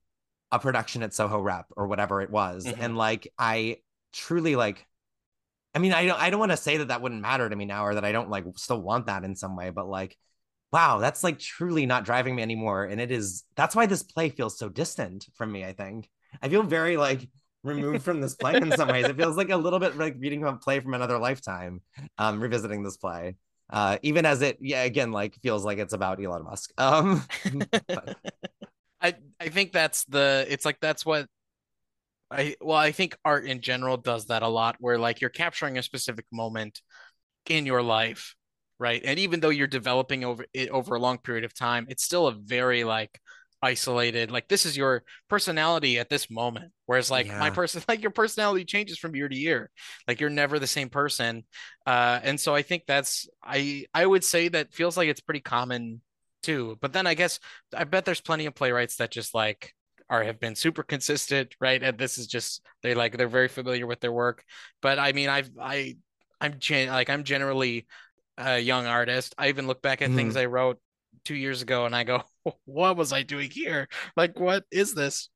a 0.52 0.58
production 0.58 1.02
at 1.02 1.14
Soho 1.14 1.40
Rep 1.40 1.66
or 1.76 1.86
whatever 1.86 2.20
it 2.20 2.30
was. 2.30 2.64
Mm-hmm. 2.64 2.82
And 2.82 2.96
like, 2.96 3.32
I 3.38 3.78
truly 4.12 4.56
like, 4.56 4.86
I 5.74 5.78
mean, 5.78 5.92
I 5.92 6.06
don't, 6.06 6.20
I 6.20 6.30
don't 6.30 6.40
want 6.40 6.52
to 6.52 6.56
say 6.56 6.78
that 6.78 6.88
that 6.88 7.02
wouldn't 7.02 7.20
matter 7.20 7.48
to 7.48 7.56
me 7.56 7.64
now 7.64 7.84
or 7.84 7.94
that 7.94 8.04
I 8.04 8.12
don't 8.12 8.30
like 8.30 8.44
still 8.56 8.80
want 8.80 9.06
that 9.06 9.24
in 9.24 9.36
some 9.36 9.56
way, 9.56 9.70
but 9.70 9.88
like, 9.88 10.16
wow, 10.72 10.98
that's 10.98 11.24
like 11.24 11.38
truly 11.38 11.86
not 11.86 12.04
driving 12.04 12.36
me 12.36 12.42
anymore. 12.42 12.84
And 12.84 13.00
it 13.00 13.10
is, 13.10 13.44
that's 13.56 13.74
why 13.74 13.86
this 13.86 14.02
play 14.02 14.28
feels 14.28 14.58
so 14.58 14.68
distant 14.68 15.26
from 15.34 15.50
me, 15.50 15.64
I 15.64 15.72
think. 15.72 16.08
I 16.42 16.48
feel 16.48 16.62
very 16.62 16.96
like 16.96 17.28
removed 17.64 18.02
from 18.02 18.20
this 18.20 18.34
play 18.34 18.56
in 18.56 18.76
some 18.76 18.88
ways. 18.88 19.06
It 19.06 19.16
feels 19.16 19.36
like 19.36 19.50
a 19.50 19.56
little 19.56 19.78
bit 19.78 19.96
like 19.96 20.16
reading 20.18 20.44
a 20.44 20.52
play 20.54 20.80
from 20.80 20.94
another 20.94 21.18
lifetime, 21.18 21.80
um, 22.18 22.40
revisiting 22.40 22.82
this 22.82 22.96
play 22.96 23.36
uh, 23.70 23.98
even 24.02 24.24
as 24.24 24.42
it 24.42 24.58
yeah 24.60 24.82
again 24.82 25.12
like 25.12 25.38
feels 25.42 25.64
like 25.64 25.78
it's 25.78 25.92
about 25.92 26.22
Elon 26.22 26.44
Musk. 26.44 26.72
Um, 26.78 27.24
I 29.00 29.14
I 29.38 29.48
think 29.48 29.72
that's 29.72 30.04
the 30.04 30.46
it's 30.48 30.64
like 30.64 30.78
that's 30.80 31.04
what 31.04 31.26
I 32.30 32.56
well 32.60 32.78
I 32.78 32.92
think 32.92 33.16
art 33.24 33.44
in 33.44 33.60
general 33.60 33.96
does 33.96 34.26
that 34.26 34.42
a 34.42 34.48
lot 34.48 34.76
where 34.80 34.98
like 34.98 35.20
you're 35.20 35.30
capturing 35.30 35.78
a 35.78 35.82
specific 35.82 36.24
moment 36.32 36.80
in 37.46 37.66
your 37.66 37.82
life, 37.82 38.34
right? 38.78 39.02
And 39.04 39.18
even 39.18 39.40
though 39.40 39.48
you're 39.48 39.66
developing 39.66 40.24
over 40.24 40.44
it 40.52 40.70
over 40.70 40.94
a 40.94 41.00
long 41.00 41.18
period 41.18 41.44
of 41.44 41.54
time, 41.54 41.86
it's 41.88 42.04
still 42.04 42.26
a 42.26 42.32
very 42.32 42.84
like 42.84 43.20
isolated 43.62 44.30
like 44.30 44.46
this 44.48 44.64
is 44.64 44.76
your 44.76 45.02
personality 45.28 45.98
at 45.98 46.08
this 46.08 46.30
moment 46.30 46.70
whereas 46.86 47.10
like 47.10 47.26
yeah. 47.26 47.38
my 47.40 47.50
person 47.50 47.82
like 47.88 48.00
your 48.00 48.10
personality 48.10 48.64
changes 48.64 48.98
from 48.98 49.16
year 49.16 49.28
to 49.28 49.36
year 49.36 49.70
like 50.06 50.20
you're 50.20 50.30
never 50.30 50.58
the 50.58 50.66
same 50.66 50.88
person 50.88 51.44
uh 51.86 52.20
and 52.22 52.38
so 52.38 52.54
i 52.54 52.62
think 52.62 52.84
that's 52.86 53.28
i 53.42 53.84
i 53.92 54.06
would 54.06 54.22
say 54.22 54.48
that 54.48 54.72
feels 54.72 54.96
like 54.96 55.08
it's 55.08 55.20
pretty 55.20 55.40
common 55.40 56.00
too 56.42 56.78
but 56.80 56.92
then 56.92 57.06
i 57.06 57.14
guess 57.14 57.40
i 57.76 57.82
bet 57.82 58.04
there's 58.04 58.20
plenty 58.20 58.46
of 58.46 58.54
playwrights 58.54 58.96
that 58.96 59.10
just 59.10 59.34
like 59.34 59.74
are 60.08 60.22
have 60.22 60.38
been 60.38 60.54
super 60.54 60.84
consistent 60.84 61.54
right 61.60 61.82
and 61.82 61.98
this 61.98 62.16
is 62.16 62.28
just 62.28 62.64
they 62.82 62.94
like 62.94 63.16
they're 63.16 63.28
very 63.28 63.48
familiar 63.48 63.86
with 63.86 64.00
their 64.00 64.12
work 64.12 64.44
but 64.80 65.00
i 65.00 65.12
mean 65.12 65.28
i've 65.28 65.50
i 65.60 65.96
i'm 66.40 66.54
gen- 66.58 66.88
like 66.88 67.10
i'm 67.10 67.24
generally 67.24 67.86
a 68.38 68.58
young 68.58 68.86
artist 68.86 69.34
i 69.36 69.48
even 69.48 69.66
look 69.66 69.82
back 69.82 70.00
at 70.00 70.08
mm-hmm. 70.08 70.16
things 70.16 70.36
i 70.36 70.46
wrote 70.46 70.78
two 71.24 71.34
years 71.34 71.62
ago 71.62 71.84
and 71.84 71.94
I 71.94 72.04
go, 72.04 72.22
what 72.64 72.96
was 72.96 73.12
I 73.12 73.22
doing 73.22 73.50
here? 73.50 73.88
Like, 74.16 74.40
what 74.40 74.64
is 74.70 74.94
this? 74.94 75.28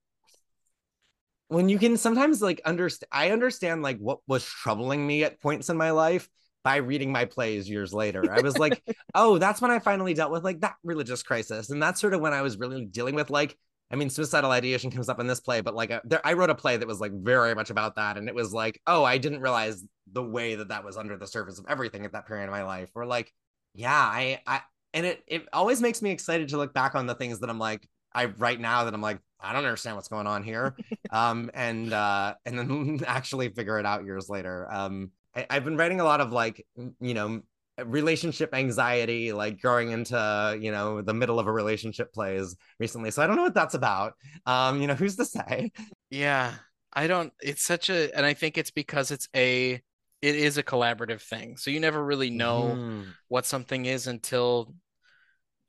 When 1.48 1.68
you 1.68 1.78
can 1.78 1.98
sometimes 1.98 2.40
like 2.40 2.62
understand, 2.64 3.08
I 3.12 3.30
understand 3.30 3.82
like 3.82 3.98
what 3.98 4.20
was 4.26 4.42
troubling 4.42 5.06
me 5.06 5.22
at 5.24 5.40
points 5.40 5.68
in 5.68 5.76
my 5.76 5.90
life 5.90 6.28
by 6.64 6.76
reading 6.76 7.12
my 7.12 7.26
plays 7.26 7.68
years 7.68 7.92
later. 7.92 8.32
I 8.32 8.40
was 8.40 8.58
like, 8.58 8.82
oh, 9.14 9.36
that's 9.36 9.60
when 9.60 9.70
I 9.70 9.80
finally 9.80 10.14
dealt 10.14 10.32
with 10.32 10.44
like 10.44 10.60
that 10.60 10.76
religious 10.82 11.22
crisis. 11.22 11.68
And 11.68 11.82
that's 11.82 12.00
sort 12.00 12.14
of 12.14 12.22
when 12.22 12.32
I 12.32 12.40
was 12.40 12.56
really 12.56 12.86
dealing 12.86 13.14
with 13.14 13.28
like, 13.28 13.54
I 13.90 13.96
mean, 13.96 14.08
suicidal 14.08 14.50
ideation 14.50 14.90
comes 14.90 15.10
up 15.10 15.20
in 15.20 15.26
this 15.26 15.40
play, 15.40 15.60
but 15.60 15.74
like 15.74 15.90
a, 15.90 15.96
uh, 15.96 16.00
there, 16.04 16.26
I 16.26 16.32
wrote 16.32 16.48
a 16.48 16.54
play 16.54 16.78
that 16.78 16.88
was 16.88 17.00
like 17.00 17.12
very 17.12 17.54
much 17.54 17.68
about 17.68 17.96
that. 17.96 18.16
And 18.16 18.26
it 18.28 18.34
was 18.34 18.54
like, 18.54 18.80
oh, 18.86 19.04
I 19.04 19.18
didn't 19.18 19.42
realize 19.42 19.84
the 20.12 20.22
way 20.22 20.54
that 20.54 20.68
that 20.68 20.84
was 20.84 20.96
under 20.96 21.16
the 21.16 21.26
surface 21.26 21.58
of 21.58 21.66
everything 21.68 22.04
at 22.04 22.12
that 22.12 22.26
period 22.26 22.44
of 22.44 22.50
my 22.50 22.64
life. 22.64 22.90
Or 22.94 23.06
like, 23.06 23.32
yeah, 23.74 23.90
I, 23.90 24.40
I, 24.46 24.60
and 24.94 25.06
it 25.06 25.22
it 25.26 25.48
always 25.52 25.80
makes 25.80 26.02
me 26.02 26.10
excited 26.10 26.48
to 26.48 26.56
look 26.56 26.74
back 26.74 26.94
on 26.94 27.06
the 27.06 27.14
things 27.14 27.40
that 27.40 27.50
I'm 27.50 27.58
like 27.58 27.88
I 28.14 28.26
right 28.26 28.60
now 28.60 28.84
that 28.84 28.94
I'm 28.94 29.00
like 29.00 29.18
I 29.40 29.52
don't 29.52 29.64
understand 29.64 29.96
what's 29.96 30.08
going 30.08 30.26
on 30.26 30.42
here, 30.42 30.76
um, 31.10 31.50
and 31.54 31.92
uh, 31.92 32.34
and 32.44 32.58
then 32.58 33.00
actually 33.06 33.48
figure 33.48 33.78
it 33.78 33.86
out 33.86 34.04
years 34.04 34.28
later. 34.28 34.70
Um, 34.70 35.10
I, 35.34 35.46
I've 35.50 35.64
been 35.64 35.76
writing 35.76 36.00
a 36.00 36.04
lot 36.04 36.20
of 36.20 36.32
like 36.32 36.64
you 36.76 37.14
know 37.14 37.42
relationship 37.86 38.54
anxiety 38.54 39.32
like 39.32 39.60
growing 39.60 39.92
into 39.92 40.58
you 40.60 40.70
know 40.70 41.00
the 41.00 41.14
middle 41.14 41.38
of 41.38 41.46
a 41.46 41.52
relationship 41.52 42.12
plays 42.12 42.54
recently 42.78 43.10
so 43.10 43.22
i 43.22 43.26
don't 43.26 43.34
know 43.34 43.42
what 43.42 43.54
that's 43.54 43.72
about 43.72 44.12
um 44.44 44.82
you 44.82 44.86
know 44.86 44.94
who's 44.94 45.16
to 45.16 45.24
say 45.24 45.72
yeah 46.10 46.52
i 46.92 47.06
don't 47.06 47.32
it's 47.40 47.62
such 47.62 47.88
a 47.88 48.14
and 48.14 48.26
i 48.26 48.34
think 48.34 48.58
it's 48.58 48.70
because 48.70 49.10
it's 49.10 49.26
a 49.34 49.80
it 50.22 50.36
is 50.36 50.56
a 50.56 50.62
collaborative 50.62 51.20
thing 51.20 51.56
so 51.56 51.70
you 51.70 51.80
never 51.80 52.02
really 52.02 52.30
know 52.30 52.74
mm-hmm. 52.74 53.02
what 53.28 53.44
something 53.44 53.84
is 53.84 54.06
until 54.06 54.74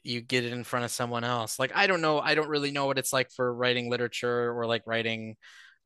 you 0.04 0.22
get 0.22 0.46
it 0.46 0.54
in 0.54 0.64
front 0.64 0.86
of 0.86 0.92
someone 0.92 1.24
else 1.24 1.60
like 1.60 1.72
i 1.76 1.88
don't 1.88 2.02
know 2.02 2.20
i 2.20 2.36
don't 2.36 2.50
really 2.50 2.72
know 2.72 2.86
what 2.86 2.98
it's 2.98 3.14
like 3.14 3.32
for 3.32 3.54
writing 3.54 3.90
literature 3.90 4.58
or 4.58 4.66
like 4.66 4.84
writing 4.86 5.36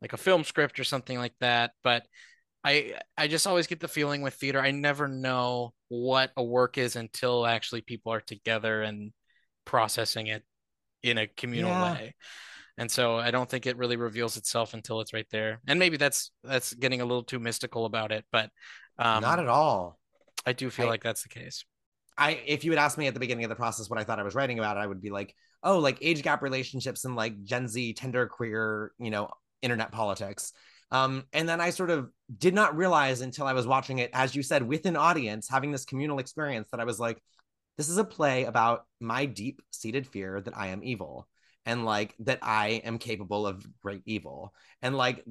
like 0.02 0.14
a 0.14 0.18
film 0.18 0.44
script 0.44 0.80
or 0.80 0.84
something 0.84 1.18
like 1.18 1.34
that 1.40 1.72
but 1.84 2.04
I 2.64 2.96
I 3.18 3.28
just 3.28 3.48
always 3.48 3.68
get 3.68 3.80
the 3.80 3.88
feeling 3.88 4.22
with 4.22 4.34
theater 4.34 4.60
I 4.60 4.72
never 4.72 5.08
know 5.08 5.74
what 5.88 6.32
a 6.36 6.44
work 6.44 6.78
is 6.78 6.98
until 6.98 7.46
actually 7.46 7.82
people 7.82 8.12
are 8.12 8.20
together 8.20 8.82
and 8.82 9.14
processing 9.64 10.28
it 10.28 10.44
in 11.04 11.18
a 11.18 11.28
communal 11.28 11.72
yeah. 11.72 11.94
way. 11.94 12.16
And 12.78 12.92
so 12.92 13.18
I 13.18 13.32
don't 13.32 13.50
think 13.50 13.66
it 13.66 13.78
really 13.78 13.96
reveals 13.96 14.38
itself 14.38 14.74
until 14.74 15.02
it's 15.02 15.14
right 15.14 15.28
there. 15.32 15.60
And 15.68 15.80
maybe 15.80 15.98
that's 15.98 16.32
that's 16.44 16.74
getting 16.74 17.02
a 17.02 17.06
little 17.06 17.24
too 17.24 17.40
mystical 17.40 17.86
about 17.86 18.12
it, 18.12 18.26
but 18.32 18.52
um, 19.00 19.22
not 19.22 19.40
at 19.40 19.48
all. 19.48 20.00
I 20.46 20.54
do 20.54 20.70
feel 20.70 20.86
I, 20.86 20.90
like 20.90 21.04
that's 21.04 21.24
the 21.24 21.30
case. 21.30 21.66
I 22.18 22.40
if 22.46 22.64
you 22.64 22.72
had 22.72 22.80
asked 22.80 22.98
me 22.98 23.08
at 23.08 23.14
the 23.14 23.20
beginning 23.20 23.46
of 23.46 23.50
the 23.50 23.56
process 23.56 23.90
what 23.90 24.00
I 24.00 24.04
thought 24.04 24.20
I 24.20 24.24
was 24.24 24.36
writing 24.36 24.60
about, 24.60 24.78
I 24.78 24.86
would 24.86 25.02
be 25.02 25.10
like, 25.10 25.36
oh, 25.64 25.80
like 25.80 25.98
age 26.02 26.22
gap 26.22 26.42
relationships 26.42 27.04
and 27.06 27.16
like 27.16 27.44
Gen 27.44 27.68
Z 27.68 27.94
tender 27.94 28.28
queer, 28.28 28.92
you 29.00 29.10
know, 29.10 29.30
internet 29.62 29.92
politics. 29.92 30.54
Um, 30.92 31.26
and 31.34 31.50
then 31.50 31.60
I 31.60 31.72
sort 31.72 31.90
of 31.90 32.10
did 32.38 32.54
not 32.54 32.78
realize 32.78 33.22
until 33.22 33.46
I 33.46 33.54
was 33.54 33.68
watching 33.68 33.98
it, 33.98 34.10
as 34.14 34.36
you 34.36 34.44
said, 34.44 34.64
with 34.64 34.86
an 34.86 34.96
audience, 34.96 35.50
having 35.50 35.72
this 35.72 35.84
communal 35.84 36.20
experience, 36.20 36.70
that 36.72 36.80
I 36.80 36.86
was 36.86 37.00
like, 37.00 37.22
this 37.78 37.90
is 37.90 37.98
a 37.98 38.06
play 38.06 38.46
about 38.46 38.86
my 39.00 39.26
deep 39.26 39.62
seated 39.72 40.08
fear 40.08 40.40
that 40.42 40.58
I 40.58 40.68
am 40.68 40.84
evil 40.84 41.28
and 41.68 41.84
like 41.84 42.16
that 42.20 42.40
I 42.42 42.82
am 42.86 42.98
capable 42.98 43.46
of 43.46 43.68
great 43.84 44.02
evil. 44.06 44.54
And 44.82 44.96
like 44.96 45.26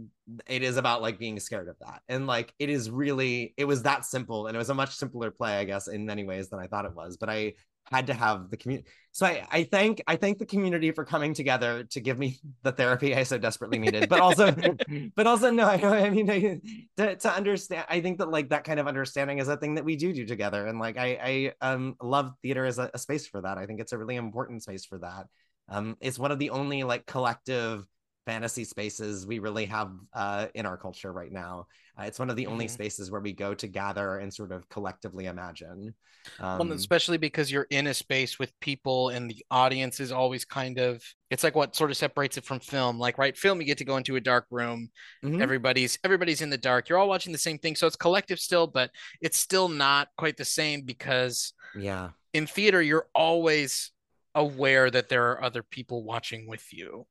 it 0.46 0.62
is 0.62 0.76
about 0.76 1.00
like 1.00 1.18
being 1.18 1.40
scared 1.40 1.66
of 1.66 1.76
that. 1.80 2.02
And 2.10 2.26
like 2.26 2.52
it 2.58 2.68
is 2.68 2.90
really, 2.90 3.54
it 3.56 3.64
was 3.64 3.82
that 3.84 4.04
simple. 4.04 4.46
And 4.46 4.54
it 4.54 4.58
was 4.58 4.68
a 4.68 4.74
much 4.74 4.94
simpler 4.94 5.30
play, 5.30 5.56
I 5.56 5.64
guess, 5.64 5.88
in 5.88 6.04
many 6.04 6.24
ways 6.24 6.50
than 6.50 6.60
I 6.60 6.66
thought 6.66 6.84
it 6.84 6.94
was. 6.94 7.16
But 7.16 7.30
I 7.30 7.54
had 7.90 8.08
to 8.08 8.14
have 8.14 8.50
the 8.50 8.56
community. 8.58 8.86
So 9.12 9.24
I, 9.24 9.46
I 9.50 9.62
thank 9.64 10.02
I 10.06 10.16
thank 10.16 10.38
the 10.38 10.44
community 10.44 10.90
for 10.90 11.06
coming 11.06 11.32
together 11.32 11.84
to 11.84 12.00
give 12.00 12.18
me 12.18 12.38
the 12.62 12.72
therapy 12.72 13.14
I 13.14 13.22
so 13.22 13.38
desperately 13.38 13.78
needed. 13.78 14.10
But 14.10 14.20
also, 14.20 14.54
but 15.16 15.26
also 15.26 15.50
no, 15.50 15.64
I, 15.68 16.06
I 16.06 16.10
mean 16.10 16.30
I, 16.30 16.60
to, 16.98 17.16
to 17.16 17.32
understand. 17.32 17.86
I 17.88 18.02
think 18.02 18.18
that 18.18 18.30
like 18.30 18.50
that 18.50 18.64
kind 18.64 18.78
of 18.78 18.86
understanding 18.86 19.38
is 19.38 19.48
a 19.48 19.56
thing 19.56 19.76
that 19.76 19.86
we 19.86 19.96
do 19.96 20.12
do 20.12 20.26
together, 20.26 20.66
and 20.66 20.78
like 20.78 20.98
I 20.98 21.52
I 21.62 21.66
um 21.66 21.96
love 22.02 22.32
theater 22.42 22.66
as 22.66 22.78
a, 22.78 22.90
a 22.92 22.98
space 22.98 23.26
for 23.26 23.40
that. 23.40 23.56
I 23.56 23.64
think 23.64 23.80
it's 23.80 23.92
a 23.92 23.98
really 23.98 24.16
important 24.16 24.64
space 24.64 24.84
for 24.84 24.98
that. 24.98 25.28
Um, 25.68 25.96
it's 26.00 26.18
one 26.18 26.30
of 26.30 26.38
the 26.38 26.50
only 26.50 26.84
like 26.84 27.06
collective 27.06 27.84
fantasy 28.26 28.64
spaces 28.64 29.26
we 29.26 29.38
really 29.38 29.66
have 29.66 29.92
uh, 30.12 30.46
in 30.54 30.66
our 30.66 30.76
culture 30.76 31.12
right 31.12 31.32
now. 31.32 31.66
Uh, 31.98 32.02
it's 32.02 32.18
one 32.18 32.28
of 32.28 32.36
the 32.36 32.42
mm-hmm. 32.42 32.52
only 32.52 32.68
spaces 32.68 33.10
where 33.10 33.20
we 33.20 33.32
go 33.32 33.54
to 33.54 33.68
gather 33.68 34.18
and 34.18 34.34
sort 34.34 34.52
of 34.52 34.68
collectively 34.68 35.26
imagine. 35.26 35.94
Um, 36.40 36.58
well, 36.58 36.72
especially 36.72 37.18
because 37.18 37.52
you're 37.52 37.68
in 37.70 37.86
a 37.86 37.94
space 37.94 38.36
with 38.38 38.52
people 38.60 39.10
and 39.10 39.30
the 39.30 39.44
audience 39.50 40.00
is 40.00 40.10
always 40.10 40.44
kind 40.44 40.78
of, 40.78 41.02
it's 41.30 41.44
like 41.44 41.54
what 41.54 41.76
sort 41.76 41.90
of 41.90 41.96
separates 41.96 42.36
it 42.36 42.44
from 42.44 42.58
film. 42.58 42.98
Like, 42.98 43.16
right, 43.16 43.36
film, 43.36 43.60
you 43.60 43.66
get 43.66 43.78
to 43.78 43.84
go 43.84 43.96
into 43.96 44.16
a 44.16 44.20
dark 44.20 44.46
room. 44.50 44.90
Mm-hmm. 45.24 45.40
Everybody's, 45.40 45.98
everybody's 46.02 46.42
in 46.42 46.50
the 46.50 46.58
dark. 46.58 46.88
You're 46.88 46.98
all 46.98 47.08
watching 47.08 47.32
the 47.32 47.38
same 47.38 47.58
thing. 47.58 47.76
So 47.76 47.86
it's 47.86 47.96
collective 47.96 48.40
still, 48.40 48.66
but 48.66 48.90
it's 49.20 49.38
still 49.38 49.68
not 49.68 50.08
quite 50.18 50.36
the 50.36 50.44
same 50.44 50.82
because 50.82 51.52
yeah, 51.76 52.10
in 52.34 52.46
theater, 52.46 52.82
you're 52.82 53.06
always 53.14 53.92
aware 54.36 54.88
that 54.90 55.08
there 55.08 55.32
are 55.32 55.42
other 55.42 55.64
people 55.64 56.04
watching 56.04 56.46
with 56.46 56.72
you 56.72 57.06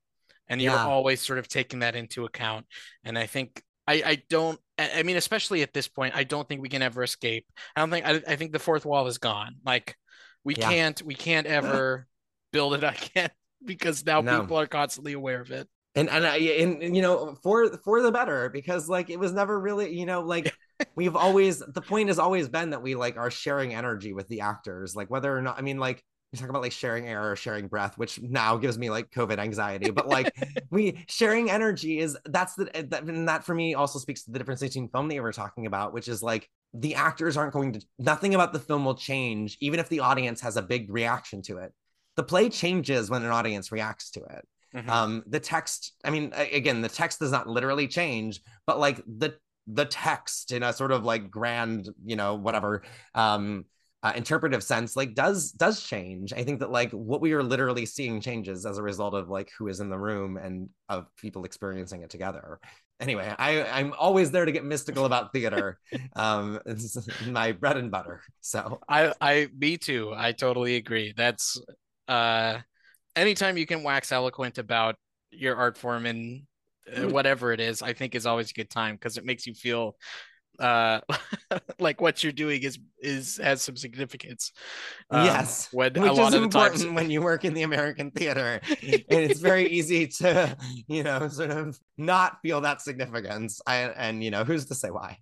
and 0.47 0.61
you're 0.61 0.73
yeah. 0.73 0.85
always 0.85 1.19
sort 1.19 1.39
of 1.39 1.47
taking 1.49 1.79
that 1.79 1.95
into 1.95 2.23
account 2.23 2.65
and 3.03 3.17
i 3.17 3.25
think 3.25 3.61
I, 3.87 3.93
I 4.05 4.23
don't 4.29 4.59
I 4.77 5.03
mean 5.03 5.17
especially 5.17 5.61
at 5.61 5.73
this 5.73 5.87
point 5.87 6.15
I 6.15 6.23
don't 6.23 6.47
think 6.47 6.61
we 6.61 6.69
can 6.69 6.81
ever 6.81 7.03
escape. 7.03 7.45
I 7.75 7.81
don't 7.81 7.91
think 7.91 8.05
I, 8.05 8.21
I 8.27 8.35
think 8.35 8.51
the 8.51 8.59
fourth 8.59 8.85
wall 8.85 9.07
is 9.07 9.17
gone. 9.17 9.55
Like 9.65 9.95
we 10.43 10.55
yeah. 10.55 10.69
can't 10.69 11.01
we 11.03 11.15
can't 11.15 11.47
ever 11.47 12.07
build 12.51 12.73
it 12.73 12.83
again 12.83 13.29
because 13.65 14.05
now 14.05 14.21
no. 14.21 14.41
people 14.41 14.59
are 14.59 14.67
constantly 14.67 15.13
aware 15.13 15.41
of 15.41 15.51
it. 15.51 15.67
And 15.95 16.09
and 16.09 16.25
I 16.25 16.37
and 16.37 16.95
you 16.95 17.01
know 17.01 17.37
for 17.41 17.77
for 17.77 18.01
the 18.01 18.11
better 18.11 18.49
because 18.49 18.89
like 18.89 19.09
it 19.09 19.19
was 19.19 19.31
never 19.31 19.57
really 19.57 19.97
you 19.97 20.05
know 20.05 20.21
like 20.21 20.53
we've 20.95 21.15
always 21.15 21.59
the 21.59 21.81
point 21.81 22.09
has 22.09 22.19
always 22.19 22.49
been 22.49 22.71
that 22.71 22.81
we 22.81 22.95
like 22.95 23.17
are 23.17 23.31
sharing 23.31 23.73
energy 23.73 24.11
with 24.11 24.27
the 24.27 24.41
actors 24.41 24.93
like 24.93 25.09
whether 25.09 25.35
or 25.35 25.41
not 25.41 25.57
I 25.57 25.61
mean 25.61 25.77
like 25.77 26.03
you 26.31 26.39
talk 26.39 26.49
about 26.49 26.61
like 26.61 26.71
sharing 26.71 27.07
air 27.07 27.31
or 27.31 27.35
sharing 27.35 27.67
breath, 27.67 27.97
which 27.97 28.21
now 28.21 28.57
gives 28.57 28.77
me 28.77 28.89
like 28.89 29.09
COVID 29.11 29.37
anxiety. 29.37 29.89
But 29.91 30.07
like 30.07 30.33
we 30.69 31.05
sharing 31.07 31.49
energy 31.49 31.99
is 31.99 32.17
that's 32.25 32.55
the 32.55 32.65
that, 32.89 33.03
and 33.03 33.27
that 33.29 33.43
for 33.43 33.55
me 33.55 33.73
also 33.73 33.99
speaks 33.99 34.23
to 34.23 34.31
the 34.31 34.39
difference 34.39 34.61
between 34.61 34.89
film 34.89 35.07
that 35.07 35.15
you 35.15 35.21
were 35.21 35.31
talking 35.31 35.65
about, 35.65 35.93
which 35.93 36.07
is 36.07 36.21
like 36.21 36.49
the 36.73 36.95
actors 36.95 37.37
aren't 37.37 37.53
going 37.53 37.73
to 37.73 37.85
nothing 37.99 38.35
about 38.35 38.53
the 38.53 38.59
film 38.59 38.85
will 38.85 38.95
change, 38.95 39.57
even 39.61 39.79
if 39.79 39.89
the 39.89 40.01
audience 40.01 40.41
has 40.41 40.57
a 40.57 40.61
big 40.61 40.91
reaction 40.91 41.41
to 41.43 41.57
it. 41.57 41.73
The 42.15 42.23
play 42.23 42.49
changes 42.49 43.09
when 43.09 43.23
an 43.23 43.31
audience 43.31 43.71
reacts 43.71 44.11
to 44.11 44.21
it. 44.21 44.47
Mm-hmm. 44.75 44.89
Um, 44.89 45.23
the 45.27 45.39
text, 45.39 45.93
I 46.03 46.09
mean, 46.09 46.33
again, 46.35 46.81
the 46.81 46.89
text 46.89 47.19
does 47.19 47.31
not 47.31 47.47
literally 47.47 47.87
change, 47.87 48.41
but 48.65 48.79
like 48.79 49.01
the 49.05 49.37
the 49.67 49.85
text 49.85 50.51
in 50.51 50.63
a 50.63 50.73
sort 50.73 50.91
of 50.91 51.03
like 51.03 51.31
grand, 51.31 51.89
you 52.05 52.15
know, 52.15 52.35
whatever 52.35 52.83
um 53.15 53.65
uh, 54.05 54.13
interpretive 54.15 54.61
sense 54.61 54.95
like 54.95 55.15
does 55.15 55.51
does 55.51 55.81
change. 55.81 56.31
I 56.31 56.43
think 56.43 56.59
that 56.59 56.69
like 56.69 56.91
what 56.91 57.21
we 57.21 57.33
are 57.33 57.41
literally 57.41 57.87
seeing 57.87 58.21
changes 58.21 58.63
as 58.63 58.77
a 58.77 58.83
result 58.83 59.15
of 59.15 59.29
like 59.29 59.49
who 59.57 59.67
is 59.67 59.79
in 59.79 59.89
the 59.89 59.97
room 59.97 60.37
and 60.37 60.69
of 60.89 61.07
people 61.17 61.43
experiencing 61.43 62.03
it 62.03 62.11
together. 62.11 62.59
Anyway 62.99 63.33
i 63.39 63.61
i'm 63.63 63.91
always 63.99 64.31
there 64.31 64.45
to 64.45 64.51
get 64.53 64.63
mystical 64.63 65.03
about 65.05 65.33
theater 65.33 65.79
um 66.15 66.59
it's 66.65 66.97
my 67.27 67.51
bread 67.51 67.77
and 67.77 67.91
butter 67.91 68.21
so. 68.41 68.79
I 68.87 69.11
i 69.19 69.47
me 69.57 69.77
too 69.77 70.13
i 70.15 70.31
totally 70.31 70.75
agree. 70.75 71.13
That's 71.17 71.59
uh 72.07 72.59
anytime 73.15 73.57
you 73.57 73.65
can 73.65 73.81
wax 73.81 74.11
eloquent 74.11 74.59
about 74.59 74.95
your 75.31 75.55
art 75.55 75.77
form 75.77 76.05
and 76.05 76.43
uh, 76.95 77.09
whatever 77.09 77.51
it 77.51 77.59
is 77.59 77.81
i 77.81 77.91
think 77.91 78.13
is 78.13 78.27
always 78.27 78.51
a 78.51 78.53
good 78.53 78.69
time 78.69 78.95
because 78.95 79.17
it 79.17 79.25
makes 79.25 79.47
you 79.47 79.55
feel 79.55 79.95
uh 80.59 80.99
like 81.79 82.01
what 82.01 82.23
you're 82.23 82.31
doing 82.31 82.61
is 82.63 82.79
is 82.99 83.39
has 83.43 83.61
some 83.61 83.75
significance 83.75 84.51
um, 85.11 85.25
yes 85.25 85.69
when 85.71 85.93
which 85.93 86.09
a 86.09 86.13
lot 86.13 86.29
is 86.29 86.33
of 86.35 86.43
important 86.43 86.81
times... 86.81 86.93
when 86.93 87.09
you 87.09 87.21
work 87.21 87.45
in 87.45 87.53
the 87.53 87.63
american 87.63 88.11
theater. 88.11 88.61
And 88.85 89.21
it's 89.21 89.39
very 89.39 89.67
easy 89.67 90.07
to 90.07 90.55
you 90.87 91.03
know 91.03 91.27
sort 91.27 91.51
of 91.51 91.79
not 91.97 92.39
feel 92.41 92.61
that 92.61 92.81
significance. 92.81 93.61
I, 93.65 93.75
and 93.75 94.23
you 94.23 94.31
know 94.31 94.43
who's 94.43 94.65
to 94.65 94.75
say 94.75 94.89
why? 94.89 95.19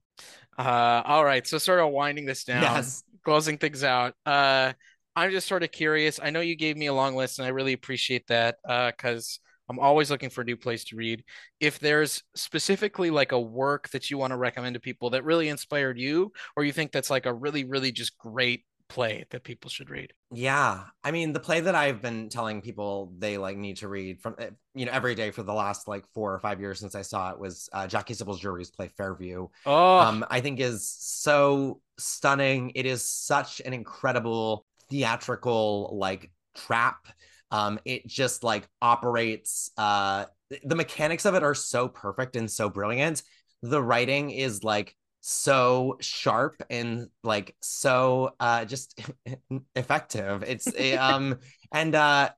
Uh 0.58 1.02
all 1.06 1.26
right 1.26 1.46
so 1.46 1.58
sort 1.58 1.80
of 1.80 1.90
winding 1.90 2.26
this 2.26 2.44
down 2.44 2.62
yes. 2.62 3.04
closing 3.24 3.58
things 3.58 3.84
out 3.84 4.14
uh 4.26 4.72
i'm 5.16 5.32
just 5.32 5.48
sort 5.48 5.64
of 5.64 5.72
curious. 5.72 6.20
I 6.22 6.30
know 6.30 6.42
you 6.42 6.56
gave 6.56 6.78
me 6.78 6.88
a 6.88 6.94
long 6.94 7.16
list 7.16 7.40
and 7.40 7.46
i 7.46 7.50
really 7.50 7.74
appreciate 7.74 8.28
that 8.28 8.58
uh 8.68 8.92
because 8.92 9.40
I'm 9.70 9.80
always 9.80 10.12
looking 10.12 10.30
for 10.30 10.42
a 10.42 10.46
new 10.46 10.58
place 10.58 10.84
to 10.86 10.96
read. 10.96 11.24
If 11.60 11.80
there's 11.80 12.24
specifically 12.36 13.10
like 13.10 13.32
a 13.32 13.40
work 13.40 13.90
that 13.90 14.10
you 14.10 14.18
want 14.18 14.32
to 14.32 14.38
recommend 14.38 14.74
to 14.76 14.80
people 14.80 15.12
that 15.12 15.24
really 15.24 15.50
inspired 15.50 15.98
you, 15.98 16.32
or 16.56 16.64
you 16.64 16.74
think 16.74 16.92
that's 16.92 17.10
like 17.10 17.26
a 17.26 17.34
really, 17.34 17.64
really 17.64 17.92
just 17.92 18.18
great 18.18 18.66
play 18.90 19.26
that 19.32 19.44
people 19.44 19.70
should 19.70 19.90
read. 19.90 20.14
Yeah. 20.32 20.84
I 21.04 21.12
mean, 21.12 21.34
the 21.34 21.40
play 21.40 21.62
that 21.62 21.74
I've 21.74 22.02
been 22.02 22.30
telling 22.30 22.62
people 22.62 23.12
they 23.18 23.38
like 23.38 23.58
need 23.58 23.78
to 23.78 23.88
read 23.88 24.22
from, 24.22 24.36
eh, 24.38 24.50
you 24.76 24.86
know, 24.86 24.92
every 24.92 25.16
day 25.16 25.32
for 25.32 25.42
the 25.42 25.54
last 25.54 25.88
like 25.88 26.06
four 26.14 26.34
or 26.34 26.40
five 26.40 26.60
years 26.60 26.80
since 26.80 26.94
I 26.94 27.02
saw 27.02 27.32
it 27.32 27.40
was 27.40 27.70
uh, 27.74 27.88
Jackie 27.88 28.14
Sibblies-Drury's 28.14 28.70
play 28.70 28.90
Fairview. 28.90 29.48
Oh, 29.66 30.00
um, 30.00 30.26
I 30.30 30.42
think 30.42 30.60
is 30.60 30.88
so 30.88 31.82
stunning. 31.98 32.72
It 32.76 32.86
is 32.86 33.08
such 33.08 33.62
an 33.66 33.74
incredible 33.74 34.66
theatrical 34.90 35.98
like 35.98 36.32
trap 36.56 37.08
um, 37.54 37.80
it 37.86 38.06
just 38.08 38.44
like 38.44 38.68
operates. 38.82 39.72
Uh, 39.78 40.26
the 40.64 40.76
mechanics 40.76 41.24
of 41.26 41.36
it 41.36 41.44
are 41.44 41.56
so 41.56 41.88
perfect 41.88 42.36
and 42.36 42.52
so 42.52 42.70
brilliant. 42.70 43.22
The 43.62 43.82
writing 43.82 44.32
is 44.32 44.64
like 44.64 44.96
so 45.26 45.96
sharp 46.02 46.62
and 46.70 47.08
like 47.24 47.56
so 47.62 48.36
uh 48.42 48.66
just 48.66 49.00
effective 49.78 50.44
it's 50.46 50.68
um 51.00 51.38
and 51.72 51.96
uh 51.96 52.30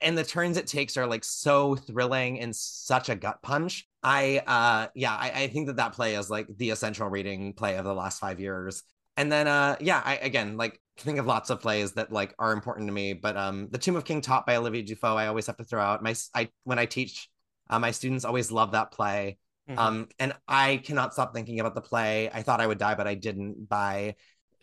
and 0.00 0.16
the 0.16 0.24
turns 0.24 0.56
it 0.56 0.66
takes 0.66 0.96
are 0.96 1.06
like 1.06 1.22
so 1.22 1.76
thrilling 1.76 2.40
and 2.40 2.56
such 2.56 3.10
a 3.10 3.14
gut 3.14 3.42
punch 3.42 3.86
i 4.02 4.38
uh 4.46 4.88
yeah 4.94 5.14
I, 5.14 5.42
I 5.42 5.48
think 5.48 5.66
that 5.66 5.76
that 5.76 5.92
play 5.92 6.14
is 6.14 6.30
like 6.30 6.46
the 6.56 6.70
essential 6.70 7.10
reading 7.10 7.52
play 7.52 7.76
of 7.76 7.84
the 7.84 7.94
last 7.94 8.20
five 8.20 8.40
years 8.40 8.84
and 9.16 9.30
then 9.30 9.46
uh 9.46 9.76
yeah 9.80 10.02
i 10.04 10.16
again 10.16 10.56
like 10.56 10.80
think 10.98 11.18
of 11.18 11.26
lots 11.26 11.50
of 11.50 11.60
plays 11.60 11.92
that 11.92 12.12
like 12.12 12.34
are 12.38 12.52
important 12.52 12.88
to 12.88 12.92
me 12.92 13.12
but 13.12 13.36
um 13.36 13.68
the 13.70 13.78
tomb 13.78 13.96
of 13.96 14.04
king 14.04 14.20
Tot 14.20 14.46
by 14.46 14.56
olivia 14.56 14.82
dufault 14.82 15.16
i 15.16 15.26
always 15.26 15.46
have 15.46 15.56
to 15.56 15.64
throw 15.64 15.82
out 15.82 16.02
my 16.02 16.14
i 16.34 16.48
when 16.64 16.78
i 16.78 16.86
teach 16.86 17.28
uh, 17.70 17.78
my 17.78 17.90
students 17.90 18.24
always 18.24 18.52
love 18.52 18.72
that 18.72 18.92
play 18.92 19.38
Mm-hmm. 19.68 19.78
Um, 19.78 20.08
and 20.18 20.34
I 20.46 20.82
cannot 20.84 21.14
stop 21.14 21.34
thinking 21.34 21.60
about 21.60 21.74
the 21.74 21.80
play. 21.80 22.30
I 22.30 22.42
thought 22.42 22.60
I 22.60 22.66
would 22.66 22.78
die, 22.78 22.94
but 22.94 23.06
I 23.06 23.14
didn't. 23.14 23.68
By 23.68 24.16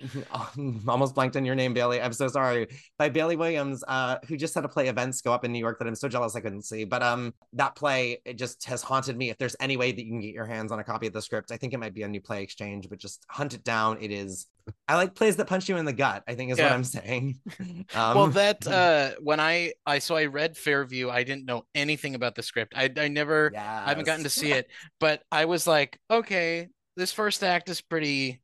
almost 0.87 1.15
blanked 1.15 1.35
on 1.35 1.45
your 1.45 1.55
name, 1.55 1.73
Bailey. 1.73 2.01
I'm 2.01 2.13
so 2.13 2.27
sorry. 2.27 2.67
By 2.97 3.09
Bailey 3.09 3.35
Williams, 3.35 3.83
uh, 3.87 4.17
who 4.27 4.37
just 4.37 4.55
had 4.55 4.65
a 4.65 4.67
play 4.67 4.87
events 4.87 5.21
go 5.21 5.33
up 5.33 5.45
in 5.45 5.51
New 5.51 5.59
York 5.59 5.79
that 5.79 5.87
I'm 5.87 5.95
so 5.95 6.07
jealous 6.07 6.35
I 6.35 6.41
couldn't 6.41 6.63
see. 6.63 6.83
But 6.83 7.03
um, 7.03 7.33
that 7.53 7.75
play 7.75 8.19
it 8.25 8.37
just 8.37 8.65
has 8.65 8.81
haunted 8.81 9.17
me. 9.17 9.29
If 9.29 9.37
there's 9.37 9.55
any 9.59 9.77
way 9.77 9.91
that 9.91 10.03
you 10.03 10.11
can 10.11 10.21
get 10.21 10.33
your 10.33 10.45
hands 10.45 10.71
on 10.71 10.79
a 10.79 10.83
copy 10.83 11.07
of 11.07 11.13
the 11.13 11.21
script, 11.21 11.51
I 11.51 11.57
think 11.57 11.73
it 11.73 11.79
might 11.79 11.93
be 11.93 12.03
a 12.03 12.07
new 12.07 12.21
play 12.21 12.43
exchange, 12.43 12.89
but 12.89 12.99
just 12.99 13.25
hunt 13.29 13.53
it 13.53 13.63
down. 13.63 13.97
It 14.01 14.11
is. 14.11 14.47
I 14.87 14.95
like 14.95 15.15
plays 15.15 15.35
that 15.37 15.47
punch 15.47 15.67
you 15.67 15.77
in 15.77 15.85
the 15.85 15.93
gut. 15.93 16.23
I 16.27 16.35
think 16.35 16.51
is 16.51 16.57
yeah. 16.57 16.65
what 16.65 16.73
I'm 16.73 16.83
saying. 16.83 17.39
um, 17.95 18.15
well, 18.15 18.27
that 18.27 18.65
uh, 18.67 19.11
when 19.21 19.39
I 19.39 19.73
I 19.85 19.99
so 19.99 20.15
I 20.15 20.25
read 20.25 20.57
Fairview, 20.57 21.09
I 21.09 21.23
didn't 21.23 21.45
know 21.45 21.65
anything 21.75 22.15
about 22.15 22.35
the 22.35 22.43
script. 22.43 22.73
I 22.75 22.89
I 22.97 23.07
never 23.07 23.51
yes. 23.53 23.63
I 23.63 23.89
haven't 23.89 24.05
gotten 24.05 24.23
to 24.23 24.29
see 24.29 24.51
it, 24.51 24.67
but 24.99 25.23
I 25.31 25.45
was 25.45 25.67
like, 25.67 25.99
okay, 26.09 26.69
this 26.95 27.11
first 27.11 27.43
act 27.43 27.69
is 27.69 27.81
pretty 27.81 28.41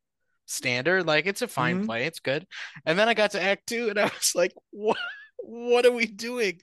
standard. 0.47 1.05
Like 1.05 1.25
it's 1.25 1.41
a 1.41 1.47
fine 1.47 1.77
mm-hmm. 1.77 1.85
play, 1.85 2.05
it's 2.05 2.19
good. 2.19 2.47
And 2.85 2.97
then 2.97 3.07
I 3.07 3.13
got 3.13 3.31
to 3.31 3.41
act 3.41 3.67
two 3.67 3.89
and 3.89 3.99
I 3.99 4.05
was 4.05 4.33
like, 4.35 4.53
what 4.71 4.97
what 5.39 5.85
are 5.85 5.91
we 5.91 6.05
doing? 6.05 6.59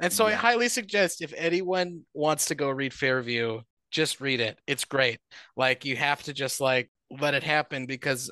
And 0.00 0.12
so 0.12 0.26
yeah. 0.26 0.34
I 0.34 0.36
highly 0.36 0.68
suggest 0.68 1.22
if 1.22 1.32
anyone 1.36 2.02
wants 2.14 2.46
to 2.46 2.54
go 2.54 2.70
read 2.70 2.92
Fairview, 2.92 3.62
just 3.90 4.20
read 4.20 4.40
it. 4.40 4.58
It's 4.66 4.84
great. 4.84 5.18
Like 5.56 5.84
you 5.84 5.96
have 5.96 6.22
to 6.24 6.32
just 6.32 6.60
like 6.60 6.90
let 7.10 7.34
it 7.34 7.42
happen 7.42 7.86
because 7.86 8.30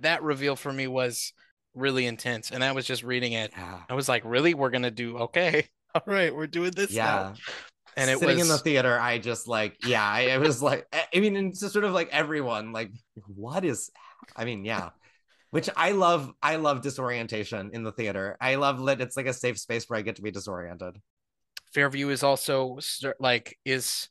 that 0.00 0.22
reveal 0.22 0.56
for 0.56 0.72
me 0.72 0.88
was 0.88 1.32
really 1.74 2.06
intense. 2.06 2.50
And 2.50 2.62
that 2.62 2.74
was 2.74 2.86
just 2.86 3.02
reading 3.02 3.32
it. 3.32 3.52
Yeah. 3.56 3.80
I 3.88 3.94
was 3.94 4.08
like, 4.08 4.22
really? 4.24 4.54
We're 4.54 4.70
gonna 4.70 4.90
do 4.90 5.18
okay. 5.28 5.68
All 5.94 6.02
right, 6.06 6.34
we're 6.34 6.46
doing 6.46 6.70
this 6.70 6.92
yeah. 6.92 7.04
now 7.04 7.34
and 7.96 8.10
it 8.10 8.18
sitting 8.18 8.38
was... 8.38 8.46
in 8.46 8.52
the 8.52 8.58
theater 8.58 8.98
i 8.98 9.18
just 9.18 9.48
like 9.48 9.76
yeah 9.84 10.06
I, 10.06 10.20
it 10.20 10.40
was 10.40 10.62
like 10.62 10.86
i 11.14 11.18
mean 11.18 11.36
it's 11.36 11.60
just 11.60 11.72
sort 11.72 11.84
of 11.84 11.92
like 11.92 12.08
everyone 12.10 12.72
like 12.72 12.90
what 13.26 13.64
is 13.64 13.90
I 14.36 14.44
mean, 14.44 14.64
yeah. 14.64 14.90
Which 15.50 15.68
I 15.76 15.92
love. 15.92 16.30
I 16.42 16.56
love 16.56 16.80
disorientation 16.80 17.70
in 17.72 17.82
the 17.82 17.92
theater. 17.92 18.36
I 18.40 18.54
love 18.54 18.84
that 18.86 19.00
it's 19.00 19.16
like 19.16 19.26
a 19.26 19.32
safe 19.32 19.58
space 19.58 19.86
where 19.88 19.98
I 19.98 20.02
get 20.02 20.16
to 20.16 20.22
be 20.22 20.30
disoriented. 20.30 20.96
Fairview 21.74 22.08
is 22.10 22.22
also 22.22 22.78
like 23.18 23.58
is 23.64 24.08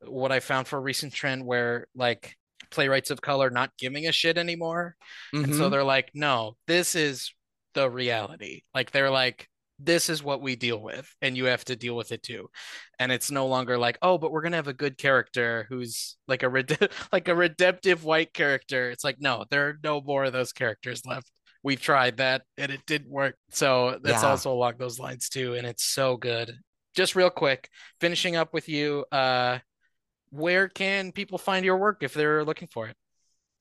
what 0.00 0.32
I 0.32 0.40
found 0.40 0.66
for 0.66 0.76
a 0.76 0.82
recent 0.82 1.12
trend 1.12 1.44
where 1.44 1.86
like 1.94 2.36
playwrights 2.70 3.10
of 3.10 3.20
color 3.20 3.50
not 3.50 3.70
giving 3.78 4.06
a 4.06 4.12
shit 4.12 4.36
anymore. 4.36 4.96
Mm-hmm. 5.34 5.44
And 5.44 5.54
so 5.54 5.62
mm-hmm. 5.62 5.70
they're 5.70 5.84
like, 5.84 6.10
no, 6.14 6.56
this 6.66 6.94
is 6.94 7.32
the 7.74 7.88
reality. 7.88 8.62
Like 8.74 8.90
they're 8.90 9.10
like, 9.10 9.48
this 9.78 10.08
is 10.08 10.22
what 10.22 10.40
we 10.40 10.56
deal 10.56 10.80
with 10.80 11.12
and 11.20 11.36
you 11.36 11.46
have 11.46 11.64
to 11.64 11.76
deal 11.76 11.96
with 11.96 12.12
it 12.12 12.22
too. 12.22 12.48
And 12.98 13.10
it's 13.10 13.30
no 13.30 13.46
longer 13.46 13.76
like 13.76 13.98
oh 14.02 14.18
but 14.18 14.30
we're 14.30 14.42
gonna 14.42 14.56
have 14.56 14.68
a 14.68 14.72
good 14.72 14.96
character 14.96 15.66
who's 15.68 16.16
like 16.28 16.42
a 16.42 16.48
red- 16.48 16.90
like 17.12 17.28
a 17.28 17.34
redemptive 17.34 18.04
white 18.04 18.32
character. 18.32 18.90
It's 18.90 19.04
like 19.04 19.16
no 19.20 19.44
there 19.50 19.68
are 19.68 19.78
no 19.82 20.00
more 20.00 20.24
of 20.24 20.32
those 20.32 20.52
characters 20.52 21.04
left. 21.04 21.30
We 21.62 21.76
tried 21.76 22.18
that 22.18 22.42
and 22.58 22.70
it 22.70 22.82
didn't 22.86 23.10
work. 23.10 23.36
So 23.50 23.98
that's 24.02 24.22
yeah. 24.22 24.30
also 24.30 24.52
along 24.52 24.74
those 24.78 24.98
lines 24.98 25.28
too 25.28 25.54
and 25.54 25.66
it's 25.66 25.84
so 25.84 26.16
good. 26.16 26.56
Just 26.94 27.16
real 27.16 27.30
quick 27.30 27.68
finishing 28.00 28.36
up 28.36 28.54
with 28.54 28.68
you 28.68 29.04
uh 29.10 29.58
where 30.30 30.68
can 30.68 31.12
people 31.12 31.38
find 31.38 31.64
your 31.64 31.78
work 31.78 32.02
if 32.02 32.14
they're 32.14 32.44
looking 32.44 32.68
for 32.68 32.86
it? 32.86 32.96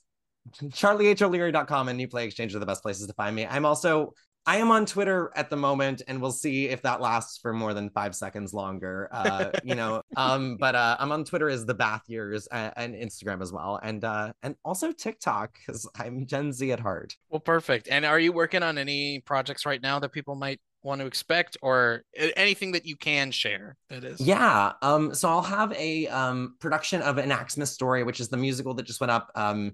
CharlieHOleary.com 0.54 1.88
and 1.88 1.96
New 1.96 2.08
Play 2.08 2.26
Exchange 2.26 2.54
are 2.54 2.58
the 2.58 2.66
best 2.66 2.82
places 2.82 3.06
to 3.06 3.12
find 3.14 3.34
me. 3.34 3.46
I'm 3.46 3.64
also 3.64 4.14
I 4.46 4.56
am 4.56 4.70
on 4.70 4.86
Twitter 4.86 5.30
at 5.36 5.50
the 5.50 5.56
moment, 5.56 6.02
and 6.08 6.20
we'll 6.20 6.32
see 6.32 6.68
if 6.68 6.82
that 6.82 7.00
lasts 7.00 7.38
for 7.38 7.52
more 7.52 7.74
than 7.74 7.90
five 7.90 8.14
seconds 8.14 8.54
longer. 8.54 9.08
Uh, 9.12 9.50
you 9.62 9.74
know, 9.74 10.02
um, 10.16 10.56
but 10.56 10.74
uh, 10.74 10.96
I'm 10.98 11.12
on 11.12 11.24
Twitter 11.24 11.50
as 11.50 11.66
the 11.66 11.74
Bath 11.74 12.02
Years 12.08 12.46
and, 12.46 12.72
and 12.76 12.94
Instagram 12.94 13.42
as 13.42 13.52
well, 13.52 13.78
and 13.82 14.02
uh, 14.02 14.32
and 14.42 14.56
also 14.64 14.92
TikTok 14.92 15.54
because 15.58 15.88
I'm 15.96 16.26
Gen 16.26 16.52
Z 16.52 16.72
at 16.72 16.80
heart. 16.80 17.16
Well, 17.28 17.40
perfect. 17.40 17.88
And 17.90 18.04
are 18.04 18.18
you 18.18 18.32
working 18.32 18.62
on 18.62 18.78
any 18.78 19.20
projects 19.20 19.66
right 19.66 19.80
now 19.80 19.98
that 19.98 20.10
people 20.10 20.34
might 20.34 20.60
want 20.82 21.02
to 21.02 21.06
expect, 21.06 21.58
or 21.60 22.04
anything 22.14 22.72
that 22.72 22.86
you 22.86 22.96
can 22.96 23.32
share? 23.32 23.76
That 23.90 24.04
is. 24.04 24.20
Yeah. 24.20 24.72
Um. 24.80 25.14
So 25.14 25.28
I'll 25.28 25.42
have 25.42 25.72
a 25.74 26.06
um 26.08 26.56
production 26.60 27.02
of 27.02 27.18
an 27.18 27.30
Axmas 27.30 27.68
story, 27.68 28.04
which 28.04 28.20
is 28.20 28.30
the 28.30 28.38
musical 28.38 28.72
that 28.74 28.86
just 28.86 29.00
went 29.00 29.10
up. 29.10 29.30
Um 29.34 29.72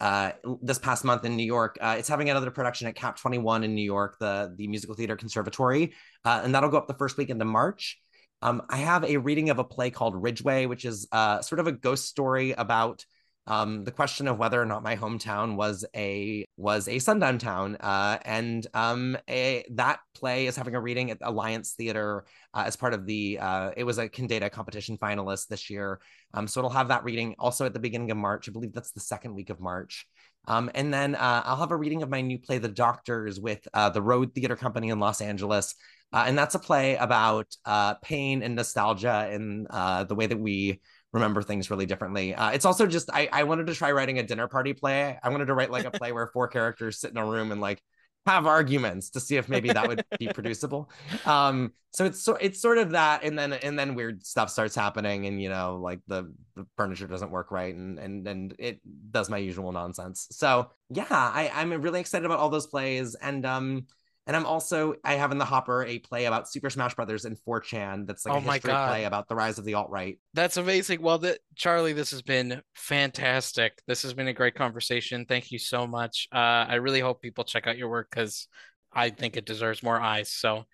uh, 0.00 0.32
this 0.62 0.78
past 0.78 1.04
month 1.04 1.24
in 1.24 1.36
New 1.36 1.44
York. 1.44 1.78
Uh, 1.80 1.96
it's 1.98 2.08
having 2.08 2.30
another 2.30 2.50
production 2.50 2.86
at 2.86 2.94
Cap 2.94 3.18
21 3.18 3.64
in 3.64 3.74
New 3.74 3.82
York, 3.84 4.16
the, 4.20 4.52
the 4.56 4.66
Musical 4.66 4.94
Theater 4.94 5.16
Conservatory, 5.16 5.94
uh, 6.24 6.40
and 6.44 6.54
that'll 6.54 6.70
go 6.70 6.78
up 6.78 6.86
the 6.86 6.94
first 6.94 7.16
week 7.16 7.30
into 7.30 7.44
March. 7.44 7.98
Um, 8.42 8.62
I 8.68 8.78
have 8.78 9.04
a 9.04 9.16
reading 9.16 9.50
of 9.50 9.58
a 9.58 9.64
play 9.64 9.90
called 9.90 10.14
Ridgeway, 10.14 10.66
which 10.66 10.84
is 10.84 11.08
uh, 11.12 11.40
sort 11.40 11.58
of 11.58 11.66
a 11.66 11.72
ghost 11.72 12.06
story 12.06 12.52
about 12.52 13.04
um, 13.46 13.84
the 13.84 13.92
question 13.92 14.26
of 14.26 14.38
whether 14.38 14.60
or 14.60 14.66
not 14.66 14.82
my 14.82 14.96
hometown 14.96 15.56
was 15.56 15.84
a 15.94 16.44
was 16.56 16.88
a 16.88 16.98
sundown 16.98 17.38
town, 17.38 17.76
uh, 17.76 18.18
and 18.24 18.66
um, 18.74 19.16
a, 19.28 19.64
that 19.72 20.00
play 20.14 20.46
is 20.46 20.56
having 20.56 20.74
a 20.74 20.80
reading 20.80 21.10
at 21.10 21.18
Alliance 21.22 21.74
Theater 21.76 22.24
uh, 22.54 22.64
as 22.66 22.76
part 22.76 22.94
of 22.94 23.06
the. 23.06 23.38
Uh, 23.40 23.70
it 23.76 23.84
was 23.84 23.98
a 23.98 24.08
Kendeda 24.08 24.50
competition 24.50 24.98
finalist 24.98 25.46
this 25.48 25.70
year, 25.70 26.00
um, 26.34 26.48
so 26.48 26.60
it'll 26.60 26.70
have 26.70 26.88
that 26.88 27.04
reading 27.04 27.34
also 27.38 27.66
at 27.66 27.72
the 27.72 27.78
beginning 27.78 28.10
of 28.10 28.16
March. 28.16 28.48
I 28.48 28.52
believe 28.52 28.72
that's 28.72 28.92
the 28.92 29.00
second 29.00 29.34
week 29.34 29.50
of 29.50 29.60
March. 29.60 30.06
Um, 30.48 30.70
and 30.74 30.92
then 30.92 31.14
uh, 31.14 31.42
I'll 31.44 31.56
have 31.56 31.72
a 31.72 31.76
reading 31.76 32.02
of 32.02 32.10
my 32.10 32.20
new 32.20 32.38
play, 32.38 32.58
The 32.58 32.68
Doctors, 32.68 33.40
with 33.40 33.66
uh, 33.74 33.90
the 33.90 34.02
Road 34.02 34.32
Theater 34.34 34.56
Company 34.56 34.90
in 34.90 35.00
Los 35.00 35.20
Angeles. 35.20 35.74
Uh, 36.12 36.24
and 36.26 36.38
that's 36.38 36.54
a 36.54 36.58
play 36.60 36.96
about 36.96 37.46
uh, 37.64 37.94
pain 37.94 38.42
and 38.42 38.54
nostalgia 38.54 39.28
and 39.30 39.66
uh, 39.70 40.04
the 40.04 40.14
way 40.14 40.26
that 40.26 40.38
we 40.38 40.80
remember 41.16 41.42
things 41.42 41.70
really 41.70 41.86
differently. 41.86 42.34
Uh, 42.34 42.50
it's 42.50 42.64
also 42.64 42.86
just 42.86 43.10
I, 43.12 43.28
I 43.32 43.42
wanted 43.42 43.66
to 43.66 43.74
try 43.74 43.90
writing 43.90 44.18
a 44.18 44.22
dinner 44.22 44.46
party 44.46 44.72
play. 44.72 45.18
I 45.22 45.28
wanted 45.30 45.46
to 45.46 45.54
write 45.54 45.70
like 45.70 45.84
a 45.84 45.90
play 45.90 46.12
where 46.12 46.28
four 46.28 46.46
characters 46.46 47.00
sit 47.00 47.10
in 47.10 47.16
a 47.16 47.26
room 47.26 47.52
and 47.52 47.60
like 47.60 47.82
have 48.26 48.46
arguments 48.46 49.10
to 49.10 49.20
see 49.20 49.36
if 49.36 49.48
maybe 49.48 49.68
that 49.72 49.86
would 49.88 50.04
be 50.18 50.28
producible. 50.28 50.90
Um, 51.24 51.72
so 51.92 52.04
it's 52.04 52.22
so 52.22 52.34
it's 52.36 52.60
sort 52.60 52.76
of 52.78 52.90
that, 52.90 53.24
and 53.24 53.38
then 53.38 53.54
and 53.54 53.78
then 53.78 53.94
weird 53.94 54.24
stuff 54.24 54.50
starts 54.50 54.74
happening, 54.74 55.26
and 55.26 55.40
you 55.40 55.48
know, 55.48 55.78
like 55.82 56.00
the, 56.06 56.32
the 56.54 56.66
furniture 56.76 57.06
doesn't 57.06 57.30
work 57.30 57.50
right, 57.50 57.74
and 57.74 57.98
and 57.98 58.28
and 58.28 58.54
it 58.58 58.80
does 59.10 59.30
my 59.30 59.38
usual 59.38 59.72
nonsense. 59.72 60.28
So 60.30 60.70
yeah, 60.90 61.06
I 61.08 61.50
I'm 61.54 61.72
really 61.80 62.00
excited 62.00 62.26
about 62.26 62.38
all 62.38 62.50
those 62.50 62.66
plays, 62.66 63.14
and 63.14 63.46
um, 63.46 63.86
and 64.26 64.36
I'm 64.36 64.46
also 64.46 64.94
I 65.04 65.14
have 65.14 65.30
in 65.32 65.38
the 65.38 65.44
hopper 65.44 65.84
a 65.84 65.98
play 65.98 66.24
about 66.24 66.48
Super 66.48 66.68
Smash 66.68 66.94
Brothers 66.94 67.24
and 67.24 67.38
4chan 67.46 68.06
that's 68.06 68.26
like 68.26 68.34
oh 68.34 68.38
a 68.38 68.52
history 68.52 68.72
play 68.72 69.04
about 69.04 69.28
the 69.28 69.36
rise 69.36 69.58
of 69.58 69.64
the 69.64 69.74
alt 69.74 69.90
right. 69.90 70.18
That's 70.34 70.56
amazing. 70.56 71.00
Well, 71.00 71.18
the, 71.18 71.38
Charlie, 71.54 71.92
this 71.92 72.10
has 72.10 72.22
been 72.22 72.62
fantastic. 72.74 73.80
This 73.86 74.02
has 74.02 74.14
been 74.14 74.28
a 74.28 74.32
great 74.32 74.54
conversation. 74.54 75.26
Thank 75.26 75.52
you 75.52 75.58
so 75.58 75.86
much. 75.86 76.28
Uh, 76.32 76.66
I 76.68 76.74
really 76.76 77.00
hope 77.00 77.22
people 77.22 77.44
check 77.44 77.66
out 77.66 77.78
your 77.78 77.88
work 77.88 78.08
because 78.10 78.48
I 78.92 79.10
think 79.10 79.36
it 79.36 79.46
deserves 79.46 79.82
more 79.82 80.00
eyes. 80.00 80.30
So, 80.30 80.64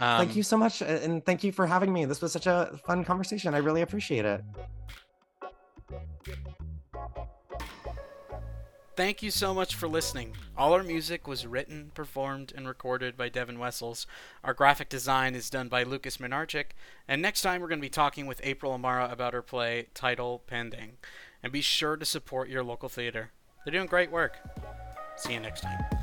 um, 0.00 0.18
thank 0.18 0.36
you 0.36 0.42
so 0.42 0.56
much, 0.56 0.80
and 0.82 1.24
thank 1.24 1.44
you 1.44 1.52
for 1.52 1.66
having 1.66 1.92
me. 1.92 2.04
This 2.06 2.22
was 2.22 2.32
such 2.32 2.46
a 2.46 2.78
fun 2.86 3.04
conversation. 3.04 3.54
I 3.54 3.58
really 3.58 3.82
appreciate 3.82 4.24
it. 4.24 4.42
Thank 8.94 9.22
you 9.22 9.30
so 9.30 9.54
much 9.54 9.74
for 9.74 9.88
listening. 9.88 10.34
All 10.56 10.74
our 10.74 10.82
music 10.82 11.26
was 11.26 11.46
written, 11.46 11.92
performed, 11.94 12.52
and 12.54 12.68
recorded 12.68 13.16
by 13.16 13.30
Devin 13.30 13.58
Wessels. 13.58 14.06
Our 14.44 14.52
graphic 14.52 14.90
design 14.90 15.34
is 15.34 15.48
done 15.48 15.68
by 15.68 15.82
Lucas 15.82 16.18
Minarchik. 16.18 16.72
And 17.08 17.22
next 17.22 17.40
time 17.40 17.62
we're 17.62 17.68
going 17.68 17.80
to 17.80 17.86
be 17.86 17.88
talking 17.88 18.26
with 18.26 18.42
April 18.44 18.72
Amara 18.72 19.08
about 19.10 19.32
her 19.32 19.40
play 19.40 19.86
Title 19.94 20.42
Pending. 20.46 20.98
And 21.42 21.52
be 21.52 21.62
sure 21.62 21.96
to 21.96 22.04
support 22.04 22.50
your 22.50 22.62
local 22.62 22.90
theater. 22.90 23.30
They're 23.64 23.72
doing 23.72 23.86
great 23.86 24.10
work. 24.10 24.36
See 25.16 25.32
you 25.32 25.40
next 25.40 25.62
time. 25.62 26.01